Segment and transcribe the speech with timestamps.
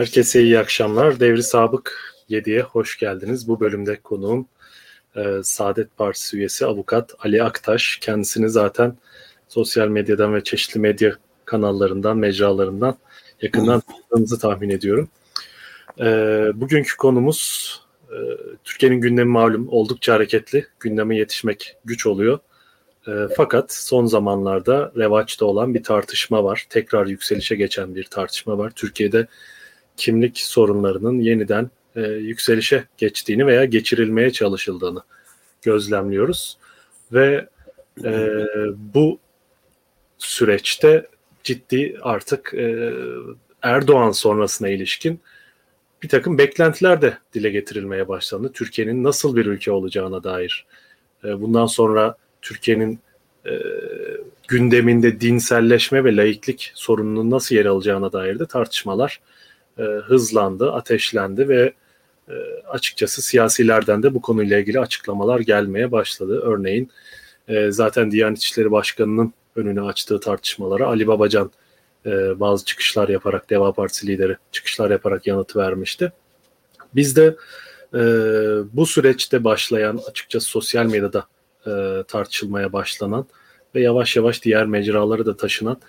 [0.00, 1.20] Herkese iyi akşamlar.
[1.20, 3.48] Devri Sabık 7'ye hoş geldiniz.
[3.48, 4.46] Bu bölümde konuğum
[5.16, 7.98] e, Saadet Partisi üyesi avukat Ali Aktaş.
[8.00, 8.96] Kendisini zaten
[9.48, 11.12] sosyal medyadan ve çeşitli medya
[11.44, 12.96] kanallarından, mecralarından
[13.42, 15.08] yakından tanıdığınızı tahmin ediyorum.
[15.98, 16.04] E,
[16.54, 17.74] bugünkü konumuz
[18.10, 18.16] e,
[18.64, 20.66] Türkiye'nin gündemi malum oldukça hareketli.
[20.80, 22.38] Gündeme yetişmek güç oluyor.
[23.08, 26.66] E, fakat son zamanlarda revaçta olan bir tartışma var.
[26.70, 28.70] Tekrar yükselişe geçen bir tartışma var.
[28.70, 29.26] Türkiye'de
[30.00, 35.02] kimlik sorunlarının yeniden e, yükselişe geçtiğini veya geçirilmeye çalışıldığını
[35.62, 36.58] gözlemliyoruz.
[37.12, 37.48] Ve
[38.04, 38.28] e,
[38.94, 39.18] bu
[40.18, 41.06] süreçte
[41.44, 42.92] ciddi artık e,
[43.62, 45.20] Erdoğan sonrasına ilişkin
[46.02, 48.52] bir takım beklentiler de dile getirilmeye başlandı.
[48.52, 50.66] Türkiye'nin nasıl bir ülke olacağına dair.
[51.24, 52.98] E, bundan sonra Türkiye'nin
[53.46, 53.52] e,
[54.48, 59.20] gündeminde dinselleşme ve laiklik sorununun nasıl yer alacağına dair de tartışmalar
[59.80, 61.72] e, hızlandı, ateşlendi ve
[62.28, 62.34] e,
[62.68, 66.40] açıkçası siyasilerden de bu konuyla ilgili açıklamalar gelmeye başladı.
[66.44, 66.90] Örneğin
[67.48, 71.50] e, zaten Diyanet İşleri Başkanı'nın önünü açtığı tartışmalara Ali Babacan
[72.06, 76.12] e, bazı çıkışlar yaparak, Deva Partisi lideri çıkışlar yaparak yanıt vermişti.
[76.94, 77.36] Biz de
[77.94, 77.98] e,
[78.72, 81.26] bu süreçte başlayan açıkçası sosyal medyada
[81.66, 83.26] e, tartışılmaya başlanan
[83.74, 85.80] ve yavaş yavaş diğer mecraları da taşınan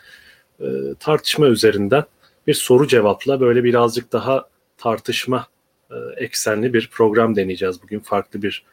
[0.60, 0.66] e,
[1.00, 2.04] tartışma üzerinden
[2.48, 4.46] bir soru cevapla böyle birazcık daha
[4.78, 5.48] tartışma
[5.92, 8.00] e, eksenli bir program deneyeceğiz bugün.
[8.00, 8.66] Farklı bir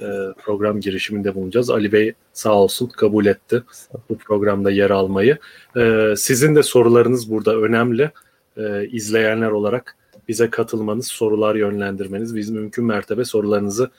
[0.00, 0.06] e,
[0.44, 1.70] program girişiminde bulunacağız.
[1.70, 3.62] Ali Bey sağ olsun kabul etti
[4.08, 5.38] bu programda yer almayı.
[5.76, 8.10] E, sizin de sorularınız burada önemli.
[8.90, 9.96] İzleyenler olarak
[10.28, 13.90] bize katılmanız, sorular yönlendirmeniz, biz mümkün mertebe sorularınızı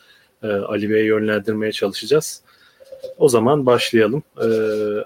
[0.44, 2.42] Ali Bey'e yönlendirmeye çalışacağız.
[3.18, 4.24] O zaman başlayalım.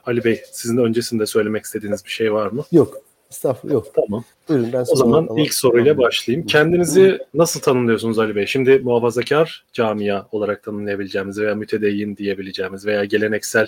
[0.05, 2.63] Ali Bey, sizin öncesinde söylemek istediğiniz bir şey var mı?
[2.71, 3.06] Yok.
[3.31, 3.87] Estağfurullah yok.
[3.95, 4.23] Tamam.
[4.49, 6.07] Buyurun ben O zaman ilk soruyla tamam.
[6.07, 6.47] başlayayım.
[6.47, 8.45] Kendinizi nasıl tanımlıyorsunuz Ali Bey?
[8.45, 13.67] Şimdi muhafazakar camia olarak tanımlayabileceğimiz veya mütedeyyin diyebileceğimiz veya geleneksel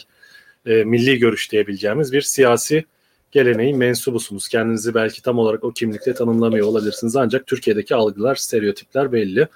[0.66, 2.86] e, milli görüş diyebileceğimiz bir siyasi
[3.32, 4.48] geleneğin mensubusunuz.
[4.48, 9.48] Kendinizi belki tam olarak o kimlikle tanımlamıyor olabilirsiniz ancak Türkiye'deki algılar, stereotipler belli.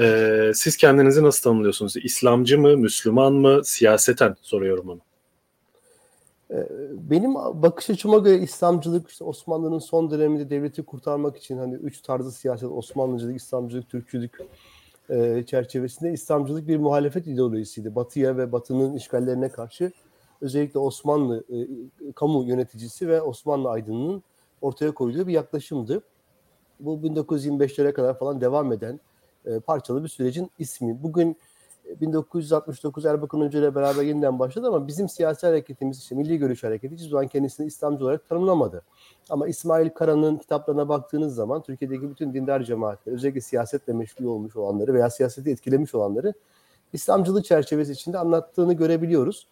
[0.00, 1.96] Ee, siz kendinizi nasıl tanımlıyorsunuz?
[1.96, 5.00] İslamcı mı, Müslüman mı, siyaseten soruyorum onu.
[6.50, 6.68] Ee,
[7.10, 12.32] benim bakış açıma göre İslamcılık işte Osmanlı'nın son döneminde devleti kurtarmak için hani üç tarzı
[12.32, 14.38] siyaset Osmanlıcılık, İslamcılık, Türkçülük
[15.10, 17.94] e, çerçevesinde İslamcılık bir muhalefet ideolojisiydi.
[17.94, 19.92] Batı'ya ve Batı'nın işgallerine karşı
[20.40, 21.56] özellikle Osmanlı e,
[22.12, 24.22] kamu yöneticisi ve Osmanlı aydınının
[24.60, 26.02] ortaya koyduğu bir yaklaşımdı.
[26.80, 29.00] Bu 1925'lere kadar falan devam eden
[29.46, 31.02] e, parçalı bir sürecin ismi.
[31.02, 31.36] Bugün
[32.00, 36.94] 1969 Erbakan Hoca ile beraber yeniden başladı ama bizim siyasi hareketimiz işte Milli Görüş Hareketi
[36.94, 38.82] hiçbir zaman kendisini İslamcı olarak tanımlamadı.
[39.30, 44.94] Ama İsmail Kara'nın kitaplarına baktığınız zaman Türkiye'deki bütün dindar cemaatler, özellikle siyasetle meşgul olmuş olanları
[44.94, 46.34] veya siyaseti etkilemiş olanları
[46.92, 49.46] İslamcılık çerçevesi içinde anlattığını görebiliyoruz.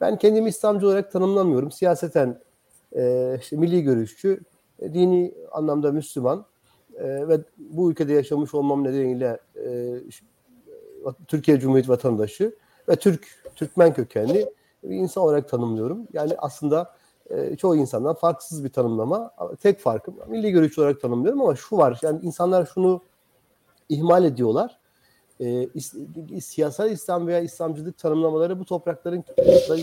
[0.00, 1.70] Ben kendimi İslamcı olarak tanımlamıyorum.
[1.70, 2.40] Siyaseten
[2.96, 4.40] e, işte milli görüşçü,
[4.78, 6.44] e, dini anlamda Müslüman
[6.94, 9.96] e, ve bu ülkede yaşamış olmam nedeniyle e,
[11.28, 12.56] Türkiye Cumhuriyeti vatandaşı
[12.88, 16.08] ve Türk Türkmen kökenli bir insan olarak tanımlıyorum.
[16.12, 16.94] Yani aslında
[17.30, 19.30] e, çoğu insandan farksız bir tanımlama.
[19.62, 21.98] Tek farkım milli görüş olarak tanımlıyorum ama şu var.
[22.02, 23.02] Yani insanlar şunu
[23.88, 24.78] ihmal ediyorlar.
[25.40, 25.68] E,
[26.40, 29.78] siyasal İslam veya İslamcılık tanımlamaları bu toprakların yaşadığı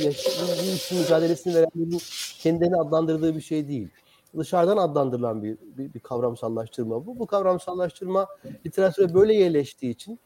[0.76, 2.02] için mücadelesini verenlerin
[2.40, 3.90] kendini adlandırdığı bir şey değil.
[4.38, 7.20] Dışarıdan adlandırılan bir, bir, bir kavramsallaştırma bu.
[7.20, 8.28] Bu kavramsallaştırma
[8.66, 10.20] literatüre böyle yerleştiği için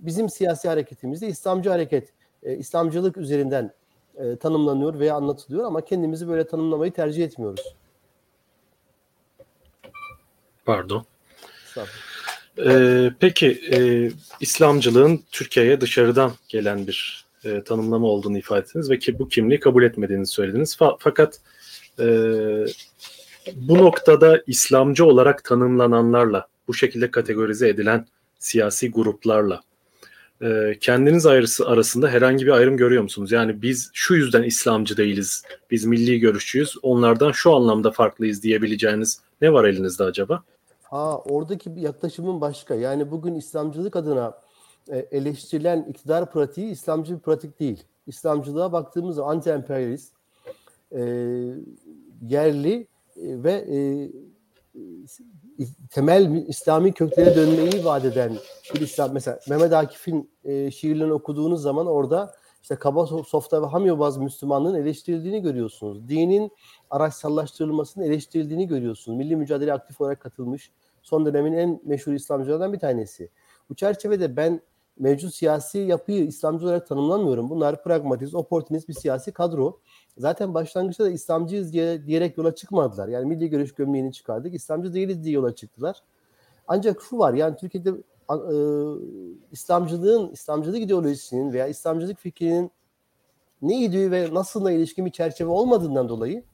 [0.00, 2.12] bizim siyasi hareketimizde İslamcı hareket,
[2.42, 3.72] e, İslamcılık üzerinden
[4.16, 7.74] e, tanımlanıyor veya anlatılıyor ama kendimizi böyle tanımlamayı tercih etmiyoruz.
[10.64, 11.04] Pardon.
[12.58, 14.10] Ee, peki e,
[14.40, 19.82] İslamcılığın Türkiye'ye dışarıdan gelen bir e, tanımlama olduğunu ifade ettiniz ve ki bu kimliği kabul
[19.82, 20.76] etmediğinizi söylediniz.
[20.76, 21.40] Fa- fakat
[21.98, 22.06] e,
[23.54, 28.06] bu noktada İslamcı olarak tanımlananlarla bu şekilde kategorize edilen
[28.38, 29.60] siyasi gruplarla
[30.42, 33.32] e, kendiniz ayrısı arasında herhangi bir ayrım görüyor musunuz?
[33.32, 39.52] Yani biz şu yüzden İslamcı değiliz, biz milli görüşçüyüz, onlardan şu anlamda farklıyız diyebileceğiniz ne
[39.52, 40.42] var elinizde acaba?
[40.82, 42.74] Ha oradaki yaklaşımın başka.
[42.74, 44.34] Yani bugün İslamcılık adına
[44.88, 47.84] e, eleştirilen iktidar pratiği İslamcı bir pratik değil.
[48.06, 50.10] İslamcılığa baktığımızda anti-emperyalist,
[50.92, 51.00] e,
[52.28, 52.86] yerli
[53.16, 53.78] e, ve e,
[55.90, 58.32] temel İslami köklere dönmeyi vaat eden
[58.74, 64.16] bir İslam mesela Mehmet Akif'in e, şiirlerini okuduğunuz zaman orada işte kaba softa ve hamyobaz
[64.16, 66.08] Müslümanlığın eleştirildiğini görüyorsunuz.
[66.08, 66.52] Dinin
[66.90, 69.18] araçsallaştırılmasının eleştirildiğini görüyorsunuz.
[69.18, 70.70] Milli mücadele aktif olarak katılmış,
[71.02, 73.30] son dönemin en meşhur İslamcılardan bir tanesi.
[73.70, 74.60] Bu çerçevede ben
[74.98, 77.50] mevcut siyasi yapıyı İslamcı olarak tanımlamıyorum.
[77.50, 79.80] Bunlar pragmatist, oportunist bir siyasi kadro.
[80.18, 83.08] Zaten başlangıçta da İslamcıyız diye, diyerek yola çıkmadılar.
[83.08, 84.54] Yani milli görüş gömleğini çıkardık.
[84.54, 86.02] İslamcı değiliz diye yola çıktılar.
[86.68, 87.90] Ancak şu var yani Türkiye'de
[88.30, 88.56] e,
[89.52, 92.70] İslamcılığın, İslamcılık ideolojisinin veya İslamcılık fikrinin
[93.62, 96.44] ne idüğü ve nasılına ilişkin bir çerçeve olmadığından dolayı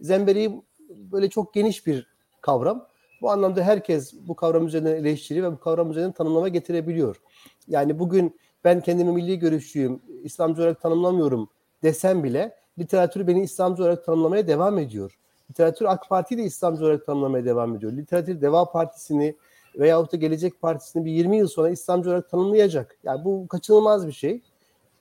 [0.00, 2.06] zemberi böyle çok geniş bir
[2.40, 2.86] kavram.
[3.20, 7.20] Bu anlamda herkes bu kavram üzerinden eleştiri ve bu kavram üzerinden tanımlama getirebiliyor.
[7.68, 11.48] Yani bugün ben kendimi milli görüşçüyüm, İslamcı olarak tanımlamıyorum
[11.82, 15.18] desem bile literatür beni İslamcı olarak tanımlamaya devam ediyor.
[15.50, 17.92] Literatür AK Parti de İslamcı olarak tanımlamaya devam ediyor.
[17.92, 19.36] Literatür Deva Partisi'ni
[19.78, 22.98] veyahut da Gelecek Partisi'ni bir 20 yıl sonra İslamcı olarak tanımlayacak.
[23.04, 24.42] Yani bu kaçınılmaz bir şey.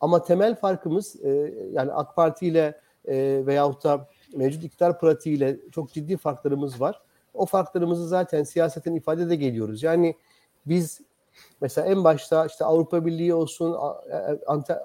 [0.01, 5.94] Ama temel farkımız e, yani AK Parti ile e, veyahut da mevcut iktidar pratiğiyle çok
[5.94, 7.01] ciddi farklarımız var.
[7.33, 9.83] O farklarımızı zaten siyasetin ifade de geliyoruz.
[9.83, 10.15] Yani
[10.65, 11.01] biz
[11.62, 13.75] mesela en başta işte Avrupa Birliği olsun,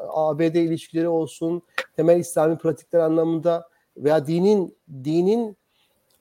[0.09, 1.63] ABD ilişkileri olsun,
[1.97, 5.57] temel İslami pratikler anlamında veya dinin dinin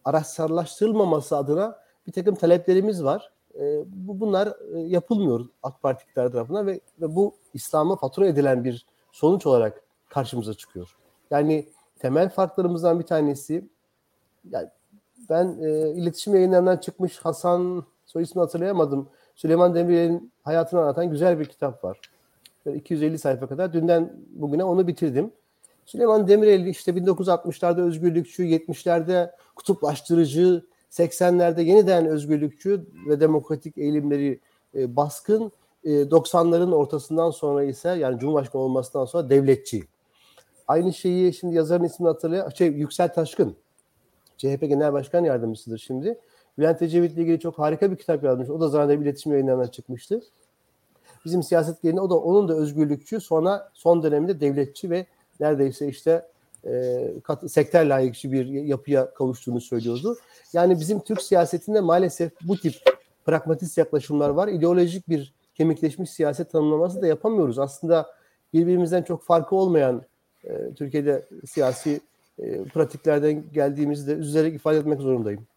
[0.06, 3.32] araçsallaştırılmaması adına bir takım taleplerimiz var.
[3.60, 8.86] E, bu bunlar e, yapılmıyor AK Parti tarafından ve, ve bu İslam'a fatura edilen bir
[9.12, 10.98] sonuç olarak karşımıza çıkıyor.
[11.32, 11.70] Yani
[12.00, 13.70] temel farklarımızdan bir tanesi
[14.52, 14.70] yani
[15.30, 19.10] ben e, iletişim yayınlarından çıkmış Hasan soy ismini hatırlayamadım.
[19.36, 22.00] Süleyman Demirel'in hayatını anlatan güzel bir kitap var.
[22.66, 23.74] Böyle 250 sayfa kadar.
[23.74, 25.32] Dünden bugüne onu bitirdim.
[25.86, 34.40] Süleyman Demirel işte 1960'larda özgürlükçü, 70'lerde kutuplaştırıcı, 80'lerde yeniden özgürlükçü ve demokratik eğilimleri
[34.76, 35.52] e, baskın,
[35.84, 39.84] e, 90'ların ortasından sonra ise yani Cumhurbaşkanı olmasından sonra devletçi.
[40.68, 42.52] Aynı şeyi şimdi yazarın ismini hatırlıyor.
[42.52, 43.56] Şey Yüksel Taşkın.
[44.38, 46.20] CHP Genel Başkan Yardımcısıdır şimdi.
[46.58, 48.50] Bülent Ecevit ile ilgili çok harika bir kitap yazmış.
[48.50, 50.22] O da zaten iletişim yayınlarından çıkmıştı.
[51.26, 55.06] Bizim siyaset gelini o da onun da özgürlükçü sonra son döneminde devletçi ve
[55.42, 56.26] neredeyse işte
[56.66, 60.18] e, kat, sektör layıkçı bir yapıya kavuştuğunu söylüyordu.
[60.54, 62.74] Yani bizim Türk siyasetinde maalesef bu tip
[63.26, 64.48] pragmatist yaklaşımlar var.
[64.48, 67.60] İdeolojik bir kemikleşmiş siyaset tanımlaması da yapamıyoruz.
[67.60, 68.10] Aslında
[68.54, 70.04] birbirimizden çok farkı olmayan
[70.44, 72.02] e, Türkiye'de siyasi
[72.40, 75.48] e, pratiklerden geldiğimizi de üzülerek ifade etmek zorundayım.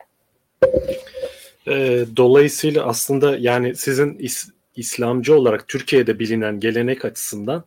[1.66, 7.64] E, dolayısıyla aslında yani sizin is, İslamcı olarak Türkiye'de bilinen gelenek açısından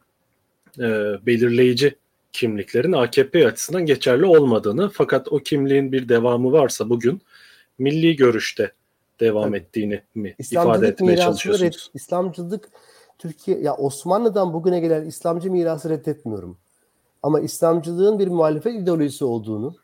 [0.79, 0.83] e,
[1.25, 1.95] belirleyici
[2.38, 7.22] kimliklerin AKP açısından geçerli olmadığını fakat o kimliğin bir devamı varsa bugün
[7.77, 8.72] milli görüşte
[9.20, 9.58] devam Tabii.
[9.58, 11.91] ettiğini mi ifade etmeye çalışıyorsunuz?
[11.94, 12.70] İslamcılık
[13.17, 16.58] Türkiye ya Osmanlı'dan bugüne gelen İslamcı mirası reddetmiyorum.
[17.24, 19.75] Ama İslamcılığın bir muhalefet ideolojisi olduğunu,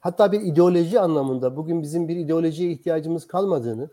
[0.00, 3.90] hatta bir ideoloji anlamında bugün bizim bir ideolojiye ihtiyacımız kalmadığını,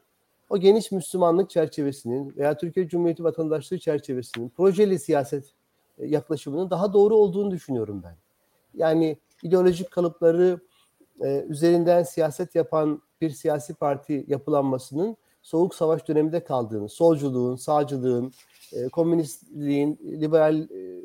[0.49, 5.56] o geniş Müslümanlık çerçevesinin veya Türkiye Cumhuriyeti vatandaşlığı çerçevesinin projeli siyaset
[6.05, 8.15] yaklaşımının daha doğru olduğunu düşünüyorum ben.
[8.73, 10.59] Yani ideolojik kalıpları
[11.23, 18.33] e, üzerinden siyaset yapan bir siyasi parti yapılanmasının soğuk savaş döneminde kaldığını, solculuğun, sağcılığın,
[18.73, 21.01] e, komünistliğin, liberal e,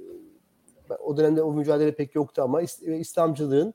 [1.05, 3.75] o dönemde o mücadele pek yoktu ama İslamcılığın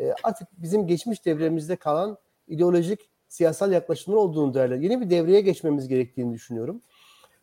[0.00, 2.18] e, artık bizim geçmiş devremizde kalan
[2.48, 4.84] ideolojik siyasal yaklaşımlar olduğunu değerli.
[4.84, 6.82] Yeni bir devreye geçmemiz gerektiğini düşünüyorum.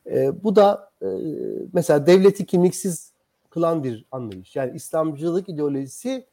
[0.05, 1.07] E, bu da e,
[1.73, 3.12] mesela devleti kimliksiz
[3.53, 4.55] kılan bir anlayış.
[4.55, 6.25] Yani İslamcılık ideolojisi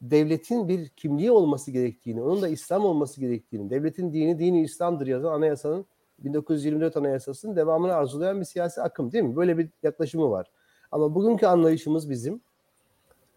[0.00, 5.32] devletin bir kimliği olması gerektiğini, onun da İslam olması gerektiğini, devletin dini dini İslam'dır yazan
[5.32, 5.86] anayasanın
[6.18, 9.36] 1924 anayasasının devamını arzulayan bir siyasi akım değil mi?
[9.36, 10.50] Böyle bir yaklaşımı var.
[10.90, 12.40] Ama bugünkü anlayışımız bizim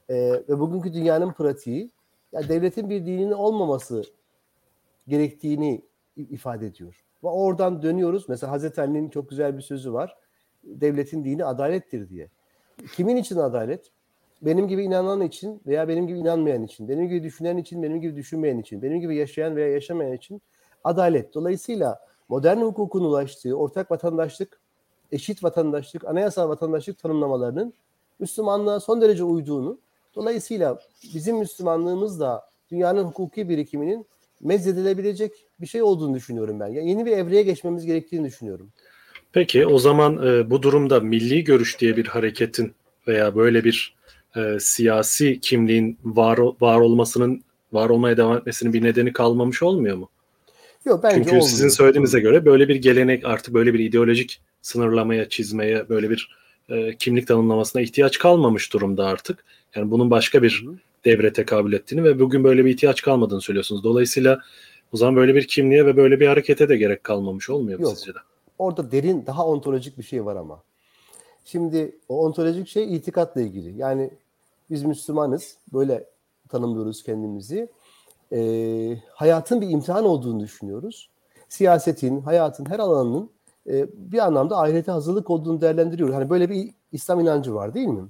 [0.09, 0.15] e,
[0.49, 1.91] ve bugünkü dünyanın pratiği
[2.31, 4.03] yani devletin bir dininin olmaması
[5.07, 5.81] gerektiğini
[6.15, 7.05] ifade ediyor.
[7.23, 8.29] Ve oradan dönüyoruz.
[8.29, 10.17] Mesela Hazreti Ali'nin çok güzel bir sözü var.
[10.63, 12.29] Devletin dini adalettir diye.
[12.95, 13.91] Kimin için adalet?
[14.41, 18.15] Benim gibi inanan için veya benim gibi inanmayan için, benim gibi düşünen için, benim gibi
[18.15, 20.41] düşünmeyen için, benim gibi yaşayan veya yaşamayan için
[20.83, 21.33] adalet.
[21.33, 24.59] Dolayısıyla modern hukukun ulaştığı ortak vatandaşlık,
[25.11, 27.73] eşit vatandaşlık, anayasal vatandaşlık tanımlamalarının
[28.19, 29.79] Müslümanlığa son derece uyduğunu,
[30.15, 30.79] dolayısıyla
[31.13, 34.05] bizim Müslümanlığımız da dünyanın hukuki birikiminin
[34.41, 36.67] mezedilebilecek bir şey olduğunu düşünüyorum ben.
[36.67, 38.71] Yani yeni bir evreye geçmemiz gerektiğini düşünüyorum.
[39.33, 42.73] Peki o zaman e, bu durumda milli görüş diye bir hareketin
[43.07, 43.93] veya böyle bir
[44.35, 47.43] e, siyasi kimliğin var var olmasının
[47.73, 50.09] var olmaya devam etmesinin bir nedeni kalmamış olmuyor mu?
[50.85, 51.47] Yok bence Çünkü olmuyor.
[51.47, 56.37] sizin söylediğinize göre böyle bir gelenek artık böyle bir ideolojik sınırlamaya, çizmeye, böyle bir
[56.69, 59.45] e, kimlik tanımlamasına ihtiyaç kalmamış durumda artık.
[59.75, 60.65] Yani bunun başka bir
[61.05, 63.83] devre tekabül ettiğini ve bugün böyle bir ihtiyaç kalmadığını söylüyorsunuz.
[63.83, 64.41] Dolayısıyla
[64.93, 67.97] O zaman böyle bir kimliğe ve böyle bir harekete de gerek kalmamış olmuyor mu Yok.
[67.97, 68.19] sizce de?
[68.59, 70.63] Orada derin daha ontolojik bir şey var ama.
[71.45, 73.77] Şimdi o ontolojik şey itikatla ilgili.
[73.77, 74.11] Yani
[74.69, 75.57] biz Müslümanız.
[75.73, 76.05] Böyle
[76.49, 77.69] tanımlıyoruz kendimizi.
[78.31, 81.09] Ee, hayatın bir imtihan olduğunu düşünüyoruz.
[81.49, 83.29] Siyasetin, hayatın her alanının
[83.67, 86.15] e, bir anlamda ahirete hazırlık olduğunu değerlendiriyoruz.
[86.15, 88.07] Hani böyle bir İslam inancı var değil mi?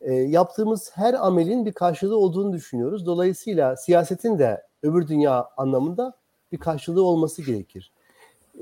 [0.00, 3.06] E, yaptığımız her amelin bir karşılığı olduğunu düşünüyoruz.
[3.06, 6.14] Dolayısıyla siyasetin de öbür dünya anlamında
[6.52, 7.92] bir karşılığı olması gerekir.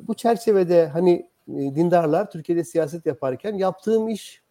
[0.03, 4.43] Bu çerçevede hani e, dindarlar Türkiye'de siyaset yaparken yaptığım iş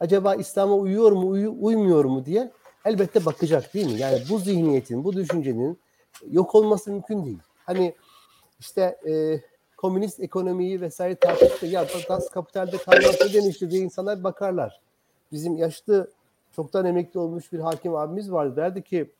[0.00, 2.50] acaba İslam'a uyuyor mu, uyu, uymuyor mu diye
[2.84, 3.98] elbette bakacak değil mi?
[4.00, 5.78] Yani bu zihniyetin, bu düşüncenin
[6.30, 7.38] yok olması mümkün değil.
[7.66, 7.94] Hani
[8.60, 9.40] işte e,
[9.76, 11.66] komünist ekonomiyi vesaire tartıştı.
[11.66, 12.76] Ya Das Kapital'de
[13.26, 14.80] ne demişti diye insanlar bakarlar.
[15.32, 16.10] Bizim yaşlı
[16.56, 18.56] çoktan emekli olmuş bir hakim abimiz vardı.
[18.56, 19.10] Derdi ki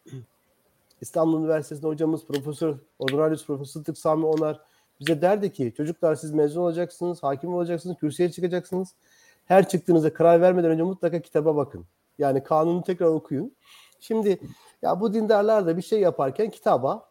[1.00, 4.60] İstanbul Üniversitesi'nde hocamız Profesör Honorarius Profesör Sıddık Sami Onar
[5.02, 8.94] bize derdi ki çocuklar siz mezun olacaksınız, hakim olacaksınız, kürsüye çıkacaksınız.
[9.44, 11.86] Her çıktığınızda karar vermeden önce mutlaka kitaba bakın.
[12.18, 13.52] Yani kanunu tekrar okuyun.
[14.00, 14.40] Şimdi
[14.82, 17.10] ya bu dindarlar da bir şey yaparken kitaba,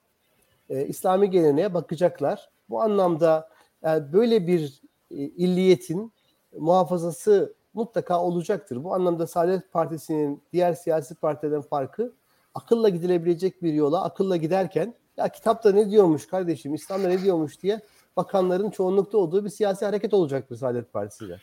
[0.70, 2.50] e, İslami geleneğe bakacaklar.
[2.70, 3.50] Bu anlamda
[3.84, 4.82] yani böyle bir
[5.12, 6.14] e, illiyetin
[6.58, 8.84] muhafazası mutlaka olacaktır.
[8.84, 12.14] Bu anlamda Saadet Partisi'nin diğer siyasi partilerden farkı
[12.56, 17.80] akılla gidilebilecek bir yola akılla giderken ya kitapta ne diyormuş kardeşim, İslam'da ne diyormuş diye
[18.18, 21.40] bakanların çoğunlukta olduğu bir siyasi hareket olacaktır Saadet Partisi'yle.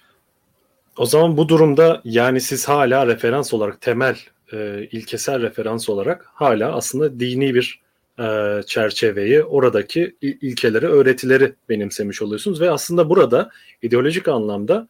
[0.99, 4.17] O zaman bu durumda yani siz hala referans olarak temel
[4.53, 7.81] e, ilkesel referans olarak hala aslında dini bir
[8.19, 13.51] e, çerçeveyi oradaki il- ilkeleri öğretileri benimsemiş oluyorsunuz ve aslında burada
[13.83, 14.89] ideolojik anlamda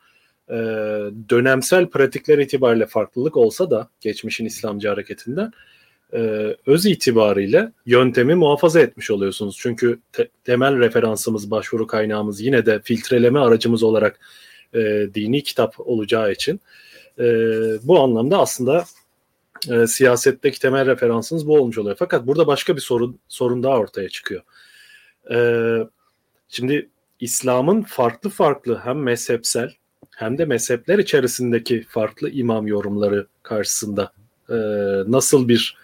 [0.49, 0.55] e,
[1.31, 5.53] dönemsel pratikler itibariyle farklılık olsa da geçmişin İslamcı hareketinden
[6.13, 9.57] e, öz itibariyle yöntemi muhafaza etmiş oluyorsunuz.
[9.61, 14.21] Çünkü te- temel referansımız, başvuru kaynağımız yine de filtreleme aracımız olarak
[14.75, 16.61] e, dini kitap olacağı için
[17.19, 17.25] e,
[17.83, 18.85] bu anlamda aslında
[19.71, 21.97] e, siyasetteki temel referansınız bu olmuş oluyor.
[21.99, 24.43] Fakat burada başka bir sorun sorun daha ortaya çıkıyor.
[25.31, 25.39] E,
[26.49, 26.89] şimdi
[27.21, 29.73] İslam'ın farklı farklı hem mezhepsel
[30.17, 34.13] hem de mezhepler içerisindeki farklı imam yorumları karşısında
[34.51, 34.55] e,
[35.07, 35.77] nasıl bir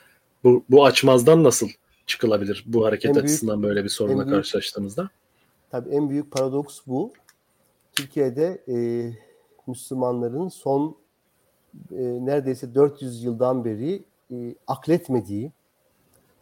[0.44, 1.68] bu, bu açmazdan nasıl
[2.06, 5.10] çıkılabilir bu hareket En büyük- açısından böyle bir sorunla büyük- karşılaştığımızda?
[5.70, 7.12] Tabii en büyük paradoks bu.
[7.92, 8.76] Türkiye'de e,
[9.66, 10.96] Müslümanların son
[11.92, 15.52] e, neredeyse 400 yıldan beri e, akletmediği,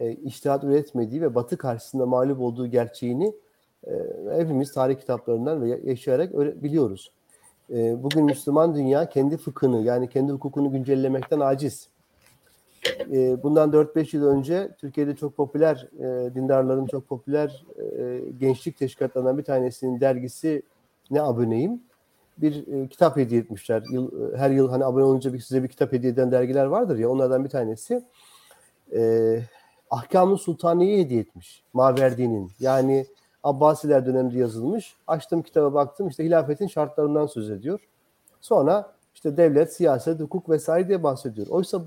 [0.01, 3.35] e, iştihat üretmediği ve Batı karşısında mağlup olduğu gerçeğini
[3.87, 3.93] e,
[4.37, 7.13] hepimiz tarih kitaplarından ve yaşayarak öyle biliyoruz.
[7.71, 11.89] E, bugün Müslüman dünya kendi fıkhını yani kendi hukukunu güncellemekten aciz.
[13.13, 17.65] E, bundan 4-5 yıl önce Türkiye'de çok popüler, e, dindarların çok popüler
[17.99, 20.63] e, gençlik teşkilatlarından bir tanesinin dergisi
[21.11, 21.83] ne aboneyim
[22.39, 23.83] bir e, kitap hediye etmişler.
[23.91, 26.99] Yıl, e, her yıl hani abone olunca bir, size bir kitap hediye eden dergiler vardır
[26.99, 28.05] ya onlardan bir tanesi.
[28.95, 29.43] E,
[29.91, 31.63] Ahkamı Sultaniye hediye etmiş.
[31.73, 32.51] Maverdi'nin.
[32.61, 33.07] Yani
[33.43, 34.97] Abbasiler döneminde yazılmış.
[35.07, 37.81] Açtım kitaba baktım işte hilafetin şartlarından söz ediyor.
[38.41, 41.47] Sonra işte devlet, siyaset, hukuk vesaire diye bahsediyor.
[41.47, 41.83] Oysa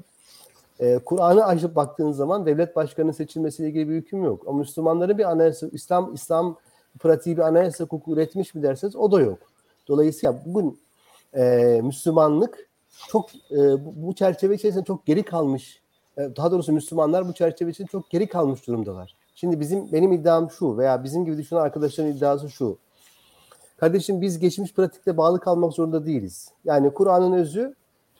[0.79, 4.43] e, Kur'an'ı açıp baktığınız zaman devlet başkanının seçilmesiyle ilgili bir hüküm yok.
[4.47, 6.57] Ama Müslümanların bir anayasa, İslam İslam
[6.99, 9.39] pratiği bir anayasa hukuku üretmiş mi derseniz o da yok.
[9.87, 10.79] Dolayısıyla bugün
[11.33, 12.69] e, Müslümanlık
[13.07, 15.81] çok e, bu, çerçeve içerisinde çok geri kalmış.
[16.17, 19.15] E, daha doğrusu Müslümanlar bu çerçeve içinde çok geri kalmış durumdalar.
[19.35, 22.77] Şimdi bizim benim iddiam şu veya bizim gibi düşünen arkadaşların iddiası şu.
[23.77, 26.51] Kardeşim biz geçmiş pratikte bağlı kalmak zorunda değiliz.
[26.65, 27.75] Yani Kur'an'ın özü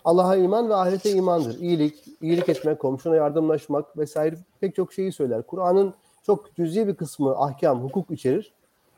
[0.05, 1.59] Allah'a iman ve ahirete imandır.
[1.59, 5.41] İyilik, iyilik etmek, komşuna yardımlaşmak vesaire pek çok şeyi söyler.
[5.41, 5.93] Kur'an'ın
[6.23, 8.53] çok cüzi bir kısmı ahkam, hukuk içerir.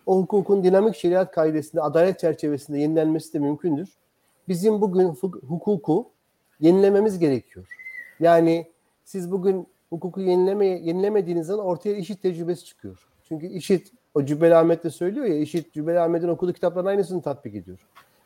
[0.05, 3.89] O hukukun dinamik şeriat kaidesinde, adalet çerçevesinde yenilenmesi de mümkündür.
[4.47, 6.09] Bizim bugün hukuku
[6.59, 7.67] yenilememiz gerekiyor.
[8.19, 8.67] Yani
[9.05, 13.07] siz bugün hukuku yenileme, yenilemediğiniz zaman ortaya işit tecrübesi çıkıyor.
[13.27, 17.55] Çünkü işit, o Cübbeli Ahmet de söylüyor ya, işit Cübbeli Ahmet'in okuduğu kitapların aynısını tatbik
[17.55, 17.79] ediyor.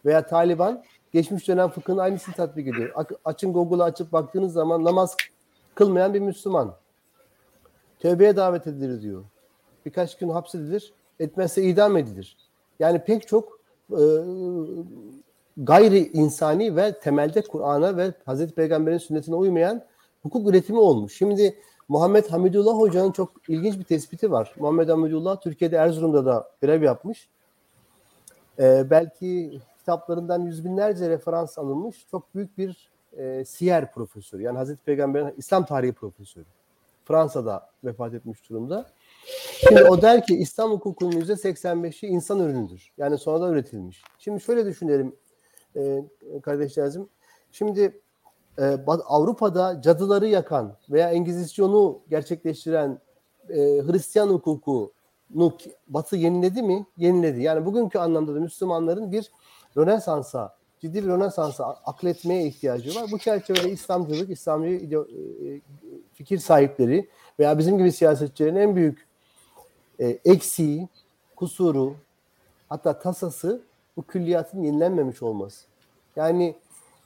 [0.05, 3.05] Veya Taliban geçmiş dönem fıkhının aynısını tatbik ediyor.
[3.25, 5.17] Açın Google'ı açıp baktığınız zaman namaz
[5.75, 6.75] kılmayan bir Müslüman.
[7.99, 9.23] Tövbeye davet edilir diyor.
[9.85, 12.37] Birkaç gün hapsedilir, etmezse idam edilir.
[12.79, 13.59] Yani pek çok
[13.91, 14.03] e,
[15.57, 19.83] gayri insani ve temelde Kur'an'a ve Hazreti Peygamber'in sünnetine uymayan
[20.23, 21.17] hukuk üretimi olmuş.
[21.17, 21.55] Şimdi
[21.87, 24.53] Muhammed Hamidullah Hoca'nın çok ilginç bir tespiti var.
[24.59, 27.29] Muhammed Hamidullah Türkiye'de Erzurum'da da görev yapmış.
[28.59, 34.41] Ee, belki kitaplarından yüz binlerce referans alınmış çok büyük bir e, siyer profesörü.
[34.41, 36.45] Yani Hazreti Peygamber'in İslam tarihi profesörü.
[37.05, 38.85] Fransa'da vefat etmiş durumda.
[39.59, 42.91] Şimdi o der ki İslam hukukunun %85'i insan ürünüdür.
[42.97, 44.03] Yani sonradan üretilmiş.
[44.19, 45.15] Şimdi şöyle düşünelim
[45.75, 46.03] e,
[46.41, 47.09] kardeşlerim.
[47.51, 48.01] Şimdi
[48.59, 52.99] e, Avrupa'da cadıları yakan veya Engizisyonu gerçekleştiren
[53.49, 54.91] e, Hristiyan hukukunu
[55.87, 56.85] Batı yeniledi mi?
[56.97, 57.41] Yeniledi.
[57.41, 59.31] Yani bugünkü anlamda da Müslümanların bir
[59.77, 63.11] Rönesans'a, ciddi bir Rönesans'a akletmeye ihtiyacı var.
[63.11, 65.49] Bu çerçevede İslamcılık, İslamcı e,
[66.13, 67.09] fikir sahipleri
[67.39, 69.07] veya bizim gibi siyasetçilerin en büyük
[69.99, 70.87] e, eksiği,
[71.35, 71.95] kusuru,
[72.69, 73.61] hatta tasası
[73.97, 75.65] bu külliyatın yenilenmemiş olması.
[76.15, 76.55] Yani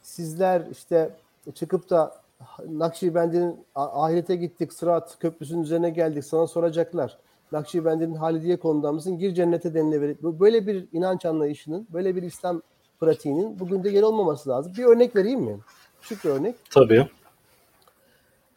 [0.02, 1.10] sizler işte
[1.54, 2.20] çıkıp da
[2.68, 7.18] Nakşibendi'nin ahirete gittik, Sırat Köprüsü'nün üzerine geldik sana soracaklar.
[7.56, 9.18] Nakşibendi'nin Halidiye konuda mısın?
[9.18, 10.16] Gir cennete denilebilir.
[10.22, 12.62] Böyle bir inanç anlayışının, böyle bir İslam
[13.00, 14.72] pratiğinin bugün de yer olmaması lazım.
[14.78, 15.58] Bir örnek vereyim mi?
[16.00, 16.56] Küçük bir örnek.
[16.70, 17.08] Tabii.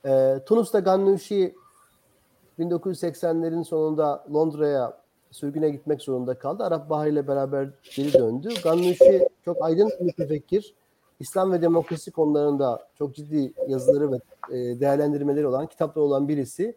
[0.05, 1.55] Ee, Tunus'ta Gannuşi
[2.59, 4.97] 1980'lerin sonunda Londra'ya
[5.31, 6.63] sürgüne gitmek zorunda kaldı.
[6.63, 8.49] Arap Bahar ile beraber geri döndü.
[8.63, 10.73] Gannuşi çok aydın bir mütefekkir.
[11.19, 16.75] İslam ve demokrasi konularında çok ciddi yazıları ve e, değerlendirmeleri olan, kitapları olan birisi.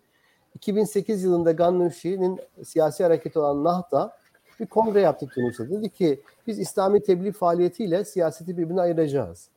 [0.54, 4.16] 2008 yılında Gannuşi'nin siyasi hareketi olan Nahda
[4.60, 5.70] bir kongre yaptık Tunus'ta.
[5.70, 9.48] Dedi ki biz İslami tebliğ faaliyetiyle siyaseti birbirine ayıracağız.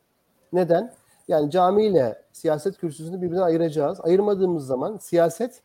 [0.54, 0.94] Neden?
[1.28, 4.00] Yani camiyle siyaset kürsüsünü birbirine ayıracağız.
[4.02, 5.62] Ayırmadığımız zaman siyaset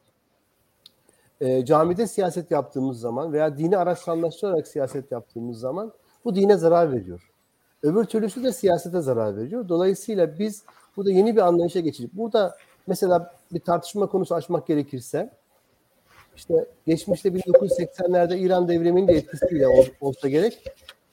[1.41, 5.93] e, camide siyaset yaptığımız zaman veya dini araçsallaştırarak siyaset yaptığımız zaman
[6.25, 7.31] bu dine zarar veriyor.
[7.83, 9.69] Öbür türlüsü de siyasete zarar veriyor.
[9.69, 10.65] Dolayısıyla biz
[10.97, 12.17] burada yeni bir anlayışa geçeceğiz.
[12.17, 15.31] Burada mesela bir tartışma konusu açmak gerekirse
[16.37, 19.67] işte geçmişte 1980'lerde İran devriminin de etkisiyle
[20.01, 20.65] olsa gerek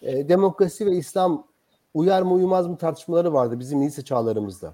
[0.01, 1.47] e, demokrasi ve İslam
[1.93, 4.73] uyar mı uyumaz mı tartışmaları vardı bizim lise çağlarımızda.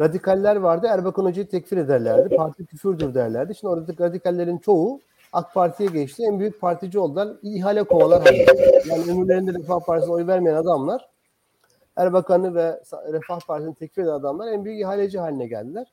[0.00, 0.86] Radikaller vardı.
[0.90, 2.36] Erbakan Hoca'yı tekfir ederlerdi.
[2.36, 3.54] Parti küfürdür derlerdi.
[3.54, 5.00] Şimdi oradaki radikallerin çoğu
[5.32, 6.22] AK Parti'ye geçti.
[6.22, 7.28] En büyük partici oldular.
[7.42, 8.34] İhale kovalar.
[8.86, 11.08] Yani ömürlerinde Refah Partisi'ne oy vermeyen adamlar
[11.96, 12.80] Erbakan'ı ve
[13.12, 15.92] Refah Partisi'ni tekfir eden adamlar en büyük ihaleci haline geldiler.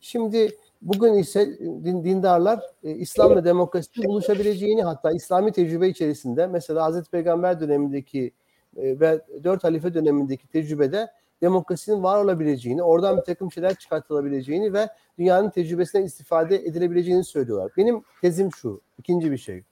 [0.00, 6.84] Şimdi bugün ise din, dindarlar e, İslam ve demokrasinin buluşabileceğini hatta İslami tecrübe içerisinde mesela
[6.84, 8.32] Hazreti Peygamber dönemindeki
[8.76, 11.10] e, ve dört halife dönemindeki tecrübede
[11.42, 17.72] demokrasinin var olabileceğini, oradan bir takım şeyler çıkartılabileceğini ve dünyanın tecrübesinden istifade edilebileceğini söylüyorlar.
[17.76, 19.62] Benim tezim şu, ikinci bir şey.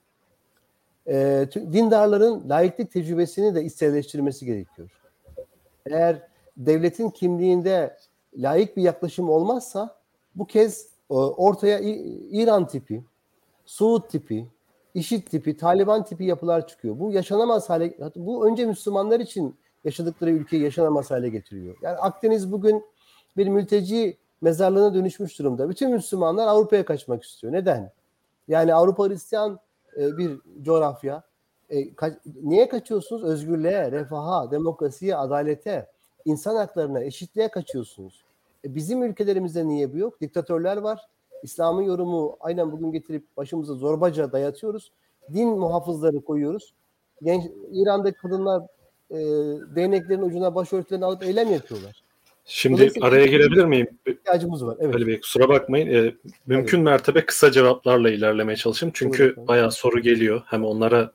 [1.06, 4.90] E, dindarların laiklik tecrübesini de içselleştirmesi gerekiyor.
[5.86, 6.22] Eğer
[6.56, 7.96] devletin kimliğinde
[8.36, 9.97] layık bir yaklaşım olmazsa
[10.38, 11.80] bu kez e, ortaya
[12.30, 13.04] İran tipi,
[13.66, 14.46] Suud tipi,
[14.94, 16.98] IŞİD tipi, Taliban tipi yapılar çıkıyor.
[16.98, 21.76] Bu yaşanamaz hale, bu önce Müslümanlar için yaşadıkları ülkeyi yaşanamaz hale getiriyor.
[21.82, 22.84] Yani Akdeniz bugün
[23.36, 25.70] bir mülteci mezarlığına dönüşmüş durumda.
[25.70, 27.52] Bütün Müslümanlar Avrupa'ya kaçmak istiyor.
[27.52, 27.92] Neden?
[28.48, 29.58] Yani Avrupa Hristiyan
[29.96, 31.22] e, bir coğrafya.
[31.70, 31.84] E,
[32.42, 33.24] niye kaçıyorsunuz?
[33.24, 35.86] Özgürlüğe, refaha, demokrasiye, adalete,
[36.24, 38.24] insan haklarına, eşitliğe kaçıyorsunuz.
[38.64, 40.20] E, bizim ülkelerimizde niye bu yok?
[40.20, 41.00] Diktatörler var.
[41.42, 44.92] İslam'ın yorumu aynen bugün getirip başımıza zorbaca dayatıyoruz.
[45.34, 46.74] Din muhafızları koyuyoruz.
[47.22, 48.62] Genç İran'daki kadınlar
[49.10, 49.16] e,
[49.76, 52.02] değneklerin ucuna başörtülerini alıp eylem yapıyorlar.
[52.50, 53.88] Şimdi araya girebilir miyim?
[54.06, 54.76] İhtiyacımız var.
[54.80, 54.94] Evet.
[54.94, 55.86] Ali Bey kusura bakmayın.
[55.94, 56.14] Ee,
[56.46, 56.84] mümkün evet.
[56.84, 58.92] mertebe kısa cevaplarla ilerlemeye çalışayım.
[58.94, 59.48] Çünkü evet.
[59.48, 60.42] bayağı soru geliyor.
[60.46, 61.12] Hem onlara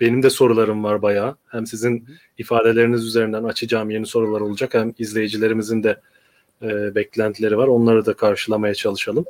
[0.00, 1.36] benim de sorularım var bayağı.
[1.46, 4.74] Hem sizin ifadeleriniz üzerinden açacağım yeni sorular olacak.
[4.74, 6.00] Hem izleyicilerimizin de
[6.62, 7.68] e, beklentileri var.
[7.68, 9.24] Onları da karşılamaya çalışalım.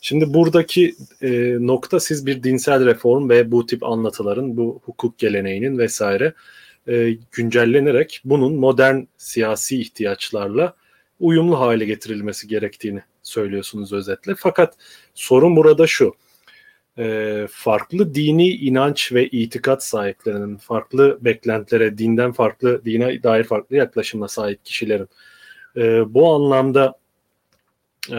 [0.00, 5.78] Şimdi buradaki e, nokta siz bir dinsel reform ve bu tip anlatıların, bu hukuk geleneğinin
[5.78, 6.32] vesaire
[6.88, 10.74] e, güncellenerek bunun modern siyasi ihtiyaçlarla
[11.20, 14.34] uyumlu hale getirilmesi gerektiğini söylüyorsunuz özetle.
[14.38, 14.74] Fakat
[15.14, 16.14] sorun burada şu.
[16.98, 24.28] E, farklı dini inanç ve itikat sahiplerinin, farklı beklentilere, dinden farklı, dine dair farklı yaklaşımla
[24.28, 25.08] sahip kişilerin
[25.76, 26.98] e, bu anlamda
[28.10, 28.18] e,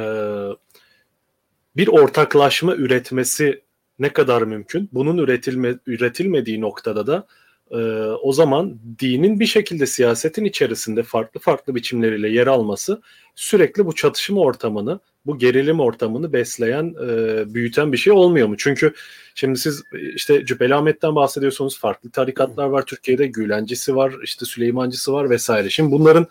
[1.78, 3.62] bir ortaklaşma üretmesi
[4.00, 4.90] ne kadar mümkün?
[4.94, 7.28] Bunun üretilme, üretilmediği noktada da
[7.72, 7.78] e,
[8.22, 13.02] o zaman dinin bir şekilde siyasetin içerisinde farklı farklı biçimleriyle yer alması
[13.36, 18.58] sürekli bu çatışma ortamını, bu gerilim ortamını besleyen, e, büyüten bir şey olmuyor mu?
[18.58, 18.94] Çünkü
[19.36, 19.84] şimdi siz
[20.16, 21.80] işte Cübbeli Ahmet'ten bahsediyorsunuz.
[21.80, 23.28] Farklı tarikatlar var Türkiye'de.
[23.28, 25.70] Gülencisi var, işte Süleymancısı var vesaire.
[25.70, 26.28] Şimdi bunların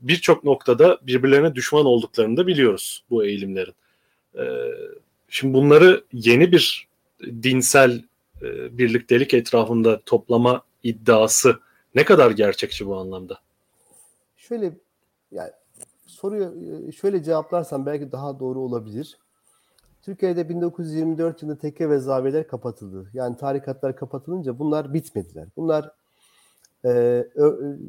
[0.00, 3.74] birçok noktada birbirlerine düşman olduklarını da biliyoruz bu eğilimlerin.
[4.38, 4.44] E,
[5.28, 6.88] şimdi bunları yeni bir
[7.42, 8.04] dinsel
[8.42, 11.58] e, birliktelik etrafında toplama iddiası
[11.94, 13.38] ne kadar gerçekçi bu anlamda?
[14.36, 14.72] Şöyle
[15.32, 15.50] yani
[16.06, 16.54] soruyu
[16.88, 19.18] e, şöyle cevaplarsam belki daha doğru olabilir.
[20.02, 23.10] Türkiye'de 1924 yılında tekke ve zaviyeler kapatıldı.
[23.14, 25.48] Yani tarikatlar kapatılınca bunlar bitmediler.
[25.56, 25.90] Bunlar
[26.84, 27.24] e,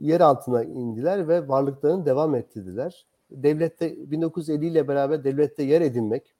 [0.02, 3.06] yer altına indiler ve varlıklarını devam ettirdiler.
[3.32, 6.36] Devlette 1950 ile beraber devlette yer edinmek,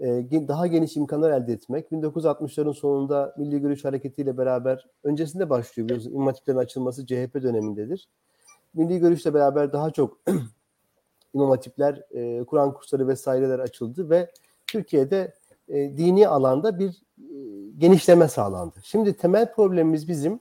[0.00, 5.88] e, daha geniş imkanlar elde etmek, 1960'ların sonunda Milli Görüş Hareketi ile beraber öncesinde başlıyor
[5.88, 6.14] biliyorsunuz.
[6.14, 8.08] İmam açılması CHP dönemindedir.
[8.74, 10.18] Milli Görüş'le beraber daha çok
[11.34, 14.30] İmam Hatipler, e, Kur'an kursları vesaireler açıldı ve
[14.66, 15.34] Türkiye'de
[15.68, 17.34] e, dini alanda bir e,
[17.78, 18.74] genişleme sağlandı.
[18.82, 20.40] Şimdi temel problemimiz bizim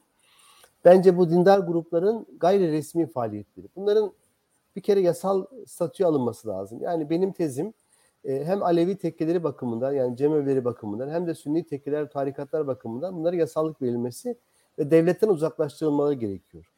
[0.86, 3.68] bence bu dindar grupların gayri resmi faaliyetleri.
[3.76, 4.12] Bunların
[4.76, 6.82] bir kere yasal statü alınması lazım.
[6.82, 7.74] Yani benim tezim
[8.26, 13.36] e, hem Alevi tekkeleri bakımından yani cemevleri bakımından hem de Sünni tekkeler, tarikatlar bakımından bunlara
[13.36, 14.38] yasallık verilmesi
[14.80, 16.72] ve devletten uzaklaştırılmaları gerekiyor.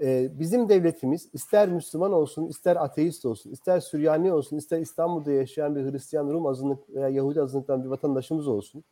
[0.00, 5.76] E, bizim devletimiz ister Müslüman olsun, ister ateist olsun, ister Süryani olsun, ister İstanbul'da yaşayan
[5.76, 8.84] bir Hristiyan, Rum azınlık veya Yahudi azınlıktan bir vatandaşımız olsun.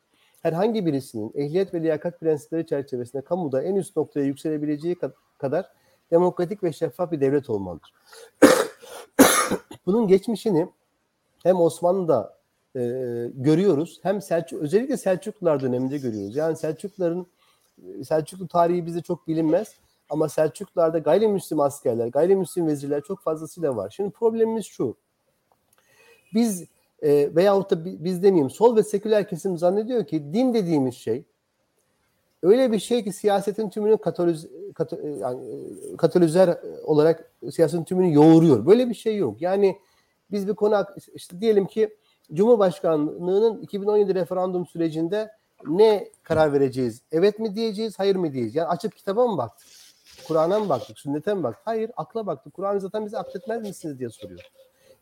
[0.45, 4.97] Herhangi birisinin ehliyet ve liyakat prensipleri çerçevesinde kamuda en üst noktaya yükselebileceği
[5.39, 5.71] kadar
[6.11, 7.93] demokratik ve şeffaf bir devlet olmalıdır.
[9.87, 10.69] Bunun geçmişini
[11.43, 12.39] hem Osmanlı'da
[12.77, 12.81] e,
[13.35, 16.37] görüyoruz hem Selçuk özellikle Selçuklular döneminde görüyoruz.
[16.37, 17.27] Yani Selçukluların
[18.05, 19.75] Selçuklu tarihi bize çok bilinmez
[20.11, 23.91] ama Selçuklularda gayrimüslim askerler, gayrimüslim vezirler çok fazlasıyla var.
[23.97, 24.97] Şimdi problemimiz şu.
[26.35, 26.65] Biz
[27.05, 31.25] e, veyahut da biz demeyeyim sol ve seküler kesim zannediyor ki din dediğimiz şey
[32.45, 38.15] öyle bir şey ki siyasetin tümünü kataliz, kat, e, yani, e, katalizer olarak siyasetin tümünü
[38.15, 38.67] yoğuruyor.
[38.67, 39.43] Böyle bir şey yok.
[39.43, 39.79] Yani
[40.31, 41.97] biz bir konu işte diyelim ki
[42.33, 45.31] Cumhurbaşkanlığının 2017 referandum sürecinde
[45.67, 47.03] ne karar vereceğiz?
[47.13, 48.55] Evet mi diyeceğiz, hayır mı diyeceğiz?
[48.55, 49.69] Yani açıp kitaba mı baktık?
[50.29, 51.67] Kur'an'a mı baktık, sünnete mi baktık?
[51.67, 52.55] Hayır, akla baktık.
[52.55, 54.41] Kur'an zaten bizi akletmez misiniz diye soruyor.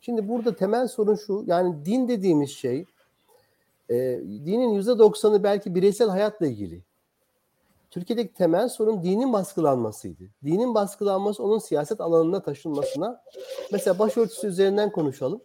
[0.05, 2.85] Şimdi burada temel sorun şu, yani din dediğimiz şey,
[3.89, 6.81] e, dinin yüzde doksanı belki bireysel hayatla ilgili.
[7.91, 10.23] Türkiye'deki temel sorun dinin baskılanmasıydı.
[10.43, 13.21] Dinin baskılanması onun siyaset alanına taşınmasına,
[13.71, 15.41] mesela başörtüsü üzerinden konuşalım.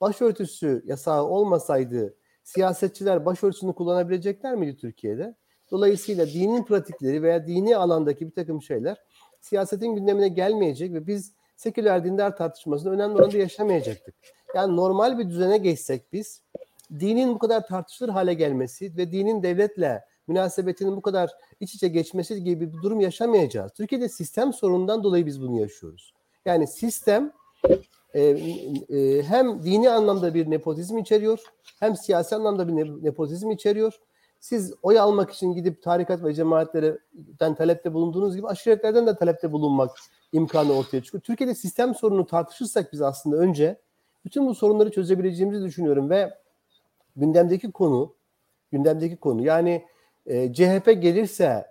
[0.00, 5.34] Başörtüsü yasağı olmasaydı siyasetçiler başörtüsünü kullanabilecekler miydi Türkiye'de?
[5.70, 8.96] Dolayısıyla dinin pratikleri veya dini alandaki bir takım şeyler
[9.40, 14.14] siyasetin gündemine gelmeyecek ve biz seküler dindar tartışmasını önemli oranda yaşamayacaktık.
[14.54, 16.42] Yani normal bir düzene geçsek biz
[17.00, 22.44] dinin bu kadar tartışılır hale gelmesi ve dinin devletle münasebetinin bu kadar iç içe geçmesi
[22.44, 23.72] gibi bir durum yaşamayacağız.
[23.72, 26.14] Türkiye'de sistem sorunundan dolayı biz bunu yaşıyoruz.
[26.44, 27.32] Yani sistem
[28.14, 31.40] e, e, hem dini anlamda bir nepotizm içeriyor,
[31.80, 34.00] hem siyasi anlamda bir nepotizm içeriyor.
[34.40, 39.90] Siz oy almak için gidip tarikat ve cemaatlerden talepte bulunduğunuz gibi aşiretlerden de talepte bulunmak
[40.32, 41.22] imkanı ortaya çıkıyor.
[41.22, 43.80] Türkiye'de sistem sorununu tartışırsak biz aslında önce
[44.24, 46.34] bütün bu sorunları çözebileceğimizi düşünüyorum ve
[47.16, 48.14] gündemdeki konu
[48.72, 49.84] gündemdeki konu yani
[50.26, 51.66] e, CHP gelirse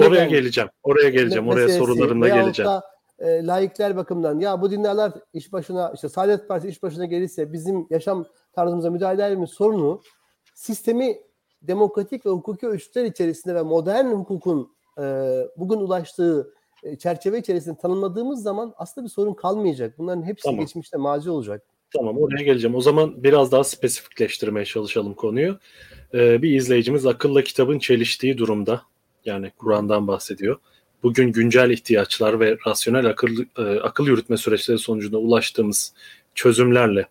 [0.00, 0.70] oraya geleceğim.
[0.82, 1.48] Oraya geleceğim.
[1.48, 2.70] Oraya sorularımla geleceğim.
[2.70, 2.84] Da,
[3.18, 7.86] e, laikler bakımından ya bu dindarlar iş başına işte Saadet Partisi iş başına gelirse bizim
[7.90, 10.02] yaşam tarzımıza müdahale eder mi sorunu
[10.54, 11.18] sistemi
[11.62, 15.02] demokratik ve hukuki ölçütler içerisinde ve modern hukukun e,
[15.56, 16.54] bugün ulaştığı
[16.98, 19.98] çerçeve içerisinde tanımladığımız zaman aslında bir sorun kalmayacak.
[19.98, 20.60] Bunların hepsi tamam.
[20.60, 21.62] geçmişte mazi olacak.
[21.96, 22.76] Tamam oraya geleceğim.
[22.76, 25.58] O zaman biraz daha spesifikleştirmeye çalışalım konuyu.
[26.14, 28.82] Ee, bir izleyicimiz akılla kitabın çeliştiği durumda
[29.24, 30.58] yani Kur'an'dan bahsediyor.
[31.02, 35.94] Bugün güncel ihtiyaçlar ve rasyonel akıl, e, akıl yürütme süreçleri sonucunda ulaştığımız
[36.34, 37.06] çözümlerle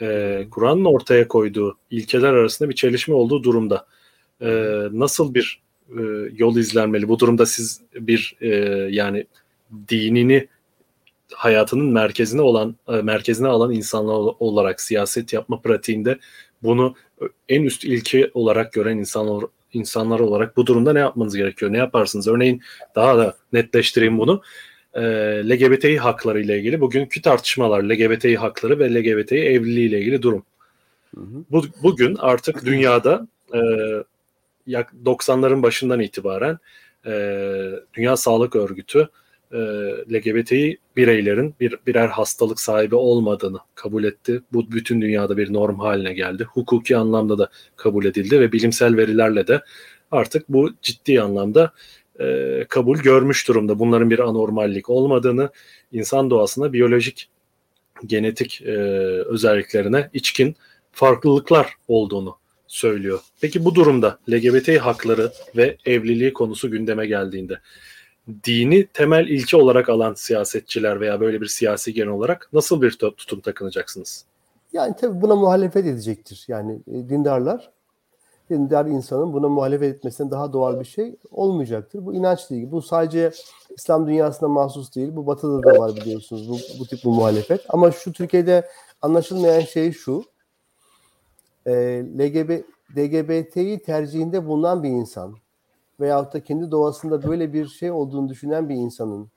[0.00, 3.86] e, Kur'an'ın ortaya koyduğu ilkeler arasında bir çelişme olduğu durumda.
[4.40, 4.48] E,
[4.92, 6.02] nasıl bir e,
[6.36, 7.08] yol izlenmeli?
[7.08, 8.48] Bu durumda siz bir e,
[8.90, 9.26] yani
[9.88, 10.48] dinini
[11.32, 16.18] hayatının merkezine olan e, merkezine alan insanlar olarak siyaset yapma pratiğinde
[16.62, 16.94] bunu
[17.48, 21.72] en üst ilke olarak gören insanlar insanlar olarak bu durumda ne yapmanız gerekiyor?
[21.72, 22.28] Ne yaparsınız?
[22.28, 22.62] Örneğin
[22.94, 24.42] daha da netleştireyim bunu.
[24.94, 25.02] E,
[25.48, 30.42] LGBTİ hakları ile ilgili bugünkü tartışmalar LGBTİ hakları ve LGBTİ evliliği ile ilgili durum.
[31.14, 31.44] Hı hı.
[31.50, 33.60] Bu, bugün artık dünyada e,
[35.04, 36.58] 90'ların başından itibaren
[37.06, 37.10] e,
[37.94, 39.08] Dünya Sağlık Örgütü
[39.52, 39.58] e,
[40.12, 44.42] LGBTİ bireylerin bir birer hastalık sahibi olmadığını kabul etti.
[44.52, 46.44] Bu bütün dünyada bir norm haline geldi.
[46.44, 49.60] Hukuki anlamda da kabul edildi ve bilimsel verilerle de
[50.10, 51.72] artık bu ciddi anlamda
[52.20, 53.78] e, kabul görmüş durumda.
[53.78, 55.50] Bunların bir anormallik olmadığını,
[55.92, 57.28] insan doğasına biyolojik,
[58.06, 58.72] genetik e,
[59.26, 60.56] özelliklerine içkin
[60.92, 62.36] farklılıklar olduğunu
[62.68, 63.20] söylüyor.
[63.40, 67.58] Peki bu durumda LGBT hakları ve evliliği konusu gündeme geldiğinde
[68.44, 73.40] dini temel ilke olarak alan siyasetçiler veya böyle bir siyasi genel olarak nasıl bir tutum
[73.40, 74.24] takınacaksınız?
[74.72, 76.44] Yani tabii buna muhalefet edecektir.
[76.48, 77.70] Yani e, dindarlar,
[78.50, 82.06] dindar insanın buna muhalefet etmesine daha doğal bir şey olmayacaktır.
[82.06, 82.70] Bu inanç değil.
[82.70, 83.32] Bu sadece
[83.76, 85.08] İslam dünyasına mahsus değil.
[85.12, 87.60] Bu batıda da var biliyorsunuz bu, bu tip bu muhalefet.
[87.68, 88.68] Ama şu Türkiye'de
[89.02, 90.24] anlaşılmayan şey şu.
[91.68, 91.72] E,
[92.18, 92.62] LGB,
[92.96, 95.34] LGBT'yi tercihinde bulunan bir insan
[96.00, 99.30] veyahut da kendi doğasında böyle bir şey olduğunu düşünen bir insanın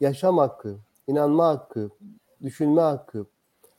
[0.00, 1.90] yaşam hakkı, inanma hakkı,
[2.42, 3.26] düşünme hakkı,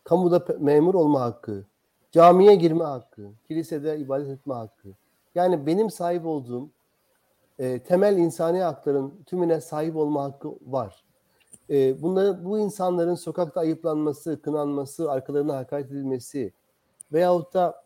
[0.03, 1.65] kamuda memur olma hakkı,
[2.11, 4.87] camiye girme hakkı, kilisede ibadet etme hakkı.
[5.35, 6.69] Yani benim sahip olduğum
[7.59, 11.03] e, temel insani hakların tümüne sahip olma hakkı var.
[11.69, 16.53] E, bunların, bu insanların sokakta ayıplanması, kınanması, arkalarına hakaret edilmesi
[17.13, 17.83] veyahut da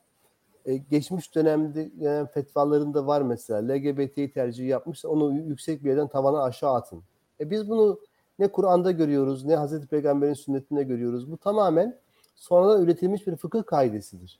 [0.66, 6.44] e, geçmiş dönemde gelen fetvalarında var mesela LGBT'yi tercih yapmışsa onu yüksek bir yerden tavana
[6.44, 7.04] aşağı atın.
[7.40, 8.00] E biz bunu
[8.40, 11.32] ne Kur'an'da görüyoruz ne Hazreti Peygamber'in sünnetinde görüyoruz.
[11.32, 11.98] Bu tamamen
[12.36, 14.40] sonradan üretilmiş bir fıkıh kaidesidir.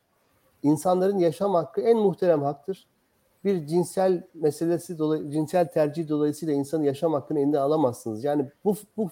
[0.64, 2.88] İnsanların yaşam hakkı en muhterem haktır.
[3.44, 8.24] Bir cinsel meselesi dolayı, cinsel tercih dolayısıyla insanın yaşam hakkını elinde alamazsınız.
[8.24, 9.10] Yani bu, bu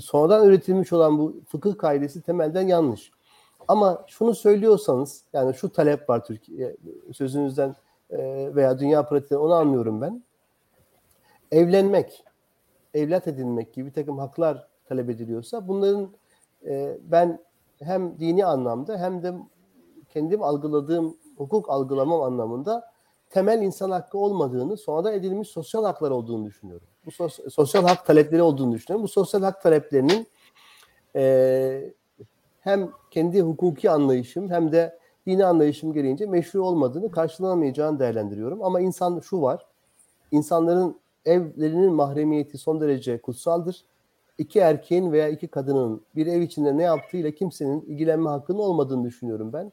[0.00, 3.10] sonradan üretilmiş olan bu fıkıh kaidesi temelden yanlış.
[3.68, 6.76] Ama şunu söylüyorsanız yani şu talep var Türkiye
[7.12, 7.76] sözünüzden
[8.10, 8.18] e,
[8.54, 10.22] veya dünya pratiğinden onu anlıyorum ben.
[11.52, 12.24] Evlenmek,
[12.94, 16.10] evlat edinmek gibi bir takım haklar talep ediliyorsa bunların
[16.66, 17.40] e, ben
[17.82, 19.34] hem dini anlamda hem de
[20.08, 22.90] kendim algıladığım hukuk algılamam anlamında
[23.30, 26.86] temel insan hakkı olmadığını, sonradan edilmiş sosyal haklar olduğunu düşünüyorum.
[27.06, 29.04] Bu sos- sosyal hak talepleri olduğunu düşünüyorum.
[29.04, 30.26] Bu sosyal hak taleplerinin
[31.16, 31.94] e,
[32.60, 38.62] hem kendi hukuki anlayışım hem de dini anlayışım gereğince meşru olmadığını karşılanamayacağını değerlendiriyorum.
[38.62, 39.66] Ama insan şu var,
[40.30, 43.84] insanların evlerinin mahremiyeti son derece kutsaldır.
[44.38, 49.52] İki erkeğin veya iki kadının bir ev içinde ne yaptığıyla kimsenin ilgilenme hakkının olmadığını düşünüyorum
[49.52, 49.72] ben.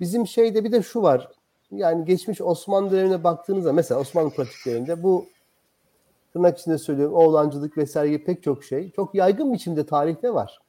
[0.00, 1.28] Bizim şeyde bir de şu var.
[1.70, 5.26] Yani geçmiş Osmanlı dönemine baktığınızda mesela Osmanlı pratiklerinde bu
[6.32, 10.63] tırnak içinde söylüyorum oğlancılık vesaire pek çok şey çok yaygın biçimde tarihte var.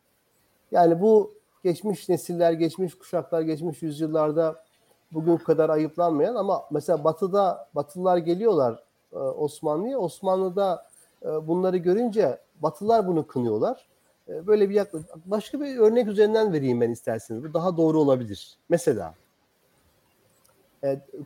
[0.76, 1.34] Yani bu
[1.64, 4.64] geçmiş nesiller, geçmiş kuşaklar, geçmiş yüzyıllarda
[5.12, 8.84] bugün kadar ayıplanmayan ama mesela Batı'da Batılılar geliyorlar
[9.14, 10.00] e, Osmanlı'ya.
[10.00, 10.88] Osmanlı'da
[11.24, 13.88] e, bunları görünce Batılılar bunu kınıyorlar.
[14.30, 15.08] E, böyle bir yaklaşım.
[15.26, 17.44] Başka bir örnek üzerinden vereyim ben isterseniz.
[17.44, 18.58] Bu daha doğru olabilir.
[18.70, 19.14] Mesela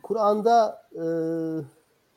[0.02, 1.04] Kur'an'da e,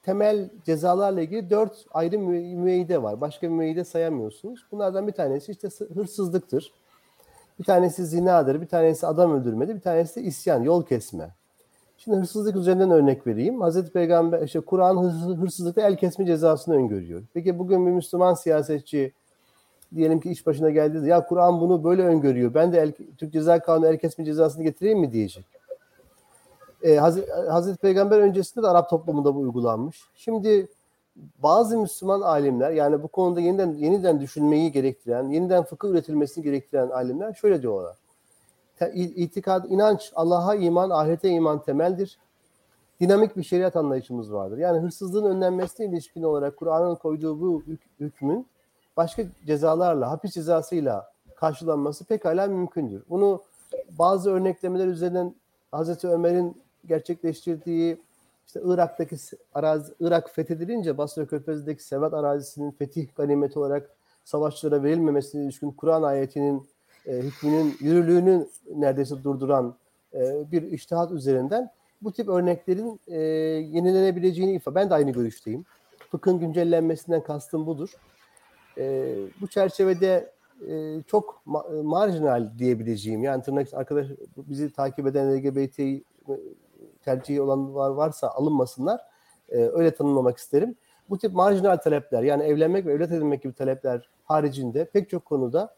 [0.03, 3.21] temel cezalarla ilgili dört ayrı müeyyide var.
[3.21, 4.65] Başka bir müeyyide sayamıyorsunuz.
[4.71, 6.71] Bunlardan bir tanesi işte hırsızlıktır.
[7.59, 11.29] Bir tanesi zinadır, bir tanesi adam öldürmedi, bir tanesi de isyan, yol kesme.
[11.97, 13.61] Şimdi hırsızlık üzerinden örnek vereyim.
[13.61, 14.97] Hazreti Peygamber, işte Kur'an
[15.41, 17.23] hırsızlıkta el kesme cezasını öngörüyor.
[17.33, 19.13] Peki bugün bir Müslüman siyasetçi
[19.95, 22.53] diyelim ki iş başına geldi ya Kur'an bunu böyle öngörüyor.
[22.53, 25.45] Ben de el, Türk Ceza Kanunu el kesme cezasını getireyim mi diyecek.
[26.83, 30.01] Ee, Hazreti, Hazreti Peygamber öncesinde de Arap toplumunda bu uygulanmış.
[30.15, 30.67] Şimdi
[31.15, 37.33] bazı Müslüman alimler yani bu konuda yeniden yeniden düşünmeyi gerektiren, yeniden fıkıh üretilmesini gerektiren alimler
[37.33, 37.97] şöyle diyorlar.
[38.95, 42.17] İtikad, inanç, Allah'a iman, ahirete iman temeldir.
[42.99, 44.57] Dinamik bir şeriat anlayışımız vardır.
[44.57, 47.63] Yani hırsızlığın önlenmesine ilişkin olarak Kur'an'ın koyduğu bu
[47.99, 48.47] hükmün
[48.97, 53.03] başka cezalarla, hapis cezasıyla karşılanması pekala mümkündür.
[53.09, 53.41] Bunu
[53.99, 55.35] bazı örneklemeler üzerinden
[55.71, 58.01] Hazreti Ömer'in gerçekleştirdiği
[58.47, 59.15] işte Irak'taki
[59.53, 63.89] arazi, Irak fethedilince Basra Körfezi'ndeki Sevat arazisinin fetih ganimeti olarak
[64.23, 66.67] savaşçılara verilmemesine ilişkin Kur'an ayetinin
[67.05, 69.75] e, hükmünün yürürlüğünü neredeyse durduran
[70.13, 73.19] e, bir iştihat üzerinden bu tip örneklerin e,
[73.75, 74.75] yenilenebileceğini ifade.
[74.75, 75.65] Ben de aynı görüşteyim.
[76.11, 77.97] Fıkhın güncellenmesinden kastım budur.
[78.77, 80.31] E, bu çerçevede
[80.69, 86.03] e, çok ma- marjinal diyebileceğim yani tırnak arkadaş bizi takip eden LGBT
[87.03, 89.01] tercihi olanlar varsa alınmasınlar.
[89.49, 90.75] E, öyle tanımlamak isterim.
[91.09, 95.75] Bu tip marjinal talepler yani evlenmek ve evlat edinmek gibi talepler haricinde pek çok konuda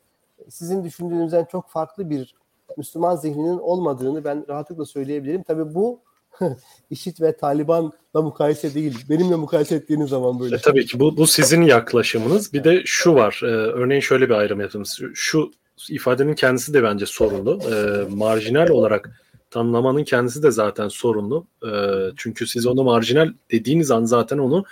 [0.49, 2.35] sizin düşündüğünüzden çok farklı bir
[2.77, 5.43] Müslüman zihninin olmadığını ben rahatlıkla söyleyebilirim.
[5.43, 5.99] Tabii bu
[6.89, 8.97] IŞİD ve Taliban'la mukayese değil.
[9.09, 10.55] Benimle mukayese ettiğiniz zaman böyle.
[10.55, 12.53] E, tabii ki bu, bu sizin yaklaşımınız.
[12.53, 13.39] Bir de şu var.
[13.43, 15.01] E, örneğin şöyle bir ayrım yaptığımız.
[15.13, 15.51] Şu
[15.89, 17.59] ifadenin kendisi de bence sorunlu.
[17.61, 19.24] E, marjinal olarak
[19.55, 21.47] tanımlamanın kendisi de zaten sorunlu.
[21.63, 21.71] E,
[22.17, 24.65] çünkü siz onu marjinal dediğiniz an zaten onu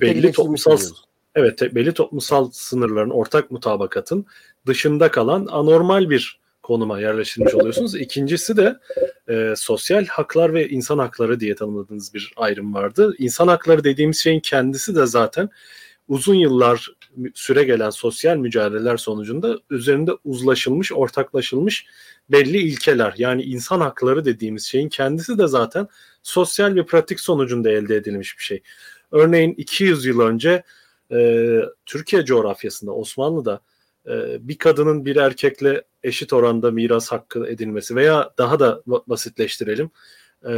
[0.00, 0.78] belli toplumsal
[1.34, 4.26] evet belli toplumsal sınırların ortak mutabakatın
[4.66, 7.94] dışında kalan anormal bir konuma yerleştirmiş oluyorsunuz.
[7.94, 8.76] İkincisi de
[9.28, 13.14] e, sosyal haklar ve insan hakları diye tanımladığınız bir ayrım vardı.
[13.18, 15.48] İnsan hakları dediğimiz şeyin kendisi de zaten
[16.08, 16.88] uzun yıllar
[17.34, 21.86] süre gelen sosyal mücadeleler sonucunda üzerinde uzlaşılmış, ortaklaşılmış
[22.30, 23.14] belli ilkeler.
[23.18, 25.88] Yani insan hakları dediğimiz şeyin kendisi de zaten
[26.22, 28.62] sosyal bir pratik sonucunda elde edilmiş bir şey.
[29.12, 30.62] Örneğin 200 yıl önce
[31.12, 33.60] e, Türkiye coğrafyasında, Osmanlı'da
[34.06, 39.90] e, bir kadının bir erkekle eşit oranda miras hakkı edilmesi veya daha da basitleştirelim
[40.48, 40.52] e,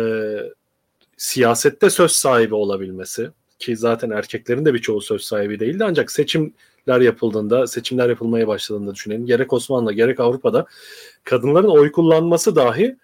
[1.16, 7.66] siyasette söz sahibi olabilmesi ki zaten erkeklerin de birçoğu söz sahibi değildi ancak seçimler yapıldığında
[7.66, 10.66] seçimler yapılmaya başladığında düşünelim gerek Osmanlı gerek Avrupa'da
[11.24, 12.96] kadınların oy kullanması dahi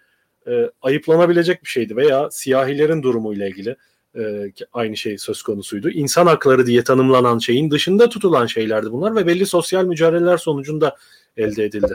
[0.47, 3.75] e, ayıplanabilecek bir şeydi veya siyahilerin durumuyla ilgili
[4.17, 5.89] e, aynı şey söz konusuydu.
[5.89, 10.97] İnsan hakları diye tanımlanan şeyin dışında tutulan şeylerdi bunlar ve belli sosyal mücadeleler sonucunda
[11.37, 11.93] elde edildi.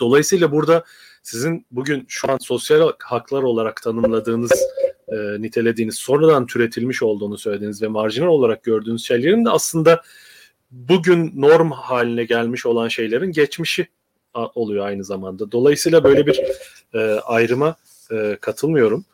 [0.00, 0.84] Dolayısıyla burada
[1.22, 4.52] sizin bugün şu an sosyal haklar olarak tanımladığınız,
[5.12, 10.02] e, nitelediğiniz, sonradan türetilmiş olduğunu söylediğiniz ve marjinal olarak gördüğünüz şeylerin de aslında
[10.70, 13.88] bugün norm haline gelmiş olan şeylerin geçmişi
[14.34, 15.52] oluyor aynı zamanda.
[15.52, 16.40] Dolayısıyla böyle bir
[16.94, 17.76] e, ayrıma
[18.10, 19.04] e, katılmıyorum.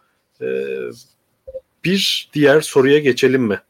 [0.41, 0.47] E,
[1.85, 3.61] bir diğer soruya geçelim mi?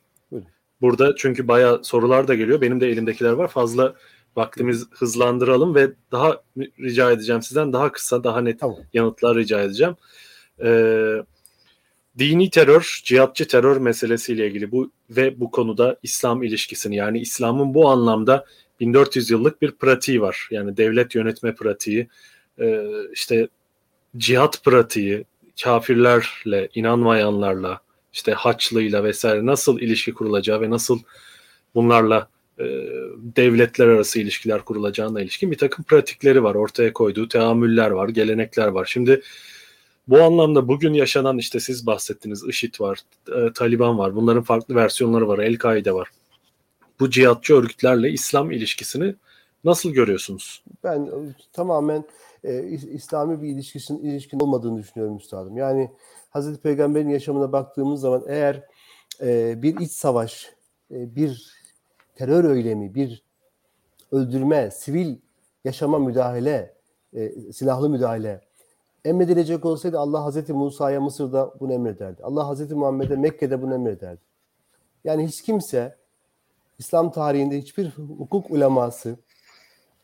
[0.80, 2.60] Burada çünkü bayağı sorular da geliyor.
[2.60, 3.48] Benim de elimdekiler var.
[3.48, 3.94] Fazla
[4.36, 6.42] vaktimiz hızlandıralım ve daha
[6.80, 8.76] rica edeceğim sizden daha kısa, daha net tamam.
[8.92, 9.96] yanıtlar rica edeceğim.
[10.62, 11.22] Ee,
[12.18, 17.88] dini terör, cihatçı terör meselesiyle ilgili bu ve bu konuda İslam ilişkisini yani İslam'ın bu
[17.88, 18.44] anlamda
[18.80, 20.48] 1400 yıllık bir pratiği var.
[20.50, 22.08] Yani devlet yönetme pratiği,
[22.60, 23.48] e, işte
[24.16, 25.24] cihat pratiği,
[25.62, 27.80] kafirlerle, inanmayanlarla,
[28.12, 30.98] işte Haçlı'yla vesaire nasıl ilişki kurulacağı ve nasıl
[31.74, 32.64] bunlarla e,
[33.18, 36.54] devletler arası ilişkiler kurulacağına ilişkin bir takım pratikleri var.
[36.54, 38.84] Ortaya koyduğu teamüller var, gelenekler var.
[38.84, 39.22] Şimdi
[40.08, 44.16] bu anlamda bugün yaşanan işte siz bahsettiniz IŞİD var, e, Taliban var.
[44.16, 46.08] Bunların farklı versiyonları var, El-Kaide var.
[47.00, 49.14] Bu cihatçı örgütlerle İslam ilişkisini
[49.64, 50.62] nasıl görüyorsunuz?
[50.84, 51.10] Ben e,
[51.52, 52.04] tamamen
[52.44, 52.62] e,
[52.92, 55.56] İslami bir ilişkisinin ilişkin olmadığını düşünüyorum üstadım.
[55.56, 55.90] Yani
[56.30, 58.62] Hazreti Peygamber'in yaşamına baktığımız zaman eğer
[59.20, 60.52] e, bir iç savaş,
[60.90, 61.52] e, bir
[62.14, 63.22] terör eylemi, bir
[64.12, 65.16] öldürme, sivil
[65.64, 66.74] yaşama müdahale,
[67.12, 68.40] e, silahlı müdahale
[69.04, 72.22] emredilecek olsaydı Allah Hazreti Musa'ya Mısır'da bunu emrederdi.
[72.22, 74.20] Allah Hazreti Muhammed'e Mekke'de bunu emrederdi.
[75.04, 75.96] Yani hiç kimse
[76.78, 79.16] İslam tarihinde hiçbir hukuk uleması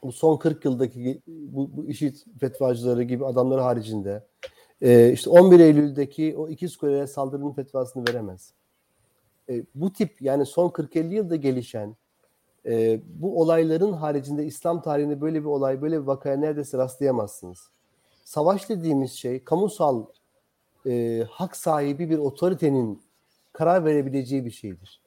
[0.03, 4.27] bu son 40 yıldaki bu, bu işit fetvacıları gibi adamları haricinde
[4.83, 8.53] e, işte 11 Eylül'deki o ikiz kuleye saldırının fetvasını veremez.
[9.49, 11.97] E, bu tip yani son 40-50 yılda gelişen
[12.67, 17.71] e, bu olayların haricinde İslam tarihinde böyle bir olay, böyle bir vakaya neredeyse rastlayamazsınız.
[18.31, 20.05] Savaş dediğimiz şey kamusal
[20.87, 23.03] e, hak sahibi bir otoritenin
[23.53, 25.03] karar verebileceği bir şeydir.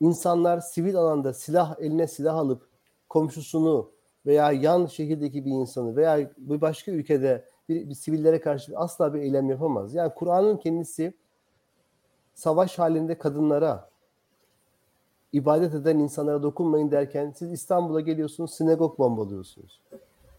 [0.00, 2.68] İnsanlar sivil alanda silah eline silah alıp
[3.08, 3.90] komşusunu
[4.26, 9.20] veya yan şehirdeki bir insanı veya bir başka ülkede bir, bir sivillere karşı asla bir
[9.20, 9.94] eylem yapamaz.
[9.94, 11.14] Yani Kur'an'ın kendisi
[12.34, 13.90] savaş halinde kadınlara,
[15.32, 19.80] ibadet eden insanlara dokunmayın derken siz İstanbul'a geliyorsunuz sinagog bombalıyorsunuz.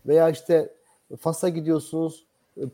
[0.05, 0.73] Veya işte
[1.19, 2.25] Fas'a gidiyorsunuz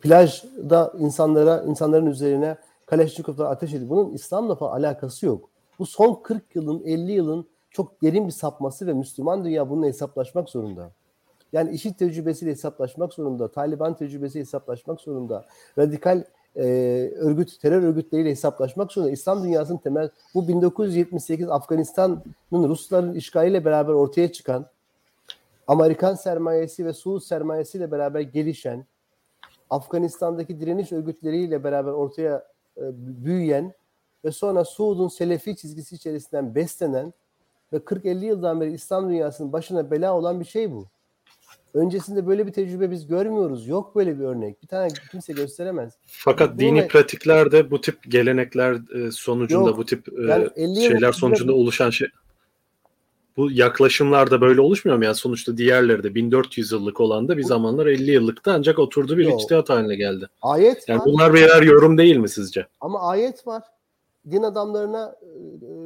[0.02, 3.90] plajda insanlara insanların üzerine Kaleşnikov'la ateş ediyor.
[3.90, 5.50] Bunun İslam'la falan alakası yok.
[5.80, 10.50] Bu son 40 yılın 50 yılın çok derin bir sapması ve Müslüman dünya bununla hesaplaşmak
[10.50, 10.92] zorunda.
[11.54, 15.46] Yani işit tecrübesiyle hesaplaşmak zorunda, Taliban tecrübesiyle hesaplaşmak zorunda,
[15.78, 16.24] radikal
[16.56, 16.64] e,
[17.16, 19.12] örgüt, terör örgütleriyle hesaplaşmak zorunda.
[19.12, 24.66] İslam dünyasının temel, bu 1978 Afganistan'ın Rusların işgaliyle beraber ortaya çıkan,
[25.70, 28.86] Amerikan sermayesi ve Suud sermayesiyle beraber gelişen,
[29.70, 32.48] Afganistan'daki direniş örgütleriyle beraber ortaya
[32.78, 32.82] e,
[33.26, 33.74] büyüyen
[34.26, 37.14] ve sonra Suud'un Selefi çizgisi içerisinden beslenen
[37.74, 40.88] ve 40-50 yıldan beri İslam dünyasının başına bela olan bir şey bu.
[41.74, 43.68] Öncesinde böyle bir tecrübe biz görmüyoruz.
[43.68, 44.64] Yok böyle bir örnek.
[44.64, 45.94] Bir tane kimse gösteremez.
[46.08, 49.78] Fakat bu dini pratiklerde bu tip gelenekler e, sonucunda Yok.
[49.78, 52.08] bu tip e, yani şeyler sonucunda oluşan şey
[53.38, 55.04] bu yaklaşımlarda böyle oluşmuyor mu?
[55.04, 59.26] Yani sonuçta diğerleri de 1400 yıllık olan da bir zamanlar 50 yıllıkta ancak oturdu bir
[59.26, 59.42] Yok.
[59.42, 60.28] içtihat haline geldi.
[60.42, 61.06] Ayet yani var.
[61.06, 62.68] bunlar birer yorum değil mi sizce?
[62.82, 63.64] Ama ayet var.
[64.32, 65.16] Din adamlarına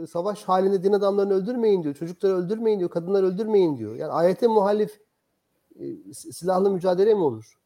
[0.04, 1.96] e, savaş halinde din adamlarını öldürmeyin diyor.
[1.96, 2.90] Çocukları öldürmeyin diyor.
[2.90, 3.96] Kadınları öldürmeyin diyor.
[3.96, 5.00] Yani ayete muhalif
[5.80, 7.58] e, silahlı mücadele mi olur?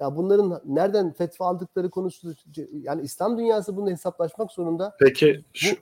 [0.00, 2.34] Ya bunların nereden fetva aldıkları konusu
[2.72, 4.96] yani İslam dünyası bunu hesaplaşmak zorunda.
[5.00, 5.76] Peki şu,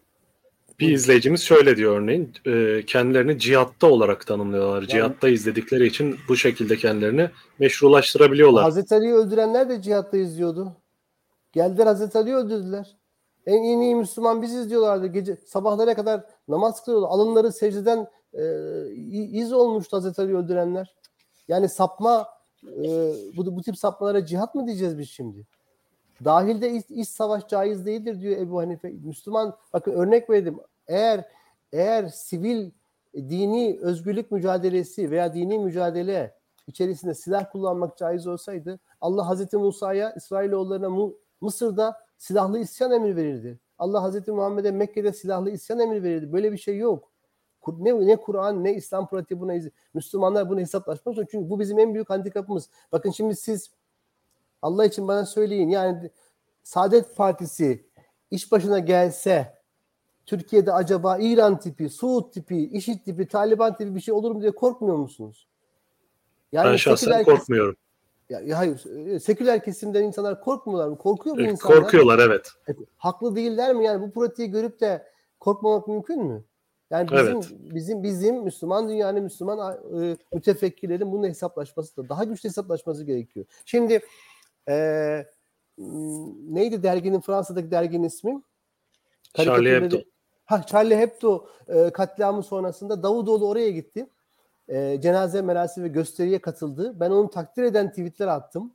[0.80, 4.80] bir izleyicimiz şöyle diyor örneğin e, kendilerini cihatta olarak tanımlıyorlar.
[4.80, 8.64] Yani, cihatta izledikleri için bu şekilde kendilerini meşrulaştırabiliyorlar.
[8.64, 10.76] Hazreti Ali'yi öldürenler de cihatta izliyordu.
[11.52, 12.96] Geldiler Hazreti Ali'yi öldürdüler.
[13.46, 15.06] En iyi Müslüman biziz diyorlardı.
[15.06, 17.08] Gece sabahlara kadar namaz kılıyorlar.
[17.08, 18.42] Alınları secdeden e,
[19.12, 20.94] iz olmuştu Hazreti Ali öldürenler.
[21.48, 22.28] Yani sapma
[22.64, 25.46] e, bu, bu tip sapmalara cihat mı diyeceğiz biz şimdi?
[26.24, 28.88] Dahilde iç, iç savaş caiz değildir diyor Ebu Hanife.
[28.88, 30.58] Müslüman bakın örnek verdim.
[30.86, 31.24] Eğer
[31.72, 32.70] eğer sivil
[33.14, 36.34] dini özgürlük mücadelesi veya dini mücadele
[36.66, 43.58] içerisinde silah kullanmak caiz olsaydı Allah Hazreti Musa'ya İsrailoğullarına Mısır'da silahlı isyan emri verirdi.
[43.78, 46.32] Allah Hazreti Muhammed'e Mekke'de silahlı isyan emri verirdi.
[46.32, 47.12] Böyle bir şey yok.
[47.78, 49.72] Ne, ne Kur'an ne İslam pratiği buna izin.
[49.94, 51.16] Müslümanlar bunu hesaplaşmaz.
[51.16, 52.70] Çünkü bu bizim en büyük handikapımız.
[52.92, 53.70] Bakın şimdi siz
[54.62, 55.68] Allah için bana söyleyin.
[55.68, 56.10] Yani
[56.62, 57.84] Saadet Partisi
[58.30, 59.58] iş başına gelse
[60.26, 64.50] Türkiye'de acaba İran tipi, Suud tipi, IŞİD tipi, Taliban tipi bir şey olur mu diye
[64.50, 65.48] korkmuyor musunuz?
[66.52, 67.76] Yani ben şahsen korkmuyorum.
[68.30, 70.98] Ya, ya hayır, e, seküler kesimden insanlar korkmuyorlar mı?
[70.98, 71.80] Korkuyor mu insanlar?
[71.80, 72.50] Korkuyorlar evet.
[72.66, 72.78] evet.
[72.96, 73.84] Haklı değiller mi?
[73.84, 75.06] Yani bu pratiği görüp de
[75.40, 76.44] korkmamak mümkün mü?
[76.90, 77.50] Yani bizim evet.
[77.60, 83.46] bizim bizim Müslüman dünyanın Müslüman e, mütefekkirlerin bununla hesaplaşması da daha güçlü hesaplaşması gerekiyor.
[83.64, 84.00] Şimdi
[84.68, 85.26] e,
[86.48, 88.42] neydi derginin Fransa'daki derginin ismi?
[89.34, 89.96] Charlie Hebdo.
[90.44, 94.06] Ha Charlie Hebdo e, katliamı sonrasında Davutoğlu oraya gitti.
[94.68, 97.00] E, cenaze merasimi ve gösteriye katıldı.
[97.00, 98.72] Ben onu takdir eden tweetler attım.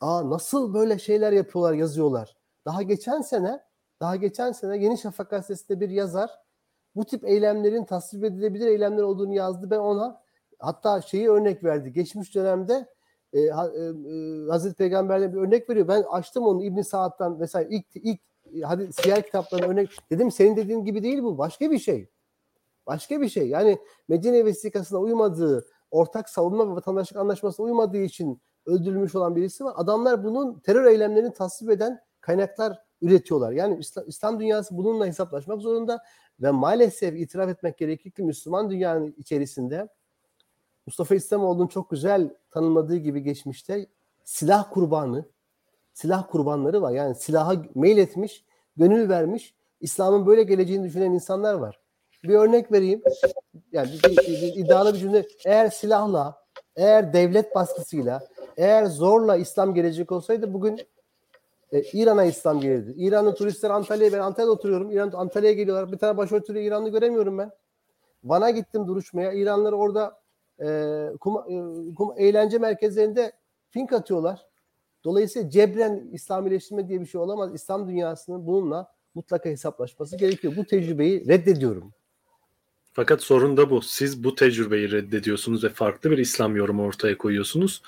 [0.00, 2.36] Aa nasıl böyle şeyler yapıyorlar, yazıyorlar.
[2.64, 3.60] Daha geçen sene,
[4.00, 6.30] daha geçen sene Yeni Şafak gazetesinde bir yazar
[6.94, 9.70] bu tip eylemlerin tasvip edilebilir eylemler olduğunu yazdı.
[9.70, 10.22] Ben ona
[10.58, 11.92] hatta şeyi örnek verdi.
[11.92, 12.88] Geçmiş dönemde
[13.32, 13.50] e, e, e,
[14.50, 15.88] Hazreti Peygamber'le bir örnek veriyor.
[15.88, 18.20] Ben açtım onu İbn Saad'dan vesaire ilk ilk
[18.62, 21.38] hadi siyer kitaplarına örnek dedim senin dediğin gibi değil bu.
[21.38, 22.08] Başka bir şey.
[22.86, 23.48] Başka bir şey.
[23.48, 23.78] Yani
[24.08, 29.72] Medine vesikasına uymadığı, ortak savunma ve vatandaşlık anlaşmasına uymadığı için öldürülmüş olan birisi var.
[29.76, 33.52] Adamlar bunun terör eylemlerini tasvip eden kaynaklar üretiyorlar.
[33.52, 36.02] Yani İslam, İslam dünyası bununla hesaplaşmak zorunda
[36.40, 39.88] ve maalesef itiraf etmek gerekir ki Müslüman dünyanın içerisinde
[40.86, 43.86] Mustafa İslamoğlu'nun çok güzel tanımladığı gibi geçmişte
[44.24, 45.24] silah kurbanı,
[45.92, 46.92] silah kurbanları var.
[46.92, 48.44] Yani silaha meyletmiş,
[48.76, 51.80] gönül vermiş, İslam'ın böyle geleceğini düşünen insanlar var.
[52.24, 53.02] Bir örnek vereyim.
[53.72, 55.26] Yani bir, bir, bir, iddialı bir cümle.
[55.44, 56.42] Eğer silahla,
[56.76, 58.22] eğer devlet baskısıyla,
[58.56, 60.80] eğer zorla İslam gelecek olsaydı bugün
[61.72, 62.94] e, İran'a İslam gelirdi.
[62.96, 64.90] İranlı turistler Antalya'ya, ben Antalya'da oturuyorum.
[64.90, 65.92] İran Antalya'ya geliyorlar.
[65.92, 67.50] Bir tane başörtülü İranlı göremiyorum ben.
[68.24, 69.32] Van'a gittim duruşmaya.
[69.32, 70.21] İranlılar orada
[70.60, 70.66] e,
[71.20, 71.54] kuma, e,
[71.94, 73.32] kuma, eğlence merkezlerinde
[73.70, 74.46] fink atıyorlar.
[75.04, 77.54] Dolayısıyla cebren İslamileştirme diye bir şey olamaz.
[77.54, 80.52] İslam dünyasının bununla mutlaka hesaplaşması gerekiyor.
[80.56, 81.92] Bu tecrübeyi reddediyorum.
[82.92, 83.82] Fakat sorun da bu.
[83.82, 87.82] Siz bu tecrübeyi reddediyorsunuz ve farklı bir İslam yorumu ortaya koyuyorsunuz.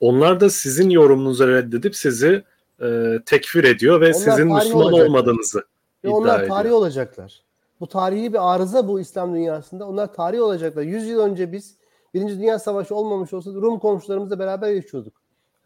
[0.00, 2.44] Onlar da sizin yorumunuzu reddedip sizi
[2.82, 5.06] e, tekfir ediyor ve onlar sizin Müslüman olacaklar.
[5.06, 5.58] olmadığınızı
[6.04, 6.56] ve iddia onlar ediyor.
[6.56, 7.42] tarih olacaklar.
[7.80, 9.88] Bu tarihi bir arıza bu İslam dünyasında.
[9.88, 10.82] Onlar tarih olacaklar.
[10.82, 11.76] Yüz yıl önce biz
[12.16, 15.12] Birinci Dünya Savaşı olmamış olsa Rum komşularımızla beraber yaşıyorduk.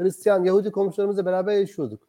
[0.01, 2.01] Hristiyan, Yahudi komşularımızla beraber yaşıyorduk.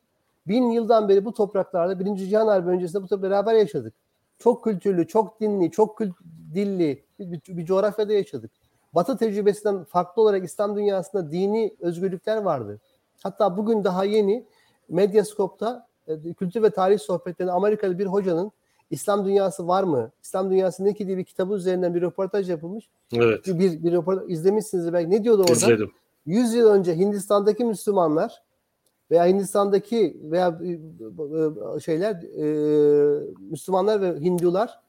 [0.48, 3.94] Bin yıldan beri bu topraklarda Birinci Cihan Harbi öncesinde bu beraber yaşadık.
[4.40, 6.16] Çok kültürlü, çok dinli, çok kült
[6.54, 8.52] dilli bir, bir, bir coğrafyada yaşadık.
[8.94, 12.80] Batı tecrübesinden farklı olarak İslam dünyasında dini özgürlükler vardı.
[13.24, 14.46] Hatta bugün daha yeni
[14.90, 18.52] Medyascope'da e, kültür ve tarih sohbetlerinde Amerikalı bir hocanın
[18.92, 20.12] İslam dünyası var mı?
[20.24, 22.90] İslam dünyası ne ki diye bir kitabı üzerinden bir röportaj yapılmış.
[23.14, 23.48] Evet.
[23.48, 25.10] Bir, bir röportaj izlemişsiniz belki.
[25.10, 25.54] Ne diyordu orada?
[25.54, 25.92] İzledim.
[26.26, 28.44] 100 yıl önce Hindistan'daki Müslümanlar
[29.12, 32.24] veya Hindistan'daki veya e, e, şeyler
[33.40, 34.80] Müslümanlar ve Hindular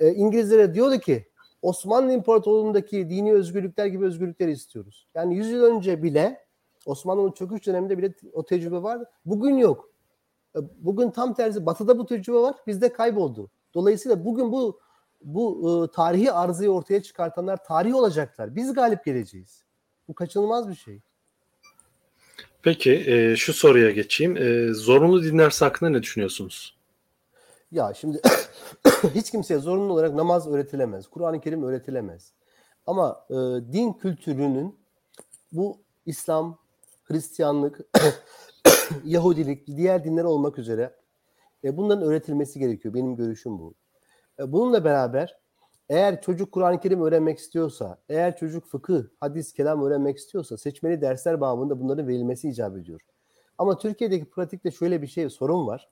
[0.00, 1.26] İngilizlere diyordu ki
[1.62, 5.06] Osmanlı İmparatorluğu'ndaki dini özgürlükler gibi özgürlükleri istiyoruz.
[5.14, 6.44] Yani 100 yıl önce bile
[6.86, 9.10] Osmanlı'nın çöküş döneminde bile o tecrübe vardı.
[9.24, 9.87] Bugün yok.
[10.78, 13.50] Bugün tam tersi batıda bu tecrübe var, bizde kayboldu.
[13.74, 14.80] Dolayısıyla bugün bu
[15.24, 18.56] bu e, tarihi arzayı ortaya çıkartanlar tarih olacaklar.
[18.56, 19.64] Biz galip geleceğiz.
[20.08, 21.00] Bu kaçınılmaz bir şey.
[22.62, 24.36] Peki e, şu soruya geçeyim.
[24.36, 26.76] E, zorunlu dinler hakkında ne düşünüyorsunuz?
[27.72, 28.20] Ya şimdi
[29.14, 31.06] hiç kimseye zorunlu olarak namaz öğretilemez.
[31.08, 32.32] Kur'an-ı Kerim öğretilemez.
[32.86, 33.34] Ama e,
[33.72, 34.78] din kültürünün
[35.52, 36.58] bu İslam,
[37.04, 37.80] Hristiyanlık,
[39.04, 40.96] Yahudilik, diğer dinler olmak üzere
[41.64, 42.94] e, bunların öğretilmesi gerekiyor.
[42.94, 43.74] Benim görüşüm bu.
[44.38, 45.38] E, bununla beraber
[45.88, 51.40] eğer çocuk Kur'an-ı Kerim öğrenmek istiyorsa, eğer çocuk fıkıh, hadis, kelam öğrenmek istiyorsa seçmeli dersler
[51.40, 53.00] bağımında bunların verilmesi icap ediyor.
[53.58, 55.88] Ama Türkiye'deki pratikte şöyle bir şey sorun var.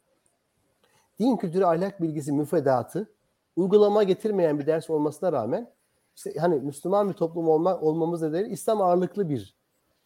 [1.18, 3.10] Din kültürü ahlak bilgisi müfredatı
[3.56, 5.72] uygulama getirmeyen bir ders olmasına rağmen
[6.16, 9.56] işte hani Müslüman bir toplum olma, olmamız nedeniyle İslam ağırlıklı bir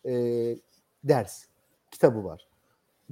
[0.04, 0.12] e,
[1.04, 1.44] ders
[1.90, 2.49] kitabı var.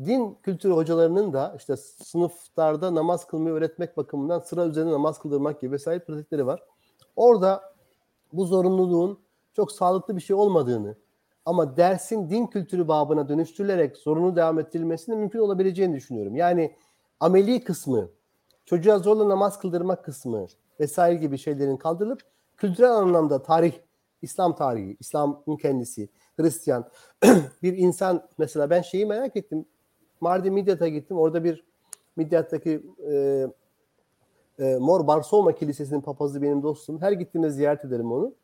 [0.05, 5.73] Din kültürü hocalarının da işte sınıflarda namaz kılmayı öğretmek bakımından sıra üzerinde namaz kıldırmak gibi
[5.73, 6.63] vesaire pratikleri var.
[7.17, 7.75] Orada
[8.33, 9.19] bu zorunluluğun
[9.53, 10.97] çok sağlıklı bir şey olmadığını
[11.45, 16.37] ama dersin din kültürü babına dönüştürülerek zorunlu devam ettirilmesinin mümkün olabileceğini düşünüyorum.
[16.37, 16.77] Yani
[17.21, 18.11] ameli kısmı,
[18.67, 20.47] çocuğa zorla namaz kıldırmak kısmı
[20.81, 22.23] vesaire gibi şeylerin kaldırılıp
[22.57, 23.73] kültürel anlamda tarih,
[24.23, 26.89] İslam tarihi, İslam'ın kendisi, Hristiyan
[27.63, 29.67] bir insan mesela ben şeyi merak ettim.
[30.21, 31.19] Mardin Midyat'a gittim.
[31.19, 31.65] Orada bir
[32.17, 33.47] Midyat'taki e,
[34.59, 37.01] e, Mor Barsoma Kilisesi'nin papazı benim dostum.
[37.01, 38.35] Her gittiğimde ziyaret ederim onu.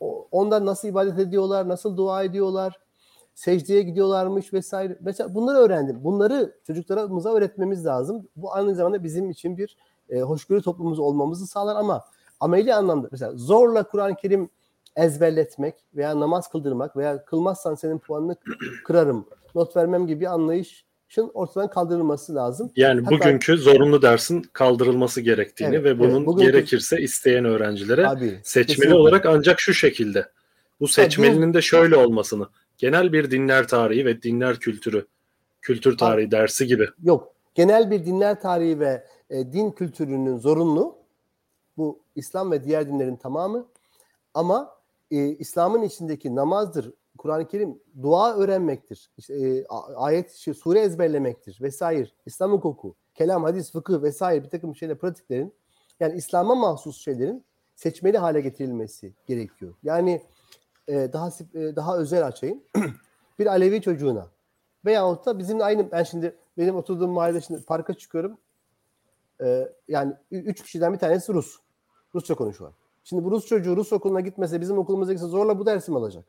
[0.00, 2.80] O, ondan nasıl ibadet ediyorlar, nasıl dua ediyorlar,
[3.34, 4.98] secdeye gidiyorlarmış vesaire.
[5.00, 6.04] Mesela bunları öğrendim.
[6.04, 8.28] Bunları çocuklarımıza öğretmemiz lazım.
[8.36, 9.76] Bu aynı zamanda bizim için bir
[10.10, 12.04] e, hoşgörü toplumumuz olmamızı sağlar ama
[12.40, 14.50] ameli anlamda mesela zorla Kur'an-ı Kerim
[14.96, 18.36] ezberletmek veya namaz kıldırmak veya kılmazsan senin puanını
[18.84, 20.26] kırarım, not vermem gibi bir
[21.08, 22.72] anlayışın ortadan kaldırılması lazım.
[22.76, 28.08] Yani Hatta, bugünkü zorunlu dersin kaldırılması gerektiğini evet, ve bunun evet, bugünkü, gerekirse isteyen öğrencilere
[28.08, 28.94] abi, seçmeli kesinlikle.
[28.94, 30.28] olarak ancak şu şekilde.
[30.80, 32.48] Bu seçmelinin de şöyle olmasını.
[32.78, 35.06] Genel bir dinler tarihi ve dinler kültürü,
[35.62, 36.88] kültür tarihi abi, dersi gibi.
[37.02, 37.34] Yok.
[37.54, 40.98] Genel bir dinler tarihi ve e, din kültürünün zorunlu.
[41.76, 43.66] Bu İslam ve diğer dinlerin tamamı.
[44.34, 44.74] Ama
[45.10, 49.10] e, İslam'ın içindeki namazdır, Kur'an-ı Kerim dua öğrenmektir.
[49.18, 49.66] İşte, e,
[49.96, 52.08] ayet, şey, sure ezberlemektir vesaire.
[52.26, 55.54] İslam hukuku, kelam, hadis, fıkıh vesaire bir takım şeyler, pratiklerin
[56.00, 57.44] yani İslam'a mahsus şeylerin
[57.74, 59.74] seçmeli hale getirilmesi gerekiyor.
[59.82, 60.22] Yani
[60.88, 62.62] e, daha e, daha özel açayım.
[63.38, 64.28] bir Alevi çocuğuna
[64.84, 68.38] veyahut da bizimle aynı ben şimdi benim oturduğum mahallede şimdi parka çıkıyorum.
[69.42, 71.56] E, yani üç kişiden bir tanesi Rus.
[72.14, 72.72] Rusça konuşuyor.
[73.04, 76.24] Şimdi bu Rus çocuğu Rus okuluna gitmese bizim okulumuza gitse zorla bu dersi mi alacak?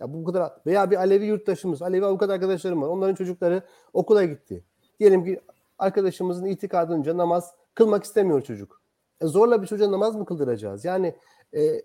[0.00, 2.88] Ya bu kadar veya bir Alevi yurttaşımız, Alevi avukat arkadaşlarım var.
[2.88, 4.64] Onların çocukları okula gitti.
[5.00, 5.40] Diyelim ki
[5.78, 8.80] arkadaşımızın itikadınca namaz kılmak istemiyor çocuk.
[9.20, 10.84] E zorla bir çocuğa namaz mı kıldıracağız?
[10.84, 11.14] Yani
[11.52, 11.82] e, e,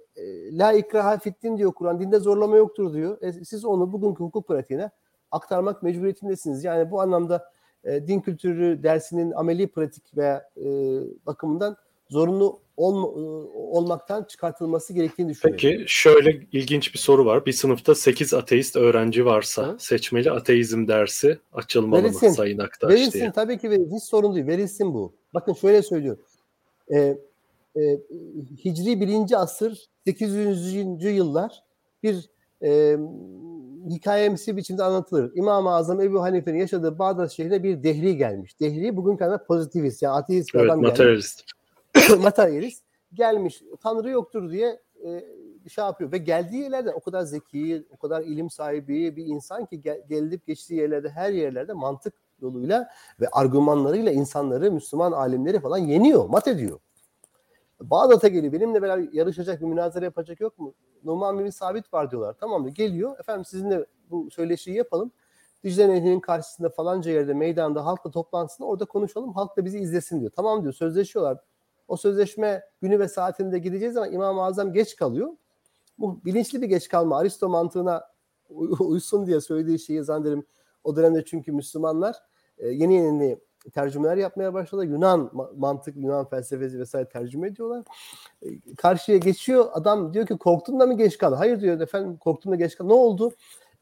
[0.58, 2.00] la ikraha fittin diyor Kur'an.
[2.00, 3.22] Dinde zorlama yoktur diyor.
[3.22, 4.92] E, siz onu bugünkü hukuk pratiğine
[5.32, 6.64] aktarmak mecburiyetindesiniz.
[6.64, 7.52] Yani bu anlamda
[7.84, 10.66] e, din kültürü dersinin ameli pratik veya e,
[11.26, 11.78] bakımından
[12.10, 13.08] zorunlu olma,
[13.54, 15.60] olmaktan çıkartılması gerektiğini düşünüyorum.
[15.62, 17.46] Peki şöyle ilginç bir soru var.
[17.46, 19.76] Bir sınıfta 8 ateist öğrenci varsa Hı?
[19.80, 22.30] seçmeli ateizm dersi açılmalı verilsin.
[22.30, 23.32] mı Sayın Aktaş verilsin, diye?
[23.32, 23.96] tabii ki verilsin.
[23.96, 24.48] Hiç sorun değil.
[24.48, 25.14] Verilsin bu.
[25.34, 26.24] Bakın şöyle söylüyorum.
[26.94, 27.18] Ee,
[27.76, 28.00] e,
[28.66, 29.42] Hicri 1.
[29.42, 31.04] asır 800.
[31.04, 31.64] yıllar
[32.04, 32.30] bir
[32.64, 32.98] e,
[33.90, 35.32] hikayemsi biçimde anlatılır.
[35.36, 38.60] İmam-ı Azam Ebu Hanife'nin yaşadığı Bağdat şehrine bir dehri gelmiş.
[38.60, 41.38] Dehri bugün kadar pozitivist yani ateist bir evet, adam materyalist.
[41.38, 41.65] gelmiş.
[42.22, 42.84] materyalist
[43.14, 45.24] gelmiş Tanrı yoktur diye e,
[45.70, 49.82] şey yapıyor ve geldiği yerlerde o kadar zeki, o kadar ilim sahibi bir insan ki
[49.82, 52.90] gel, gelip geçtiği yerlerde her yerlerde mantık yoluyla
[53.22, 56.80] ve argümanlarıyla insanları, Müslüman alimleri falan yeniyor, mat ediyor.
[57.82, 58.54] Bağdat'a geliyor.
[58.54, 60.74] Benimle beraber yarışacak, bir münazara yapacak yok mu?
[61.04, 62.36] Numan bin Sabit var diyorlar.
[62.40, 62.70] Tamam mı?
[62.70, 63.20] Geliyor.
[63.20, 65.12] Efendim sizinle bu söyleşiyi yapalım.
[65.64, 69.34] Dicle Nehri'nin karşısında falanca yerde meydanda halkla toplansın orada konuşalım.
[69.34, 70.32] Halk da bizi izlesin diyor.
[70.36, 70.74] Tamam diyor.
[70.74, 71.38] Sözleşiyorlar.
[71.88, 75.30] O sözleşme günü ve saatinde gideceğiz ama İmam-ı Azam geç kalıyor.
[75.98, 77.18] Bu bilinçli bir geç kalma.
[77.18, 78.04] Aristo mantığına
[78.80, 80.46] uysun diye söylediği şeyi zannederim.
[80.84, 82.16] O dönemde çünkü Müslümanlar
[82.58, 83.40] e, yeni yeni
[83.74, 84.86] tercümeler yapmaya başladı.
[84.86, 87.84] Yunan mantık, Yunan felsefesi vesaire tercüme ediyorlar.
[88.42, 89.66] E, karşıya geçiyor.
[89.74, 91.38] Adam diyor ki korktun da mı geç kaldın?
[91.38, 92.90] Hayır diyor efendim korktum da geç kaldım.
[92.90, 93.34] Ne oldu?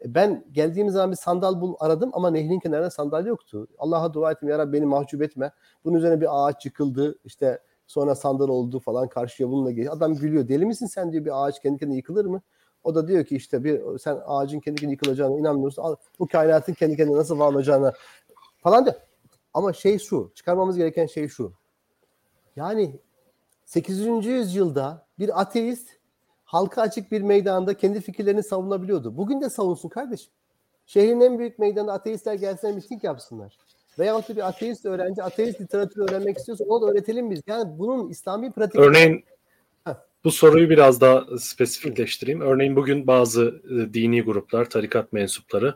[0.06, 3.68] E, ben geldiğim zaman bir sandal bul aradım ama nehrin kenarında sandal yoktu.
[3.78, 5.52] Allah'a dua ettim ya Rabbi beni mahcup etme.
[5.84, 7.20] Bunun üzerine bir ağaç yıkıldı.
[7.24, 7.60] İşte
[7.94, 9.94] Sonra sandal oldu falan karşıya bununla geliyor.
[9.94, 10.48] Adam gülüyor.
[10.48, 12.42] Deli misin sen diyor bir ağaç kendi kendine yıkılır mı?
[12.84, 15.98] O da diyor ki işte bir sen ağacın kendi kendine yıkılacağına inanmıyorsun.
[16.20, 17.94] Bu kainatın kendi kendine nasıl var olacağına
[18.58, 18.96] falan diyor.
[19.54, 21.54] Ama şey şu, çıkarmamız gereken şey şu.
[22.56, 23.00] Yani
[23.66, 24.26] 8.
[24.26, 25.90] yüzyılda bir ateist
[26.44, 29.18] halka açık bir meydanda kendi fikirlerini savunabiliyordu.
[29.18, 30.34] Bugün de savunsun kardeşim.
[30.86, 33.58] Şehrin en büyük meydanında ateistler gelsinler miting yapsınlar.
[34.00, 37.42] Veyahut da bir ateist öğrenci ateist literatürü öğrenmek istiyorsa onu da öğretelim biz.
[37.48, 38.80] Yani bunun İslami pratik...
[38.80, 39.24] Örneğin
[40.24, 42.42] bu soruyu biraz daha spesifikleştireyim.
[42.42, 45.76] Örneğin bugün bazı e, dini gruplar, tarikat mensupları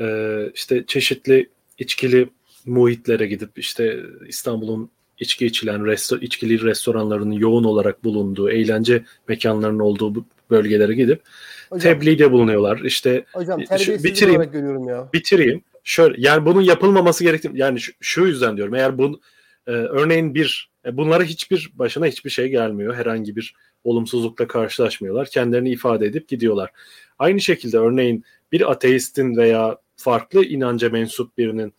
[0.00, 0.06] e,
[0.54, 2.30] işte çeşitli içkili
[2.66, 10.24] muhitlere gidip işte İstanbul'un içki içilen resto içkili restoranlarının yoğun olarak bulunduğu, eğlence mekanlarının olduğu
[10.50, 11.22] bölgelere gidip
[11.70, 12.78] hocam, tebliğde bulunuyorlar.
[12.78, 13.60] İşte hocam,
[14.04, 15.08] bitireyim, görüyorum ya.
[15.12, 19.20] Bitireyim şöyle yani bunun yapılmaması gerektiğini yani şu, şu yüzden diyorum eğer bu
[19.66, 22.94] e, örneğin bir e, bunlara hiçbir başına hiçbir şey gelmiyor.
[22.94, 25.28] Herhangi bir olumsuzlukla karşılaşmıyorlar.
[25.28, 26.70] Kendilerini ifade edip gidiyorlar.
[27.18, 31.74] Aynı şekilde örneğin bir ateistin veya farklı inanca mensup birinin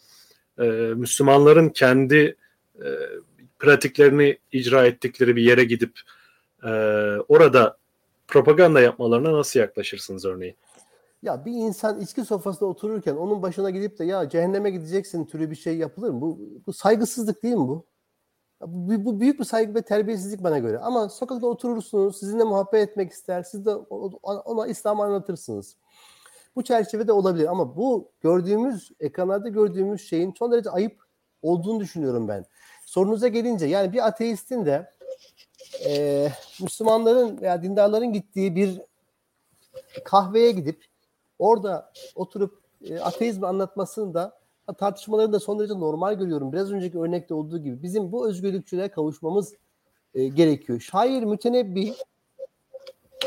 [0.60, 0.64] e,
[0.96, 2.36] Müslümanların kendi
[2.76, 2.88] e,
[3.60, 6.00] pratiklerini icra ettikleri bir yere gidip
[6.64, 6.70] e,
[7.28, 7.78] orada
[8.28, 10.56] propaganda yapmalarına nasıl yaklaşırsınız örneğin?
[11.28, 15.56] Ya bir insan içki sofrasında otururken onun başına gidip de ya cehenneme gideceksin türü bir
[15.56, 16.22] şey yapılır mı?
[16.22, 17.86] Bu, bu saygısızlık değil mi bu?
[18.62, 20.80] Bu, bu büyük bir saygı ve terbiyesizlik bana göre.
[20.80, 25.76] Ama sokakta oturursunuz, sizinle muhabbet etmek ister, siz de ona İslam anlatırsınız.
[26.56, 31.02] Bu çerçevede olabilir ama bu gördüğümüz, ekranlarda gördüğümüz şeyin son derece ayıp
[31.42, 32.46] olduğunu düşünüyorum ben.
[32.86, 34.94] Sorunuza gelince yani bir ateistin de
[35.86, 36.28] e,
[36.62, 38.82] Müslümanların veya dindarların gittiği bir
[40.06, 40.97] kahveye gidip
[41.40, 44.38] orada oturup e, ateizmi anlatmasını da
[44.78, 46.52] tartışmalarını da son derece normal görüyorum.
[46.52, 49.54] Biraz önceki örnekte olduğu gibi bizim bu özgürlükçülüğe kavuşmamız
[50.14, 50.80] e, gerekiyor.
[50.80, 51.94] Şair mütenebbi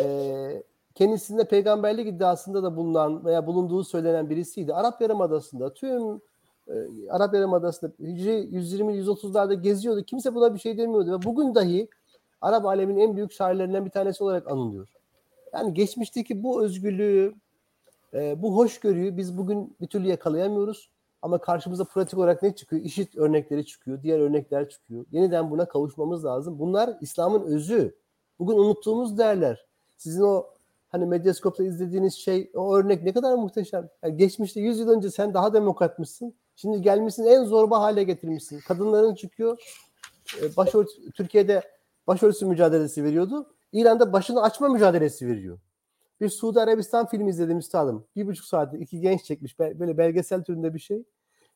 [0.03, 0.63] e,
[0.95, 4.75] kendisinde peygamberlik iddiasında da bulunan veya bulunduğu söylenen birisiydi.
[4.75, 6.21] Arap Yarımadası'nda tüm
[6.69, 6.75] e,
[7.11, 10.03] Arap Yarımadası'nda Hicri 120-130'larda geziyordu.
[10.03, 11.89] Kimse buna bir şey demiyordu ve bugün dahi
[12.41, 14.89] Arap aleminin en büyük şairlerinden bir tanesi olarak anılıyor.
[15.55, 17.35] Yani geçmişteki bu özgürlüğü,
[18.15, 20.91] e, bu hoşgörüyü biz bugün bir türlü yakalayamıyoruz.
[21.23, 22.83] Ama karşımıza pratik olarak ne çıkıyor?
[22.83, 25.05] İşit örnekleri çıkıyor, diğer örnekler çıkıyor.
[25.13, 26.59] Yeniden buna kavuşmamız lazım.
[26.59, 27.95] Bunlar İslam'ın özü.
[28.39, 29.67] Bugün unuttuğumuz değerler.
[29.97, 30.47] Sizin o
[30.89, 33.89] hani Medyaskop'ta izlediğiniz şey, o örnek ne kadar muhteşem.
[34.03, 36.35] Yani geçmişte 100 yıl önce sen daha demokratmışsın.
[36.57, 38.61] Şimdi gelmişsin en zorba hale getirmişsin.
[38.69, 39.59] Kadınların çıkıyor.
[40.43, 41.63] E, başörtü, Türkiye'de
[42.07, 43.47] başörtüsü mücadelesi veriyordu.
[43.73, 45.59] İran'da başını açma mücadelesi veriyor.
[46.21, 48.07] Bir Suudi Arabistan filmi izledim üstadım.
[48.17, 49.59] Bir buçuk saatte iki genç çekmiş.
[49.59, 51.05] Böyle belgesel türünde bir şey.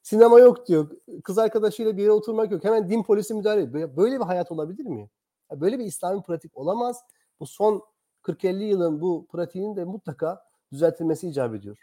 [0.03, 0.91] Sinema yok diyor.
[1.25, 2.65] Kız arkadaşıyla bir yere oturmak yok.
[2.65, 3.97] Hemen din polisi müdahale ediyor.
[3.97, 5.11] Böyle bir hayat olabilir mi?
[5.53, 7.01] Böyle bir İslami pratik olamaz.
[7.41, 7.83] Bu son
[8.23, 11.79] 40-50 yılın bu pratiğinin de mutlaka düzeltilmesi icap ediyor.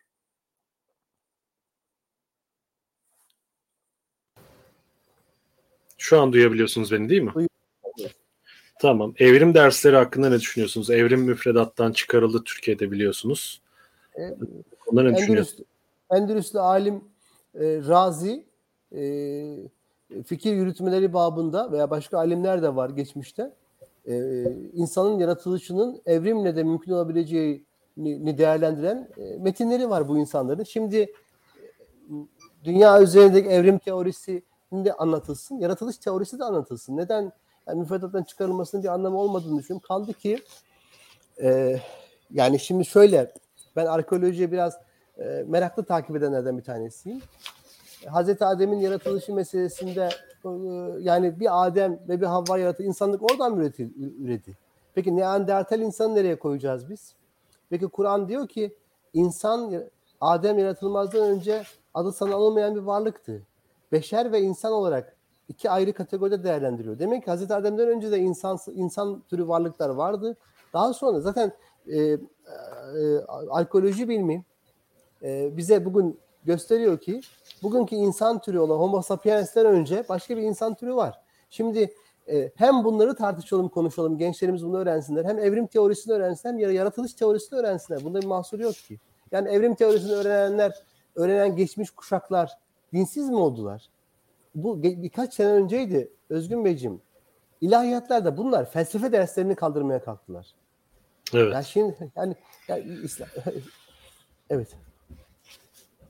[5.97, 7.33] Şu an duyabiliyorsunuz beni değil mi?
[7.33, 7.60] Duyuyorum.
[8.81, 9.13] Tamam.
[9.19, 10.89] Evrim dersleri hakkında ne düşünüyorsunuz?
[10.89, 13.61] Evrim müfredattan çıkarıldı Türkiye'de biliyorsunuz.
[14.19, 14.21] E,
[14.87, 15.63] Ondan ne düşünüyorsunuz?
[16.11, 16.95] Endülüslü alim
[17.55, 18.45] e, Razi
[18.95, 19.03] e,
[20.25, 23.53] fikir yürütmeleri babında veya başka alimler de var geçmişte.
[24.07, 30.63] E, insanın yaratılışının evrimle de mümkün olabileceğini değerlendiren e, metinleri var bu insanların.
[30.63, 31.11] Şimdi e,
[32.63, 36.97] dünya üzerindeki evrim teorisi de anlatılsın, yaratılış teorisi de anlatılsın.
[36.97, 37.31] Neden
[37.71, 39.87] yani müfredattan çıkarılmasının bir anlamı olmadığını düşünüyorum.
[39.87, 40.39] Kaldı ki
[41.41, 41.79] e,
[42.33, 43.33] yani şimdi şöyle
[43.75, 44.77] ben arkeolojiye biraz
[45.17, 47.21] e, meraklı takip edenlerden bir tanesiyim.
[48.07, 50.09] Hazreti Adem'in yaratılışı meselesinde
[50.45, 50.49] e,
[50.99, 54.57] yani bir Adem ve bir Havva yaratı insanlık oradan üreti, üredi?
[54.95, 57.15] Peki Neandertal insanı nereye koyacağız biz?
[57.69, 58.75] Peki Kur'an diyor ki
[59.13, 59.83] insan
[60.21, 61.63] Adem yaratılmazdan önce
[61.93, 63.41] adı sana alınmayan bir varlıktı.
[63.91, 65.15] Beşer ve insan olarak
[65.51, 66.99] iki ayrı kategoride değerlendiriyor.
[66.99, 70.37] Demek ki Hazreti Adem'den önce de insan insan türü varlıklar vardı.
[70.73, 71.51] Daha sonra zaten
[71.87, 72.17] e, e,
[73.49, 74.43] arkeoloji bilimi
[75.23, 77.21] e, bize bugün gösteriyor ki
[77.63, 81.21] bugünkü insan türü olan Homo sapiens'ten önce başka bir insan türü var.
[81.49, 81.93] Şimdi
[82.27, 85.25] e, hem bunları tartışalım, konuşalım, gençlerimiz bunu öğrensinler.
[85.25, 88.03] Hem evrim teorisini öğrensinler, hem yaratılış teorisini öğrensinler.
[88.03, 88.99] Bunda bir mahsur yok ki.
[89.31, 90.83] Yani evrim teorisini öğrenenler,
[91.15, 92.51] öğrenen geçmiş kuşaklar
[92.93, 93.89] dinsiz mi oldular?
[94.55, 97.01] Bu birkaç sene önceydi Özgün Beyciğim.
[97.61, 100.47] İlahiyatlarda bunlar felsefe derslerini kaldırmaya kalktılar.
[101.33, 101.53] Evet.
[101.53, 102.35] Ya şimdi yani,
[102.67, 103.29] yani İslam,
[104.49, 104.67] evet.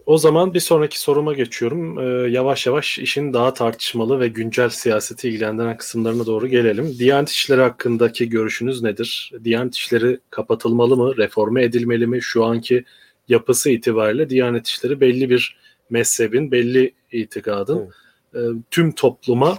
[0.05, 1.99] O zaman bir sonraki soruma geçiyorum.
[1.99, 6.95] Ee, yavaş yavaş işin daha tartışmalı ve güncel siyaseti ilgilendiren kısımlarına doğru gelelim.
[6.99, 9.31] Diyanet İşleri hakkındaki görüşünüz nedir?
[9.43, 11.17] Diyanet İşleri kapatılmalı mı?
[11.17, 12.21] Reforme edilmeli mi?
[12.21, 12.85] Şu anki
[13.27, 15.57] yapısı itibariyle Diyanet İşleri belli bir
[15.89, 17.91] mezhebin, belli itikadın evet
[18.35, 18.39] e,
[18.71, 19.57] tüm topluma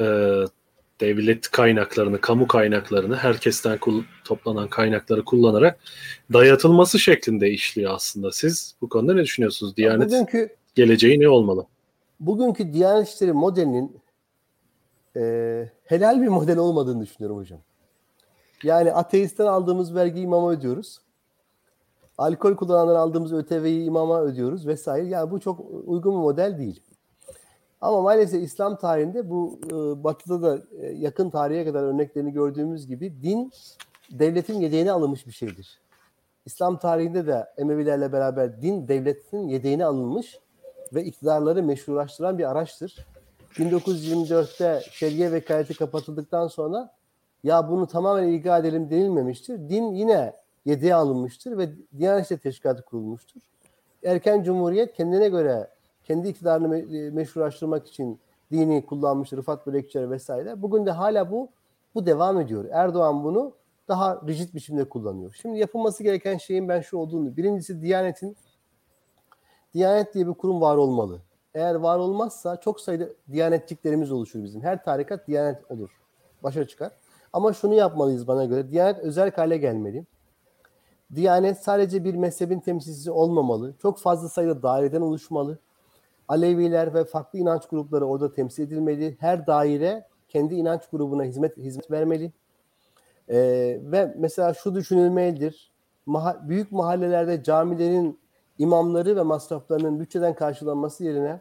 [0.00, 0.04] e,
[1.00, 3.78] devlet kaynaklarını, kamu kaynaklarını, herkesten
[4.24, 5.78] toplanan kaynakları kullanarak
[6.32, 8.32] dayatılması şeklinde işliyor aslında.
[8.32, 9.76] Siz bu konuda ne düşünüyorsunuz?
[9.76, 11.66] Diyanet bugünkü, geleceği ne olmalı?
[12.20, 13.96] Bugünkü Diyanet İşleri modelinin
[15.16, 17.60] e, helal bir model olmadığını düşünüyorum hocam.
[18.62, 20.98] Yani ateistten aldığımız vergiyi imama ödüyoruz.
[22.18, 25.06] Alkol kullanandan aldığımız ÖTV'yi imama ödüyoruz vesaire.
[25.06, 26.82] Yani bu çok uygun bir model değil.
[27.84, 33.22] Ama maalesef İslam tarihinde bu e, batıda da e, yakın tarihe kadar örneklerini gördüğümüz gibi
[33.22, 33.52] din
[34.10, 35.80] devletin yedeğine alınmış bir şeydir.
[36.46, 40.38] İslam tarihinde de Emevilerle beraber din devletin yedeğine alınmış
[40.94, 43.06] ve iktidarları meşrulaştıran bir araçtır.
[43.52, 46.90] 1924'te şeriye vekaleti kapatıldıktan sonra
[47.42, 49.68] ya bunu tamamen ilga edelim denilmemiştir.
[49.68, 50.32] Din yine
[50.64, 51.68] yedeğe alınmıştır ve
[51.98, 53.40] Diyanet İşleri Teşkilatı kurulmuştur.
[54.04, 55.73] Erken Cumhuriyet kendine göre
[56.04, 58.20] kendi iktidarını e, meşrulaştırmak için
[58.52, 60.62] dini kullanmış Rıfat Börekçiler vesaire.
[60.62, 61.48] Bugün de hala bu
[61.94, 62.64] bu devam ediyor.
[62.72, 63.52] Erdoğan bunu
[63.88, 65.36] daha rigid biçimde kullanıyor.
[65.42, 67.36] Şimdi yapılması gereken şeyin ben şu olduğunu.
[67.36, 68.36] Birincisi Diyanet'in
[69.74, 71.20] Diyanet diye bir kurum var olmalı.
[71.54, 74.62] Eğer var olmazsa çok sayıda diyanetçiklerimiz oluşur bizim.
[74.62, 75.90] Her tarikat diyanet olur.
[76.42, 76.92] Başa çıkar.
[77.32, 78.70] Ama şunu yapmalıyız bana göre.
[78.70, 80.04] Diyanet özel hale gelmeli.
[81.14, 83.74] Diyanet sadece bir mezhebin temsilcisi olmamalı.
[83.82, 85.58] Çok fazla sayıda daireden oluşmalı.
[86.28, 89.16] Aleviler ve farklı inanç grupları orada temsil edilmeli.
[89.20, 92.32] Her daire kendi inanç grubuna hizmet hizmet vermeli.
[93.28, 95.72] Ee, ve mesela şu düşünülmelidir.
[96.06, 98.18] Maha, büyük mahallelerde camilerin
[98.58, 101.40] imamları ve masraflarının bütçeden karşılanması yerine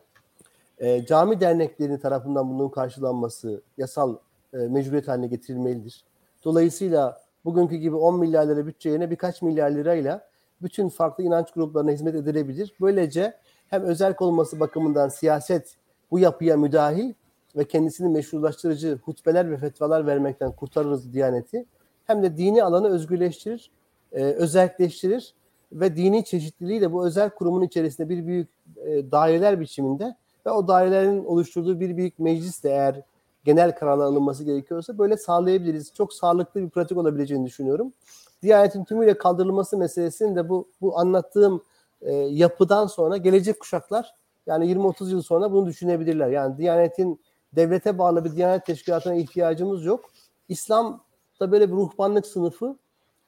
[0.77, 4.17] e, cami derneklerinin tarafından bunun karşılanması yasal
[4.53, 6.03] e, mecburiyet haline getirilmelidir.
[6.43, 10.27] Dolayısıyla bugünkü gibi 10 milyar lira bütçe yerine birkaç milyar lirayla
[10.61, 12.73] bütün farklı inanç gruplarına hizmet edilebilir.
[12.81, 13.33] Böylece
[13.69, 15.75] hem özel olması bakımından siyaset
[16.11, 17.13] bu yapıya müdahil
[17.55, 21.65] ve kendisini meşrulaştırıcı hutbeler ve fetvalar vermekten kurtarırız Diyaneti.
[22.05, 23.71] Hem de dini alanı özgürleştirir,
[24.11, 25.33] e, özelleştirir
[25.71, 30.67] ve dini çeşitliliği de bu özel kurumun içerisinde bir büyük e, daireler biçiminde ve o
[30.67, 33.01] dairelerin oluşturduğu bir büyük meclis de eğer
[33.43, 35.93] genel kararlar alınması gerekiyorsa böyle sağlayabiliriz.
[35.93, 37.93] Çok sağlıklı bir pratik olabileceğini düşünüyorum.
[38.41, 41.63] Diyanetin tümüyle kaldırılması meselesinin de bu, bu anlattığım
[42.05, 44.15] e, yapıdan sonra gelecek kuşaklar
[44.47, 46.29] yani 20-30 yıl sonra bunu düşünebilirler.
[46.29, 47.21] Yani Diyanet'in
[47.55, 50.11] devlete bağlı bir Diyanet teşkilatına ihtiyacımız yok.
[50.49, 51.03] İslam
[51.39, 52.77] da böyle bir ruhbanlık sınıfı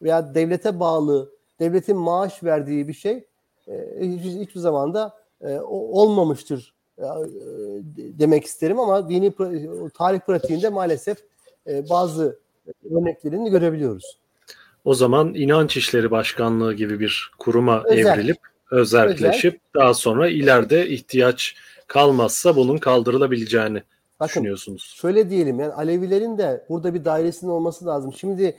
[0.02, 3.28] veya devlete bağlı, devletin maaş verdiği bir şey
[3.68, 7.04] e, hiç, hiçbir zaman da e, olmamıştır e,
[7.96, 9.34] demek isterim ama dini
[9.94, 11.18] tarih pratiğinde maalesef
[11.68, 12.40] e, bazı
[12.92, 14.18] örneklerini görebiliyoruz.
[14.86, 18.20] O zaman inanç işleri başkanlığı gibi bir kuruma Özel.
[18.20, 18.38] evrilip
[18.72, 19.82] özelleşip Özel.
[19.82, 21.56] daha sonra ileride ihtiyaç
[21.88, 23.84] kalmazsa bunun kaldırılabileceğini
[24.20, 24.96] Bakın, düşünüyorsunuz.
[25.02, 28.14] Şöyle diyelim yani Alevilerin de burada bir dairesinin olması lazım.
[28.14, 28.58] Şimdi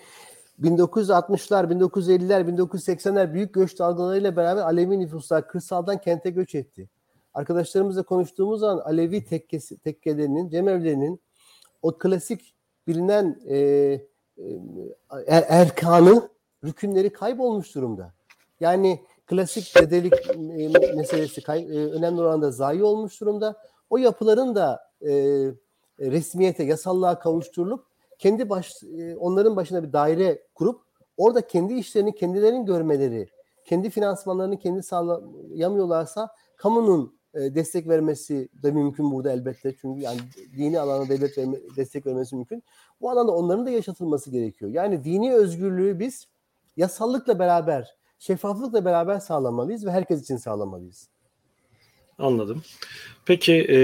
[0.63, 6.89] 1960'lar, 1950'ler, 1980'ler büyük göç dalgalarıyla beraber Alevi nüfuslar kırsaldan kente göç etti.
[7.35, 11.21] Arkadaşlarımızla konuştuğumuz zaman Alevi tekkesi, tekkelerinin, cemevlerinin
[11.83, 12.55] o klasik
[12.87, 14.01] bilinen e, e,
[15.27, 16.29] er, erkanı,
[16.65, 18.15] rükünleri kaybolmuş durumda.
[18.61, 23.57] Yani klasik dedelik e, meselesi kay, e, önemli oranda zayi olmuş durumda.
[23.91, 25.13] O yapıların da e,
[26.01, 27.85] resmiyete, yasallığa kavuşturulup
[28.19, 30.81] kendi baş, e, onların başına bir daire kurup
[31.17, 33.29] orada kendi işlerini kendilerinin görmeleri,
[33.65, 39.75] kendi finansmanlarını kendi sağlayamıyorlarsa kamunun e, destek vermesi de mümkün burada elbette.
[39.81, 40.19] Çünkü yani
[40.57, 42.63] dini alana devlet verme, destek vermesi mümkün.
[43.01, 44.71] Bu alanda onların da yaşatılması gerekiyor.
[44.71, 46.29] Yani dini özgürlüğü biz
[46.77, 51.09] yasallıkla beraber, şeffaflıkla beraber sağlamalıyız ve herkes için sağlamalıyız.
[52.19, 52.63] Anladım.
[53.25, 53.79] Peki e,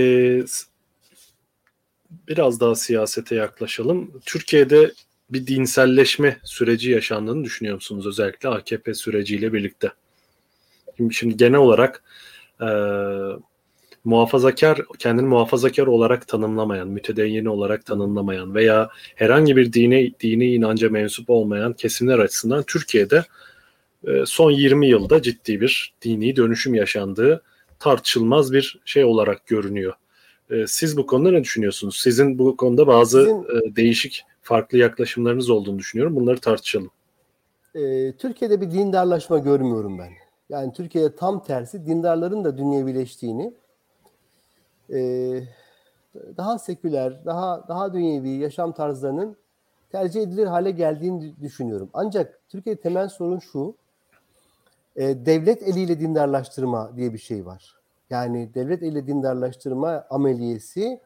[2.28, 4.20] biraz daha siyasete yaklaşalım.
[4.24, 4.92] Türkiye'de
[5.30, 8.06] bir dinselleşme süreci yaşandığını düşünüyor musunuz?
[8.06, 9.92] Özellikle AKP süreciyle birlikte.
[10.96, 12.04] Şimdi, şimdi genel olarak
[12.60, 12.68] e,
[14.04, 21.30] muhafazakar, kendini muhafazakar olarak tanımlamayan, mütedeyyin olarak tanımlamayan veya herhangi bir dine, dini inanca mensup
[21.30, 23.24] olmayan kesimler açısından Türkiye'de
[24.26, 27.42] son 20 yılda ciddi bir dini dönüşüm yaşandığı
[27.78, 29.94] tartışılmaz bir şey olarak görünüyor.
[30.50, 31.96] E, siz bu konuda ne düşünüyorsunuz?
[31.96, 36.16] Sizin bu konuda bazı Sizin, e, değişik farklı yaklaşımlarınız olduğunu düşünüyorum.
[36.16, 36.90] Bunları tartışalım.
[37.74, 40.10] E, Türkiye'de bir dindarlaşma görmüyorum ben.
[40.48, 43.54] Yani Türkiye'de tam tersi dindarların da dünyevileştiğini,
[44.92, 44.98] e,
[46.36, 49.36] daha seküler, daha daha dünyevi yaşam tarzlarının
[49.92, 51.90] tercih edilir hale geldiğini düşünüyorum.
[51.92, 53.74] Ancak Türkiye'de temel sorun şu,
[54.96, 57.76] e, devlet eliyle dindarlaştırma diye bir şey var.
[58.10, 61.00] Yani devlet eliyle dindarlaştırma ameliyesi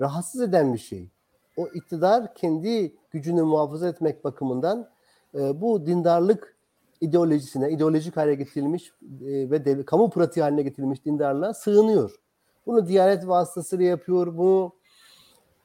[0.00, 1.10] rahatsız eden bir şey.
[1.56, 4.88] O iktidar kendi gücünü muhafaza etmek bakımından
[5.34, 6.56] e, bu dindarlık
[7.00, 12.20] ideolojisine, ideolojik hale getirilmiş e, ve devlet, kamu pratiği haline getirilmiş dindarlığa sığınıyor.
[12.66, 14.38] Bunu Diyanet vasıtasıyla yapıyor.
[14.38, 14.72] Bunu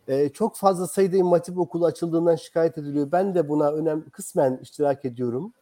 [0.08, 3.12] e, çok fazla sayıda İmam okulu açıldığından şikayet ediliyor.
[3.12, 5.54] Ben de buna önem kısmen iştirak ediyorum.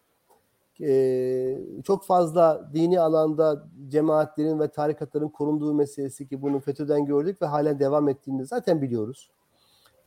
[0.82, 7.46] E, çok fazla dini alanda cemaatlerin ve tarikatların korunduğu meselesi ki bunu FETÖ'den gördük ve
[7.46, 9.30] halen devam ettiğini zaten biliyoruz.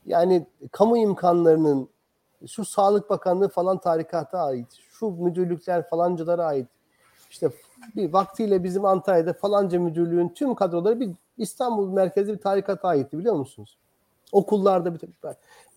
[0.05, 1.89] Yani kamu imkanlarının
[2.47, 6.67] şu Sağlık Bakanlığı falan tarikata ait, şu müdürlükler falancılara ait.
[7.29, 7.49] İşte
[7.95, 13.35] bir vaktiyle bizim Antalya'da falanca müdürlüğün tüm kadroları bir İstanbul merkezi bir tarikata aitti biliyor
[13.35, 13.77] musunuz?
[14.31, 15.01] Okullarda bir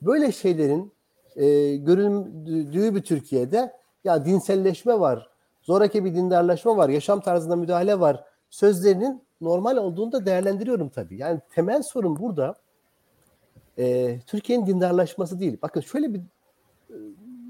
[0.03, 0.93] böyle şeylerin
[1.37, 3.73] e, görüldüğü bir Türkiye'de
[4.09, 5.29] ya dinselleşme var,
[5.63, 11.17] zoraki bir dindarlaşma var, yaşam tarzında müdahale var sözlerinin normal olduğunu da değerlendiriyorum tabii.
[11.17, 12.55] Yani temel sorun burada
[13.79, 15.59] e, Türkiye'nin dindarlaşması değil.
[15.63, 16.21] Bakın şöyle bir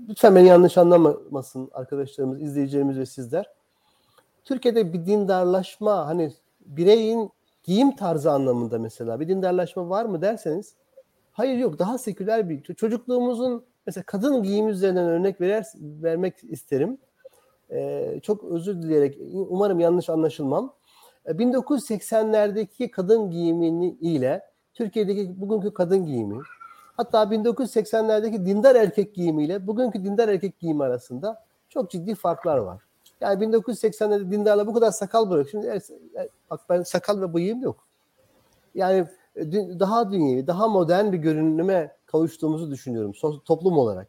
[0.09, 3.51] lütfen beni yanlış anlamasın arkadaşlarımız, izleyicilerimiz ve sizler.
[4.45, 7.31] Türkiye'de bir dindarlaşma hani bireyin
[7.63, 10.75] giyim tarzı anlamında mesela bir dindarlaşma var mı derseniz
[11.33, 16.99] hayır yok daha seküler bir çocukluğumuzun mesela kadın giyim üzerinden örnek verer, vermek isterim.
[17.71, 20.75] Ee, çok özür dileyerek umarım yanlış anlaşılmam.
[21.27, 24.43] 1980'lerdeki kadın giyimini ile
[24.75, 26.43] Türkiye'deki bugünkü kadın giyimi
[26.97, 32.83] hatta 1980'lerdeki dindar erkek giyimiyle bugünkü dindar erkek giyimi arasında çok ciddi farklar var.
[33.21, 35.49] Yani 1980'lerde dindarla bu kadar sakal bırak.
[35.51, 35.81] Şimdi
[36.51, 37.87] bak ben sakal ve bıyığım yok.
[38.75, 39.07] Yani
[39.81, 44.09] daha dünyevi, daha modern bir görünüme kavuştuğumuzu düşünüyorum toplum olarak.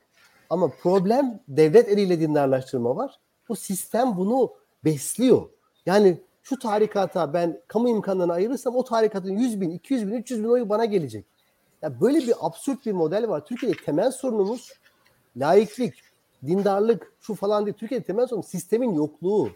[0.49, 3.19] Ama problem devlet eliyle dindarlaştırma var.
[3.49, 4.53] Bu sistem bunu
[4.85, 5.49] besliyor.
[5.85, 10.49] Yani şu tarikata ben kamu imkanlarını ayırırsam o tarikatın 100 bin, 200 bin, 300 bin
[10.49, 11.25] oyu bana gelecek.
[11.81, 13.45] Ya böyle bir absürt bir model var.
[13.45, 14.73] Türkiye'de temel sorunumuz
[15.37, 15.93] laiklik,
[16.45, 17.77] dindarlık, şu falan değil.
[17.77, 19.49] Türkiye'de temel sorun sistemin yokluğu.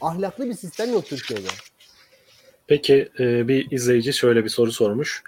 [0.00, 1.48] Ahlaklı bir sistem yok Türkiye'de.
[2.66, 5.22] Peki e, bir izleyici şöyle bir soru sormuş.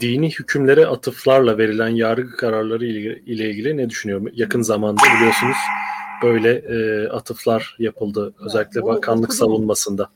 [0.00, 4.30] Dini hükümlere atıflarla verilen yargı kararları ile ilgili ne düşünüyor?
[4.34, 5.56] Yakın zamanda biliyorsunuz
[6.22, 8.34] böyle e, atıflar yapıldı.
[8.38, 9.36] Özellikle ya, bakanlık okudum.
[9.36, 10.08] savunmasında.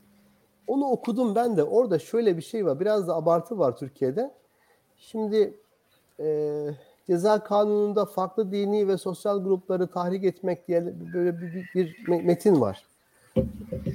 [0.67, 1.63] Onu okudum ben de.
[1.63, 2.79] Orada şöyle bir şey var.
[2.79, 4.31] Biraz da abartı var Türkiye'de.
[4.97, 5.53] Şimdi
[6.19, 6.59] e,
[7.07, 12.61] ceza kanununda farklı dini ve sosyal grupları tahrik etmek diye böyle bir, bir, bir metin
[12.61, 12.83] var.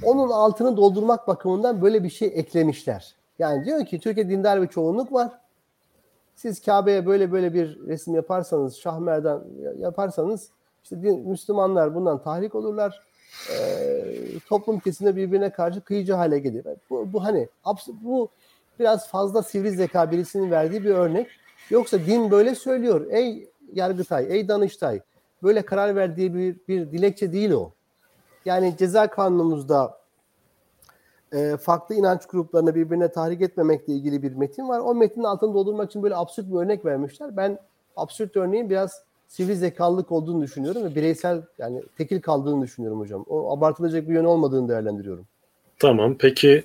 [0.03, 3.15] Onun altını doldurmak bakımından böyle bir şey eklemişler.
[3.39, 5.31] Yani diyor ki Türkiye dindar bir çoğunluk var.
[6.35, 9.43] Siz Kabe'ye böyle böyle bir resim yaparsanız, Şahmerdan
[9.77, 10.49] yaparsanız
[10.83, 13.01] işte Müslümanlar bundan tahrik olurlar.
[13.51, 16.65] Ee, toplum kesimde birbirine karşı kıyıcı hale gelir.
[16.89, 17.47] Bu, bu hani
[17.87, 18.29] bu
[18.79, 21.27] biraz fazla sivri zeka birisinin verdiği bir örnek.
[21.69, 23.05] Yoksa din böyle söylüyor.
[23.09, 24.99] Ey Yargıtay, ey Danıştay
[25.43, 27.71] böyle karar verdiği bir, bir dilekçe değil o.
[28.45, 29.97] Yani ceza kanunumuzda
[31.33, 34.79] e, farklı inanç gruplarını birbirine tahrik etmemekle ilgili bir metin var.
[34.79, 37.37] O metnin altını doldurmak için böyle absürt bir örnek vermişler.
[37.37, 37.59] Ben
[37.95, 43.25] absürt örneğin biraz sivri zekalılık olduğunu düşünüyorum ve bireysel yani tekil kaldığını düşünüyorum hocam.
[43.27, 45.25] O abartılacak bir yön olmadığını değerlendiriyorum.
[45.79, 46.15] Tamam.
[46.19, 46.63] Peki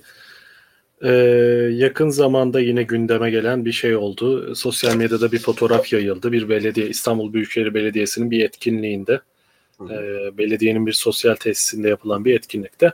[1.03, 1.09] ee,
[1.73, 4.55] yakın zamanda yine gündeme gelen bir şey oldu.
[4.55, 6.31] Sosyal medyada bir fotoğraf yayıldı.
[6.31, 9.21] Bir belediye, İstanbul Büyükşehir Belediyesi'nin bir etkinliğinde,
[9.81, 9.97] e,
[10.37, 12.91] belediyenin bir sosyal tesisinde yapılan bir etkinlikte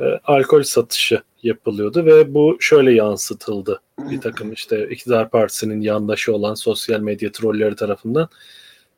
[0.00, 3.80] e, alkol satışı yapılıyordu ve bu şöyle yansıtıldı.
[3.98, 8.28] Bir takım işte iktidar partisinin yandaşı olan sosyal medya trolleri tarafından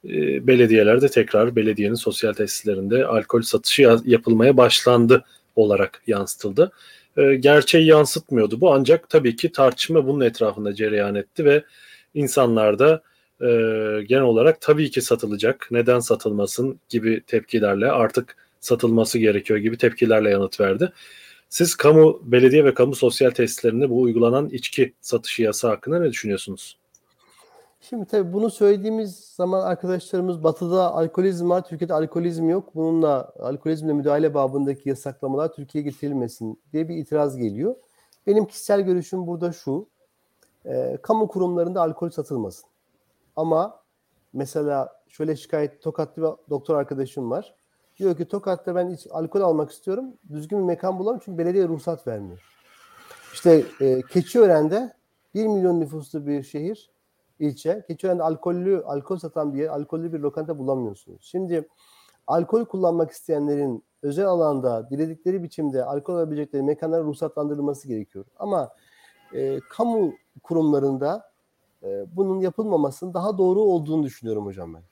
[0.05, 5.25] e, belediyelerde tekrar belediyenin sosyal tesislerinde alkol satışı yapılmaya başlandı
[5.57, 6.73] olarak yansıtıldı
[7.17, 11.65] e, gerçeği yansıtmıyordu bu ancak tabii ki tartışma bunun etrafında cereyan etti ve
[12.15, 13.03] insanlar da
[13.41, 13.47] e,
[14.03, 20.61] genel olarak tabii ki satılacak neden satılmasın gibi tepkilerle artık satılması gerekiyor gibi tepkilerle yanıt
[20.61, 20.93] verdi.
[21.49, 26.79] Siz kamu, belediye ve kamu sosyal tesislerinde bu uygulanan içki satışı yasağı hakkında ne düşünüyorsunuz?
[27.81, 32.75] Şimdi tabii bunu söylediğimiz zaman arkadaşlarımız batıda alkolizm var, Türkiye'de alkolizm yok.
[32.75, 37.75] Bununla alkolizmle müdahale babındaki yasaklamalar Türkiye'ye getirilmesin diye bir itiraz geliyor.
[38.27, 39.87] Benim kişisel görüşüm burada şu.
[40.67, 42.65] E, kamu kurumlarında alkol satılmasın.
[43.37, 43.81] Ama
[44.33, 47.55] mesela şöyle şikayet Tokatlı bir doktor arkadaşım var.
[47.99, 50.05] Diyor ki Tokat'ta ben hiç alkol almak istiyorum.
[50.33, 52.43] Düzgün bir mekan bulamam çünkü belediye ruhsat vermiyor.
[53.33, 54.95] İşte e, Keçiören'de
[55.35, 56.91] 1 milyon nüfuslu bir şehir
[57.39, 57.85] ilçe.
[57.89, 61.23] Keçiören'de alkollü, alkol satan bir yer, alkollü bir lokanta bulamıyorsunuz.
[61.25, 61.69] Şimdi
[62.27, 68.25] alkol kullanmak isteyenlerin özel alanda diledikleri biçimde alkol alabilecekleri mekanlara ruhsatlandırılması gerekiyor.
[68.39, 68.71] Ama
[69.35, 71.31] e, kamu kurumlarında
[71.83, 74.83] e, bunun yapılmamasının daha doğru olduğunu düşünüyorum hocam ben.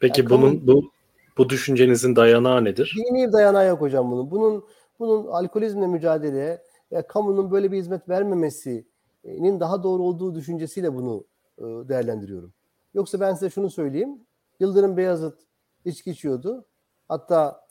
[0.00, 0.90] Peki yani bunun kamu, bu
[1.38, 2.96] bu düşüncenizin dayanağı nedir?
[2.96, 4.30] Dini dayanağı yok hocam bunun.
[4.30, 4.64] Bunun
[4.98, 11.24] bunun alkolizmle mücadele ya kamunun böyle bir hizmet vermemesinin daha doğru olduğu düşüncesiyle bunu
[11.58, 12.52] e, değerlendiriyorum.
[12.94, 14.20] Yoksa ben size şunu söyleyeyim.
[14.60, 15.38] Yıldırım Beyazıt
[15.84, 16.64] içki içiyordu.
[17.08, 17.66] Hatta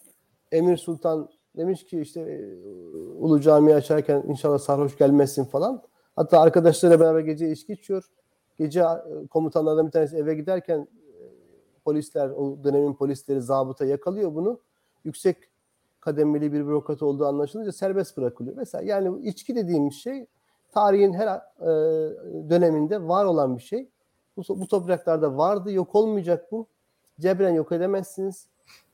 [0.52, 2.58] Emir Sultan demiş ki işte e,
[3.20, 5.84] Ulu Cami açarken inşallah sarhoş gelmezsin falan.
[6.16, 8.06] Hatta arkadaşlarıyla beraber gece içki içiyor.
[8.58, 10.88] Gece e, komutanlardan bir tanesi eve giderken
[11.88, 14.60] polisler, o dönemin polisleri zabıta yakalıyor bunu.
[15.04, 15.38] Yüksek
[16.00, 18.58] kademeli bir bürokrat olduğu anlaşılınca serbest bırakılıyor.
[18.58, 20.26] Mesela yani içki dediğimiz şey
[20.72, 21.70] tarihin her e,
[22.50, 23.90] döneminde var olan bir şey.
[24.38, 26.68] Bu, bu topraklarda vardı, yok olmayacak bu.
[27.20, 28.48] Cebren yok edemezsiniz.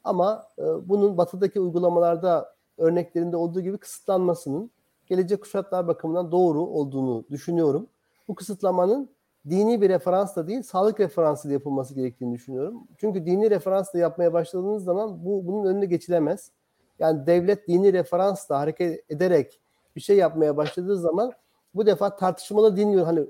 [0.03, 4.71] Ama e, bunun batıdaki uygulamalarda örneklerinde olduğu gibi kısıtlanmasının
[5.05, 7.87] gelecek kuşaklar bakımından doğru olduğunu düşünüyorum.
[8.27, 9.09] Bu kısıtlamanın
[9.49, 12.87] dini bir referansla değil, sağlık referansıyla yapılması gerektiğini düşünüyorum.
[12.97, 16.51] Çünkü dini referansla yapmaya başladığınız zaman bu bunun önüne geçilemez.
[16.99, 19.61] Yani devlet dini referansla hareket ederek
[19.95, 21.31] bir şey yapmaya başladığı zaman
[21.75, 23.05] bu defa tartışmalı dinliyor.
[23.05, 23.25] Hani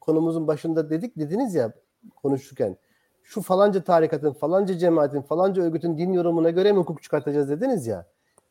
[0.00, 1.72] konumuzun başında dedik dediniz ya
[2.22, 2.76] konuşurken
[3.22, 8.06] şu falanca tarikatın, falanca cemaatin, falanca örgütün din yorumuna göre mi hukuk çıkartacağız dediniz ya.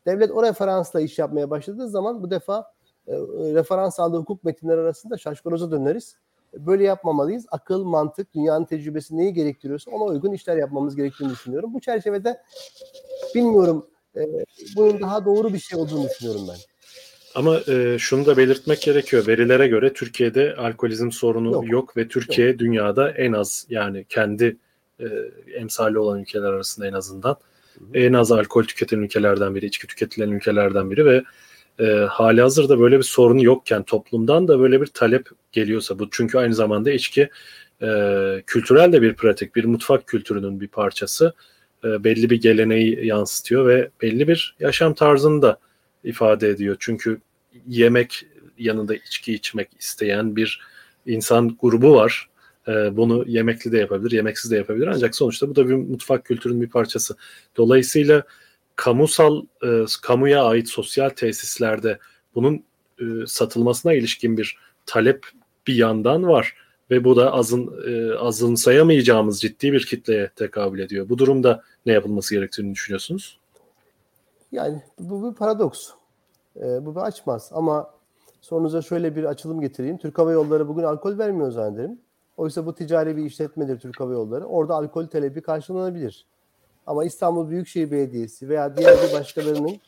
[0.06, 2.72] Devlet o referansla iş yapmaya başladığı zaman bu defa
[3.06, 3.12] e,
[3.54, 6.16] referans aldığı hukuk metinleri arasında şaşkaloza döneriz.
[6.54, 7.46] Böyle yapmamalıyız.
[7.50, 11.74] Akıl, mantık, dünyanın tecrübesi neyi gerektiriyorsa ona uygun işler yapmamız gerektiğini düşünüyorum.
[11.74, 12.40] Bu çerçevede
[13.34, 13.86] bilmiyorum
[14.16, 14.20] e,
[14.76, 16.56] bunun daha doğru bir şey olduğunu düşünüyorum ben.
[17.34, 19.26] Ama e, şunu da belirtmek gerekiyor.
[19.26, 22.58] Verilere göre Türkiye'de alkolizm sorunu yok, yok ve Türkiye yok.
[22.58, 24.56] dünyada en az yani kendi
[25.00, 25.06] e,
[25.54, 27.36] emsali olan ülkeler arasında en azından
[27.78, 27.84] Hı.
[27.94, 31.22] en az alkol tüketen ülkelerden biri, içki tüketilen ülkelerden biri ve
[31.78, 36.38] e, hali hazırda böyle bir sorun yokken toplumdan da böyle bir talep geliyorsa bu çünkü
[36.38, 37.30] aynı zamanda içki
[37.82, 37.88] e,
[38.46, 41.34] kültürel de bir pratik, bir mutfak kültürünün bir parçası.
[41.84, 45.58] E, belli bir geleneği yansıtıyor ve belli bir yaşam tarzını da
[46.04, 46.76] ifade ediyor.
[46.80, 47.20] Çünkü
[47.66, 48.26] yemek
[48.58, 50.60] yanında içki içmek isteyen bir
[51.06, 52.28] insan grubu var.
[52.68, 54.86] E, bunu yemekli de yapabilir, yemeksiz de yapabilir.
[54.86, 57.16] Ancak sonuçta bu da bir mutfak kültürünün bir parçası.
[57.56, 58.22] Dolayısıyla
[58.76, 61.98] kamusal, e, kamuya ait sosyal tesislerde
[62.34, 62.64] bunun
[62.98, 65.26] e, satılmasına ilişkin bir talep
[65.66, 66.54] bir yandan var
[66.90, 71.08] ve bu da azın e, azın sayamayacağımız ciddi bir kitleye tekabül ediyor.
[71.08, 73.38] Bu durumda ne yapılması gerektiğini düşünüyorsunuz?
[74.52, 75.90] Yani bu bir paradoks.
[76.56, 77.90] E, bu bir açmaz ama
[78.40, 79.98] sorunuza şöyle bir açılım getireyim.
[79.98, 81.98] Türk Hava Yolları bugün alkol vermiyor zannederim.
[82.36, 84.44] Oysa bu ticari bir işletmedir Türk Hava Yolları.
[84.44, 86.26] Orada alkol talebi karşılanabilir.
[86.86, 89.80] Ama İstanbul Büyükşehir Belediyesi veya diğer bir başkalarının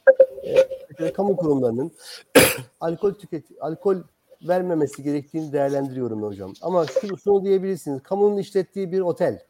[0.98, 1.92] e, kamu kurumlarının
[2.80, 3.96] alkol tüket alkol
[4.48, 6.52] vermemesi gerektiğini değerlendiriyorum hocam.
[6.62, 8.02] Ama şunu, şunu diyebilirsiniz.
[8.02, 9.42] Kamunun işlettiği bir otel,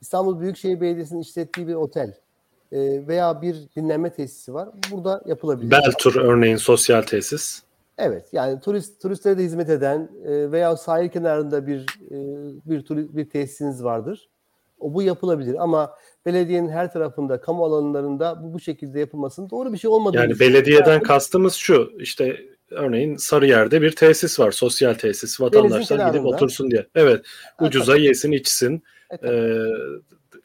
[0.00, 2.14] İstanbul Büyükşehir Belediyesi'nin işlettiği bir otel
[2.72, 4.68] e, veya bir dinlenme tesisi var.
[4.92, 5.70] Burada yapılabilir.
[5.70, 7.62] Beltur örneğin sosyal tesis.
[7.98, 12.16] Evet yani turist turistlere de hizmet eden e, veya sahil kenarında bir e,
[12.66, 14.28] bir bir tesisiniz vardır.
[14.78, 15.94] O bu yapılabilir ama
[16.26, 20.92] belediyenin her tarafında kamu alanlarında bu bu şekilde yapılmasının doğru bir şey olmadığını Yani belediyeden
[20.92, 22.36] yani, kastımız şu işte
[22.70, 26.86] örneğin Sarıyer'de bir tesis var sosyal tesis vatandaşlar gidip otursun diye.
[26.94, 27.26] Evet
[27.60, 28.82] ucuza yesin içsin.
[29.10, 29.66] Evet, e,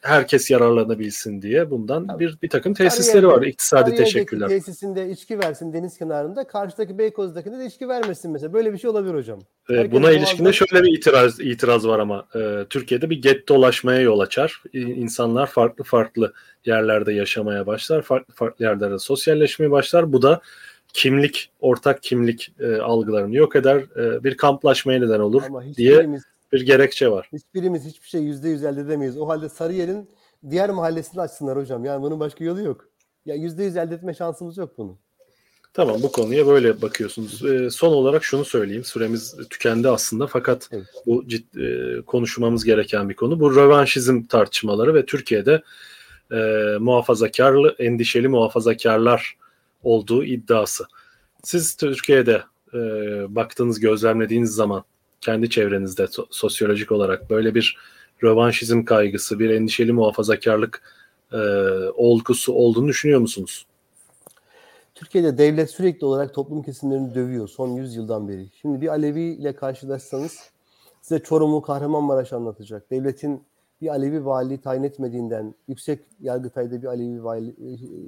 [0.02, 2.24] herkes yararlanabilsin diye bundan Tabii.
[2.24, 4.48] bir bir takım tesisleri var iktisadi teşekkürler.
[4.48, 8.52] tesisinde içki versin deniz kenarında karşıdaki Beykoz'dakinde de içki vermesin mesela.
[8.52, 9.38] Böyle bir şey olabilir hocam.
[9.70, 14.20] Ee, buna ilişkin de şöyle bir itiraz itiraz var ama e, Türkiye'de bir gettolaşmaya yol
[14.20, 14.62] açar.
[14.72, 16.32] İnsanlar farklı farklı
[16.64, 18.02] yerlerde yaşamaya başlar.
[18.02, 20.12] Farklı farklı yerlerde sosyalleşmeye başlar.
[20.12, 20.40] Bu da
[20.92, 23.76] kimlik, ortak kimlik e, algılarını yok eder.
[23.76, 25.42] E, bir kamplaşmaya neden olur
[25.76, 26.08] diye
[26.52, 27.30] bir gerekçe var.
[27.32, 29.18] Hiçbirimiz hiçbir şey yüzde yüz elde edemeyiz.
[29.18, 30.10] O halde Sarıyer'in
[30.50, 31.84] diğer mahallesini açsınlar hocam.
[31.84, 32.88] Yani bunun başka yolu yok.
[33.26, 34.98] Ya yüzde yüz elde etme şansımız yok bunu.
[35.74, 37.44] Tamam bu konuya böyle bakıyorsunuz.
[37.44, 38.84] Ee, son olarak şunu söyleyeyim.
[38.84, 40.86] Süremiz tükendi aslında fakat evet.
[41.06, 43.40] bu cid, e, konuşmamız gereken bir konu.
[43.40, 45.62] Bu rövanşizm tartışmaları ve Türkiye'de
[46.32, 46.36] e,
[46.80, 49.36] muhafazakarlı, endişeli muhafazakarlar
[49.82, 50.84] olduğu iddiası.
[51.42, 52.42] Siz Türkiye'de
[52.74, 52.78] e,
[53.34, 54.84] baktığınız, gözlemlediğiniz zaman
[55.22, 57.78] kendi çevrenizde sosyolojik olarak böyle bir
[58.24, 60.82] rövanşizm kaygısı, bir endişeli muhafazakarlık
[61.32, 61.36] e,
[61.94, 63.66] olgusu olduğunu düşünüyor musunuz?
[64.94, 68.46] Türkiye'de devlet sürekli olarak toplum kesimlerini dövüyor son 100 yıldan beri.
[68.60, 70.38] Şimdi bir Alevi ile karşılaşsanız
[71.02, 72.90] size Çorum'u Kahramanmaraş anlatacak.
[72.90, 73.42] Devletin
[73.80, 77.54] bir Alevi vali tayin etmediğinden, yüksek yargıtayda bir Alevi vali,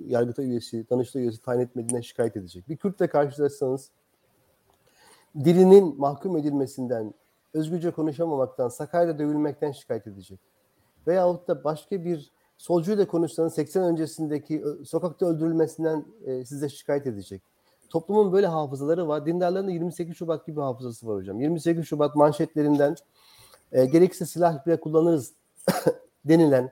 [0.07, 2.69] yargıtay üyesi, danıştay üyesi tayin etmediğinden şikayet edecek.
[2.69, 3.91] Bir Kürt'le karşılaşsanız
[5.45, 7.15] dilinin mahkum edilmesinden,
[7.55, 10.41] özgürce konuşamamaktan, Sakarya'da dövülmekten şikayet edecek.
[11.07, 17.43] Veyahut da başka bir solcuyla konuşsanız 80 öncesindeki sokakta öldürülmesinden e, size şikayet edecek.
[17.91, 19.27] Toplumun böyle hafızaları var.
[19.27, 21.41] Dindarların da 28 Şubat gibi hafızası var hocam.
[21.41, 22.97] 28 Şubat manşetlerinden
[23.73, 25.33] e, gerekirse silah bile kullanırız
[26.25, 26.71] denilen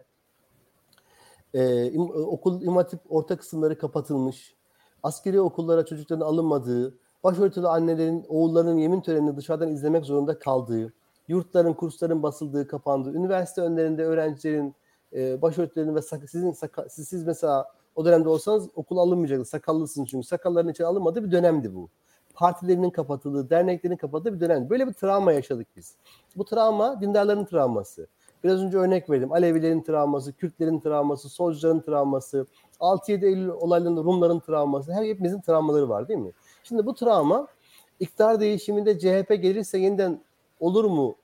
[1.54, 4.54] e, im, okul imatip orta kısımları kapatılmış,
[5.02, 10.92] askeri okullara çocukların alınmadığı, başörtülü annelerin oğullarının yemin törenini dışarıdan izlemek zorunda kaldığı,
[11.28, 14.74] yurtların, kursların basıldığı, kapandığı, üniversite önlerinde öğrencilerin
[15.12, 17.66] e, başörtülerini ve sak- sizin saka- siz, siz mesela
[17.96, 19.44] o dönemde olsanız okul alınmayacaktı.
[19.44, 21.88] Sakallısınız çünkü sakalların için alınmadığı bir dönemdi bu.
[22.34, 24.70] Partilerinin kapatıldığı, derneklerin kapatıldığı bir dönemdi.
[24.70, 25.94] Böyle bir travma yaşadık biz.
[26.36, 28.06] Bu travma dindarların travması.
[28.44, 29.32] Biraz önce örnek verdim.
[29.32, 32.46] Alevilerin travması, Kürtlerin travması, Solcuların travması,
[32.80, 34.92] 6-7 Eylül olaylarında Rumların travması.
[34.92, 36.32] Her hepimizin travmaları var değil mi?
[36.64, 37.46] Şimdi bu travma
[38.00, 40.20] iktidar değişiminde CHP gelirse yeniden
[40.60, 41.16] olur mu?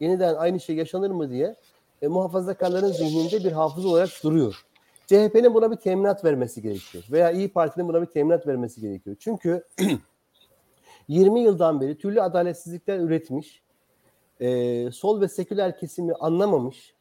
[0.00, 1.56] Yeniden aynı şey yaşanır mı diye
[2.02, 4.64] e, muhafazakarların zihninde bir hafıza olarak duruyor.
[5.06, 7.04] CHP'nin buna bir teminat vermesi gerekiyor.
[7.12, 9.16] Veya İyi Parti'nin buna bir teminat vermesi gerekiyor.
[9.20, 9.64] Çünkü
[11.08, 13.62] 20 yıldan beri türlü adaletsizlikler üretmiş,
[14.40, 16.94] e, sol ve seküler kesimi anlamamış,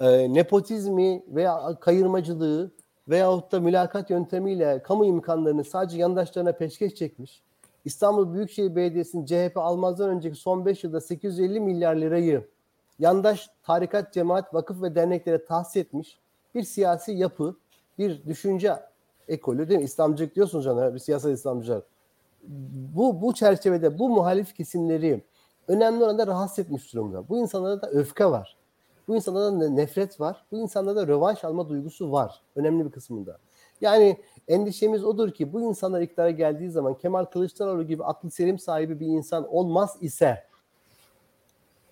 [0.00, 2.70] e, nepotizmi veya kayırmacılığı
[3.08, 7.42] veyahut da mülakat yöntemiyle kamu imkanlarını sadece yandaşlarına peşkeş çekmiş,
[7.84, 12.48] İstanbul Büyükşehir Belediyesi'nin CHP almazdan önceki son 5 yılda 850 milyar lirayı
[12.98, 16.20] yandaş tarikat, cemaat, vakıf ve derneklere tahsis etmiş
[16.54, 17.56] bir siyasi yapı,
[17.98, 18.74] bir düşünce
[19.28, 19.84] ekolü değil mi?
[19.84, 21.82] İslamcılık diyorsunuz canım, bir siyasal İslamcılar.
[22.94, 25.24] Bu, bu çerçevede bu muhalif kesimleri
[25.68, 27.28] önemli oranda rahatsız etmiş durumda.
[27.28, 28.56] Bu insanlarda da öfke var.
[29.08, 30.44] Bu insanlarda da nefret var.
[30.52, 32.40] Bu insanlarda da rövanş alma duygusu var.
[32.56, 33.38] Önemli bir kısmında.
[33.80, 34.16] Yani
[34.48, 39.06] endişemiz odur ki bu insanlar iktidara geldiği zaman Kemal Kılıçdaroğlu gibi aklı selim sahibi bir
[39.06, 40.44] insan olmaz ise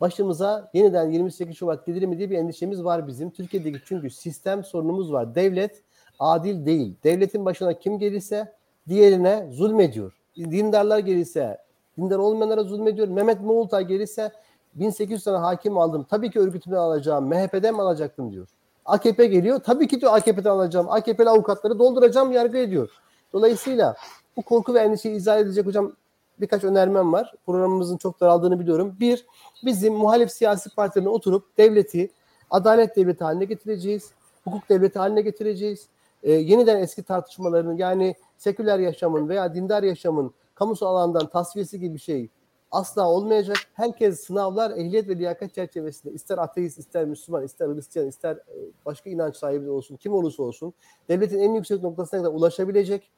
[0.01, 3.31] başımıza yeniden 28 Şubat gelir mi diye bir endişemiz var bizim.
[3.31, 5.35] Türkiye'deki çünkü sistem sorunumuz var.
[5.35, 5.83] Devlet
[6.19, 6.95] adil değil.
[7.05, 8.53] Devletin başına kim gelirse
[8.89, 10.21] diğerine zulmediyor.
[10.37, 11.59] Dindarlar gelirse
[11.99, 13.09] dindar olmayanlara zulmediyor.
[13.09, 14.33] Mehmet Moğultay gelirse
[14.75, 16.07] 1800 tane hakim aldım.
[16.11, 17.27] Tabii ki örgütümden alacağım.
[17.27, 18.47] MHP'den mi alacaktım diyor.
[18.85, 19.61] AKP geliyor.
[19.61, 20.87] Tabii ki diyor AKP'den alacağım.
[20.91, 22.91] AKP'li avukatları dolduracağım yargı ediyor.
[23.33, 23.97] Dolayısıyla
[24.37, 25.93] bu korku ve endişeyi izah edecek hocam
[26.41, 27.35] birkaç önermem var.
[27.47, 28.97] Programımızın çok daraldığını biliyorum.
[29.01, 29.27] Bir,
[29.65, 32.11] bizim muhalif siyasi partilerine oturup devleti
[32.51, 34.11] adalet devleti haline getireceğiz.
[34.45, 35.89] Hukuk devleti haline getireceğiz.
[36.23, 42.01] Ee, yeniden eski tartışmaların yani seküler yaşamın veya dindar yaşamın kamusal alandan tasfiyesi gibi bir
[42.01, 42.29] şey
[42.71, 43.57] asla olmayacak.
[43.75, 48.57] Herkes sınavlar ehliyet ve liyakat çerçevesinde ister ateist, ister Müslüman, ister Hristiyan, ister e,
[48.87, 50.73] başka inanç sahibi olsun, kim olursa olsun
[51.09, 53.11] devletin en yüksek noktasına kadar ulaşabilecek.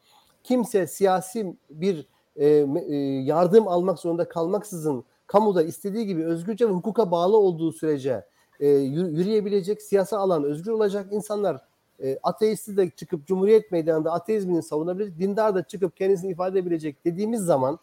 [0.45, 7.11] Kimse siyasi bir e, e, yardım almak zorunda kalmaksızın kamuda istediği gibi özgürce ve hukuka
[7.11, 8.25] bağlı olduğu sürece
[8.61, 11.65] e, yürüyebilecek, siyasal alan özgür olacak insanlar
[12.03, 17.41] e, ateisti de çıkıp Cumhuriyet Meydanı'nda ateizmini savunabilecek, dindar da çıkıp kendisini ifade edebilecek dediğimiz
[17.41, 17.79] zaman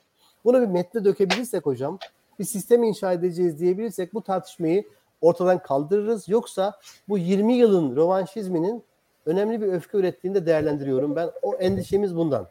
[0.46, 2.00] bunu bir metne dökebilirsek hocam,
[2.40, 4.84] bir sistem inşa edeceğiz diyebilirsek bu tartışmayı
[5.22, 6.30] ortadan kaldırırız.
[6.30, 6.80] Yoksa
[7.10, 8.84] bu 20 yılın rövanşizminin
[9.26, 11.16] önemli bir öfke ürettiğini de değerlendiriyorum.
[11.16, 12.48] Ben o endişemiz bundan.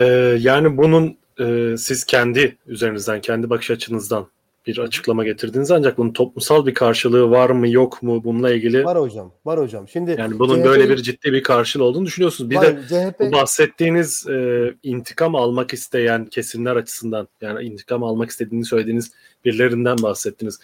[0.00, 0.06] Ee,
[0.40, 4.26] yani bunun e, siz kendi üzerinizden, kendi bakış açınızdan
[4.70, 8.84] bir açıklama getirdiniz ancak bunun toplumsal bir karşılığı var mı yok mu bununla ilgili?
[8.84, 9.88] Var hocam, var hocam.
[9.88, 10.64] Şimdi yani bunun CHP...
[10.64, 12.50] böyle bir ciddi bir karşılığı olduğunu düşünüyorsunuz.
[12.50, 13.20] Bir var, de CHP...
[13.20, 19.12] bu bahsettiğiniz e, intikam almak isteyen kesimler açısından yani intikam almak istediğini söylediğiniz
[19.44, 20.60] birilerinden bahsettiniz.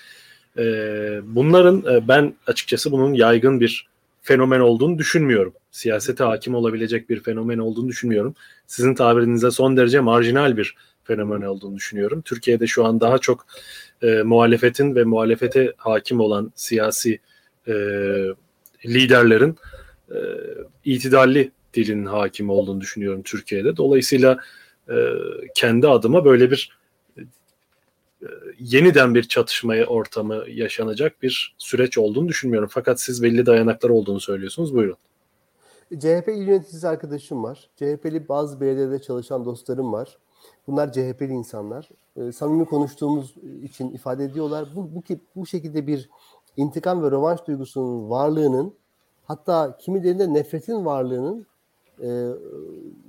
[0.58, 0.62] E,
[1.24, 3.88] bunların e, ben açıkçası bunun yaygın bir
[4.22, 5.52] fenomen olduğunu düşünmüyorum.
[5.70, 8.34] Siyasete hakim olabilecek bir fenomen olduğunu düşünmüyorum.
[8.66, 10.76] Sizin tabirinize son derece marjinal bir
[11.06, 12.22] fenomen olduğunu düşünüyorum.
[12.22, 13.46] Türkiye'de şu an daha çok
[14.02, 17.20] e, muhalefetin ve muhalefete hakim olan siyasi
[17.68, 17.72] e,
[18.86, 19.56] liderlerin
[20.10, 20.18] e,
[20.84, 23.76] itidalli dilin hakim olduğunu düşünüyorum Türkiye'de.
[23.76, 24.38] Dolayısıyla
[24.88, 24.94] e,
[25.54, 26.78] kendi adıma böyle bir
[27.18, 28.26] e,
[28.58, 32.68] yeniden bir çatışmaya ortamı yaşanacak bir süreç olduğunu düşünmüyorum.
[32.72, 34.74] Fakat siz belli dayanaklar olduğunu söylüyorsunuz.
[34.74, 34.96] Buyurun.
[35.90, 37.70] CHP il yöneticisi arkadaşım var.
[37.76, 40.18] CHP'li bazı belediyede çalışan dostlarım var.
[40.66, 41.88] Bunlar CHP'li insanlar.
[42.16, 44.68] E, samimi konuştuğumuz için ifade ediyorlar.
[44.76, 45.02] Bu, bu,
[45.36, 46.10] bu şekilde bir
[46.56, 48.74] intikam ve rövanş duygusunun varlığının
[49.24, 51.46] hatta kimilerinde nefretin varlığının
[52.02, 52.28] e,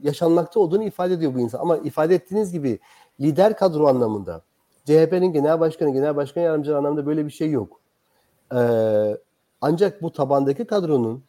[0.03, 1.59] yaşanmakta olduğunu ifade ediyor bu insan.
[1.59, 2.79] Ama ifade ettiğiniz gibi
[3.19, 4.41] lider kadro anlamında
[4.85, 7.79] CHP'nin genel başkanı, genel başkan yardımcıları anlamında böyle bir şey yok.
[8.53, 8.59] E,
[9.61, 11.23] ancak bu tabandaki kadronun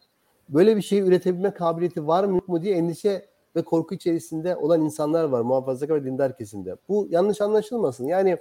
[0.49, 4.81] böyle bir şeyi üretebilme kabiliyeti var mı yok mu diye endişe ve korku içerisinde olan
[4.81, 6.75] insanlar var muhafazakar ve dindar kesimde.
[6.89, 8.05] Bu yanlış anlaşılmasın.
[8.05, 8.37] Yani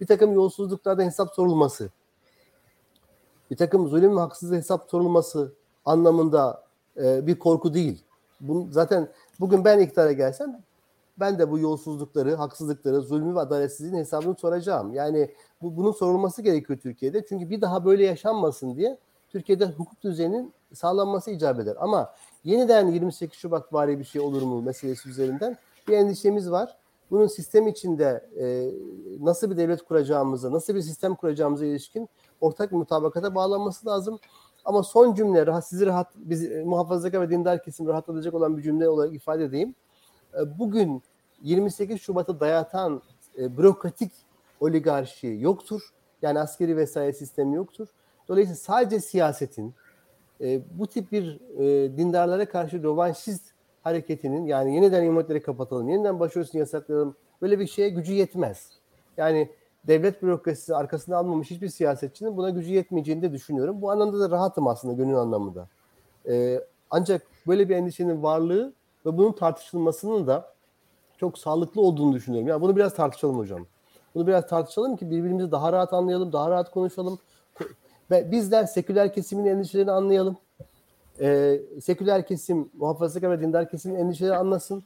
[0.00, 1.90] bir takım yolsuzluklarda hesap sorulması,
[3.50, 5.52] bir takım zulüm ve haksız hesap sorulması
[5.84, 6.64] anlamında
[6.96, 8.04] e, bir korku değil.
[8.40, 9.08] Bunu, zaten
[9.40, 10.62] bugün ben iktidara gelsem
[11.20, 14.94] ben de bu yolsuzlukları, haksızlıkları, zulmü ve adaletsizliğin hesabını soracağım.
[14.94, 15.30] Yani
[15.62, 17.26] bu bunun sorulması gerekiyor Türkiye'de.
[17.28, 18.98] Çünkü bir daha böyle yaşanmasın diye
[19.28, 21.76] Türkiye'de hukuk düzeninin sağlanması icap eder.
[21.80, 22.14] Ama
[22.44, 25.58] yeniden 28 Şubat vari bir şey olur mu meselesi üzerinden
[25.88, 26.76] bir endişemiz var.
[27.10, 28.70] Bunun sistem içinde e,
[29.24, 32.08] nasıl bir devlet kuracağımıza, nasıl bir sistem kuracağımıza ilişkin
[32.40, 34.18] ortak bir mutabakata bağlanması lazım.
[34.64, 38.62] Ama son cümle rahat, sizi rahat, biz e, muhafazakar ve dindar kesim rahatlatacak olan bir
[38.62, 39.74] cümle olarak ifade edeyim.
[40.34, 41.02] E, bugün
[41.42, 43.02] 28 Şubat'ı dayatan
[43.38, 44.12] e, bürokratik
[44.60, 45.82] oligarşi yoktur.
[46.22, 47.88] Yani askeri vesaire sistemi yoktur.
[48.28, 49.74] Dolayısıyla sadece siyasetin,
[50.42, 53.42] e, bu tip bir e, dindarlara karşı rövanşist
[53.82, 58.70] hareketinin yani yeniden imametleri kapatalım, yeniden başörtüsünü yasaklayalım böyle bir şeye gücü yetmez.
[59.16, 59.50] Yani
[59.88, 63.82] devlet bürokrasisi arkasında almamış hiçbir siyasetçinin buna gücü yetmeyeceğini de düşünüyorum.
[63.82, 65.68] Bu anlamda da rahatım aslında gönül anlamında.
[66.28, 66.60] Ee,
[66.90, 68.72] ancak böyle bir endişenin varlığı
[69.06, 70.52] ve bunun tartışılmasının da
[71.16, 72.48] çok sağlıklı olduğunu düşünüyorum.
[72.48, 73.66] Yani bunu biraz tartışalım hocam.
[74.14, 77.18] Bunu biraz tartışalım ki birbirimizi daha rahat anlayalım, daha rahat konuşalım.
[78.10, 80.36] Ve bizler seküler kesimin endişelerini anlayalım.
[81.20, 84.82] Ee, seküler kesim, muhafazakar ve dindar kesimin endişelerini anlasın.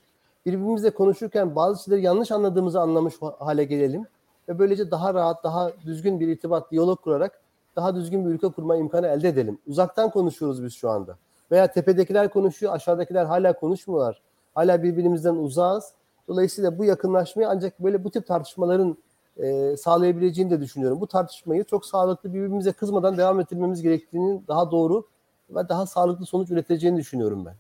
[0.46, 4.06] Birbirimizle konuşurken bazı şeyleri yanlış anladığımızı anlamış hale gelelim.
[4.48, 7.40] Ve böylece daha rahat, daha düzgün bir irtibat, diyalog kurarak
[7.76, 9.58] daha düzgün bir ülke kurma imkanı elde edelim.
[9.66, 11.16] Uzaktan konuşuyoruz biz şu anda.
[11.50, 14.22] Veya tepedekiler konuşuyor, aşağıdakiler hala konuşmuyorlar.
[14.54, 15.92] Hala birbirimizden uzağız.
[16.28, 18.96] Dolayısıyla bu yakınlaşmayı ancak böyle bu tip tartışmaların
[19.42, 21.00] e, sağlayabileceğini de düşünüyorum.
[21.00, 25.06] Bu tartışmayı çok sağlıklı birbirimize kızmadan devam ettirmemiz gerektiğinin daha doğru
[25.50, 27.54] ve daha sağlıklı sonuç üreteceğini düşünüyorum ben.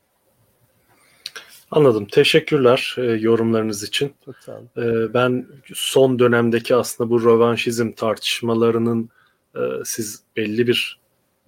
[1.70, 2.06] Anladım.
[2.06, 4.14] Teşekkürler e, yorumlarınız için.
[4.24, 4.68] Çok sağ olun.
[4.76, 9.10] E, ben son dönemdeki aslında bu rövanşizm tartışmalarının
[9.56, 11.00] e, siz belli bir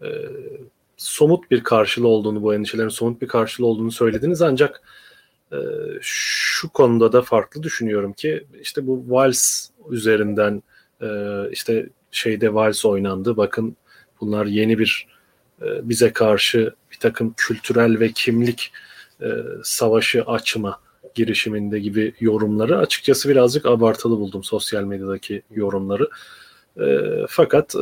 [0.03, 0.09] e,
[0.97, 4.43] somut bir karşılığı olduğunu, bu endişelerin somut bir karşılığı olduğunu söylediniz.
[4.43, 4.83] Ancak
[6.01, 10.62] şu konuda da farklı düşünüyorum ki işte bu vals üzerinden
[11.03, 11.09] e,
[11.51, 13.37] işte şeyde vals oynandı.
[13.37, 13.77] Bakın
[14.20, 15.07] bunlar yeni bir
[15.62, 18.73] e, bize karşı bir takım kültürel ve kimlik
[19.23, 19.27] e,
[19.65, 20.81] savaşı açma
[21.15, 26.11] girişiminde gibi yorumları açıkçası birazcık abartılı buldum sosyal medyadaki yorumları.
[27.29, 27.75] Fakat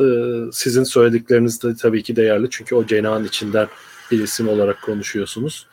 [0.51, 3.67] sizin söyledikleriniz de tabii ki değerli çünkü o cenahın içinden
[4.11, 5.67] bir isim olarak konuşuyorsunuz.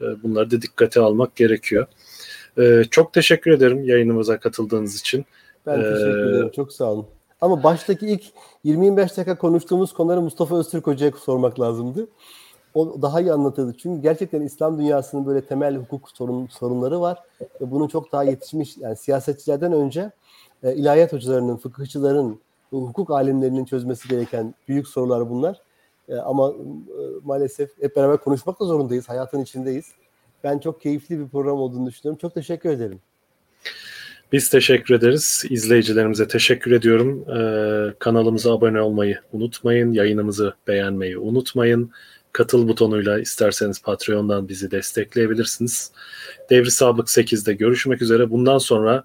[0.00, 1.86] E, bunları da dikkate almak gerekiyor.
[2.58, 5.24] E, çok teşekkür ederim yayınımıza katıldığınız için.
[5.66, 6.50] Ben teşekkür ee, ederim.
[6.50, 7.06] Çok sağ olun.
[7.40, 8.22] Ama baştaki ilk
[8.64, 12.08] 20-25 dakika konuştuğumuz konuları Mustafa Öztürk Hoca'ya sormak lazımdı.
[12.74, 13.74] O daha iyi anlatırdı.
[13.78, 17.18] Çünkü gerçekten İslam dünyasının böyle temel hukuk sorun, sorunları var.
[17.60, 20.10] Ve bunun çok daha yetişmiş, yani siyasetçilerden önce
[20.62, 22.40] e, ilahiyat hocalarının, fıkıhçıların,
[22.70, 25.62] hukuk alimlerinin çözmesi gereken büyük sorular bunlar.
[26.10, 29.08] E, ama e, maalesef hep beraber konuşmak da zorundayız.
[29.08, 29.86] Hayatın içindeyiz.
[30.44, 32.18] Ben çok keyifli bir program olduğunu düşünüyorum.
[32.20, 33.00] Çok teşekkür ederim.
[34.32, 35.44] Biz teşekkür ederiz.
[35.50, 37.24] İzleyicilerimize teşekkür ediyorum.
[37.30, 39.92] Ee, kanalımıza abone olmayı unutmayın.
[39.92, 41.90] Yayınımızı beğenmeyi unutmayın.
[42.32, 45.92] Katıl butonuyla isterseniz Patreon'dan bizi destekleyebilirsiniz.
[46.50, 48.30] Devri Sabık 8'de görüşmek üzere.
[48.30, 49.04] Bundan sonra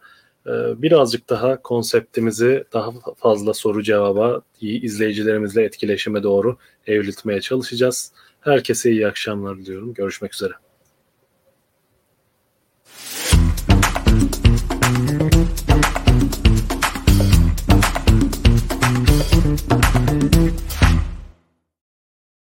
[0.77, 6.57] birazcık daha konseptimizi daha fazla soru cevaba, izleyicilerimizle etkileşime doğru
[6.87, 8.11] evriltmeye çalışacağız.
[8.41, 9.93] Herkese iyi akşamlar diliyorum.
[9.93, 10.53] Görüşmek üzere.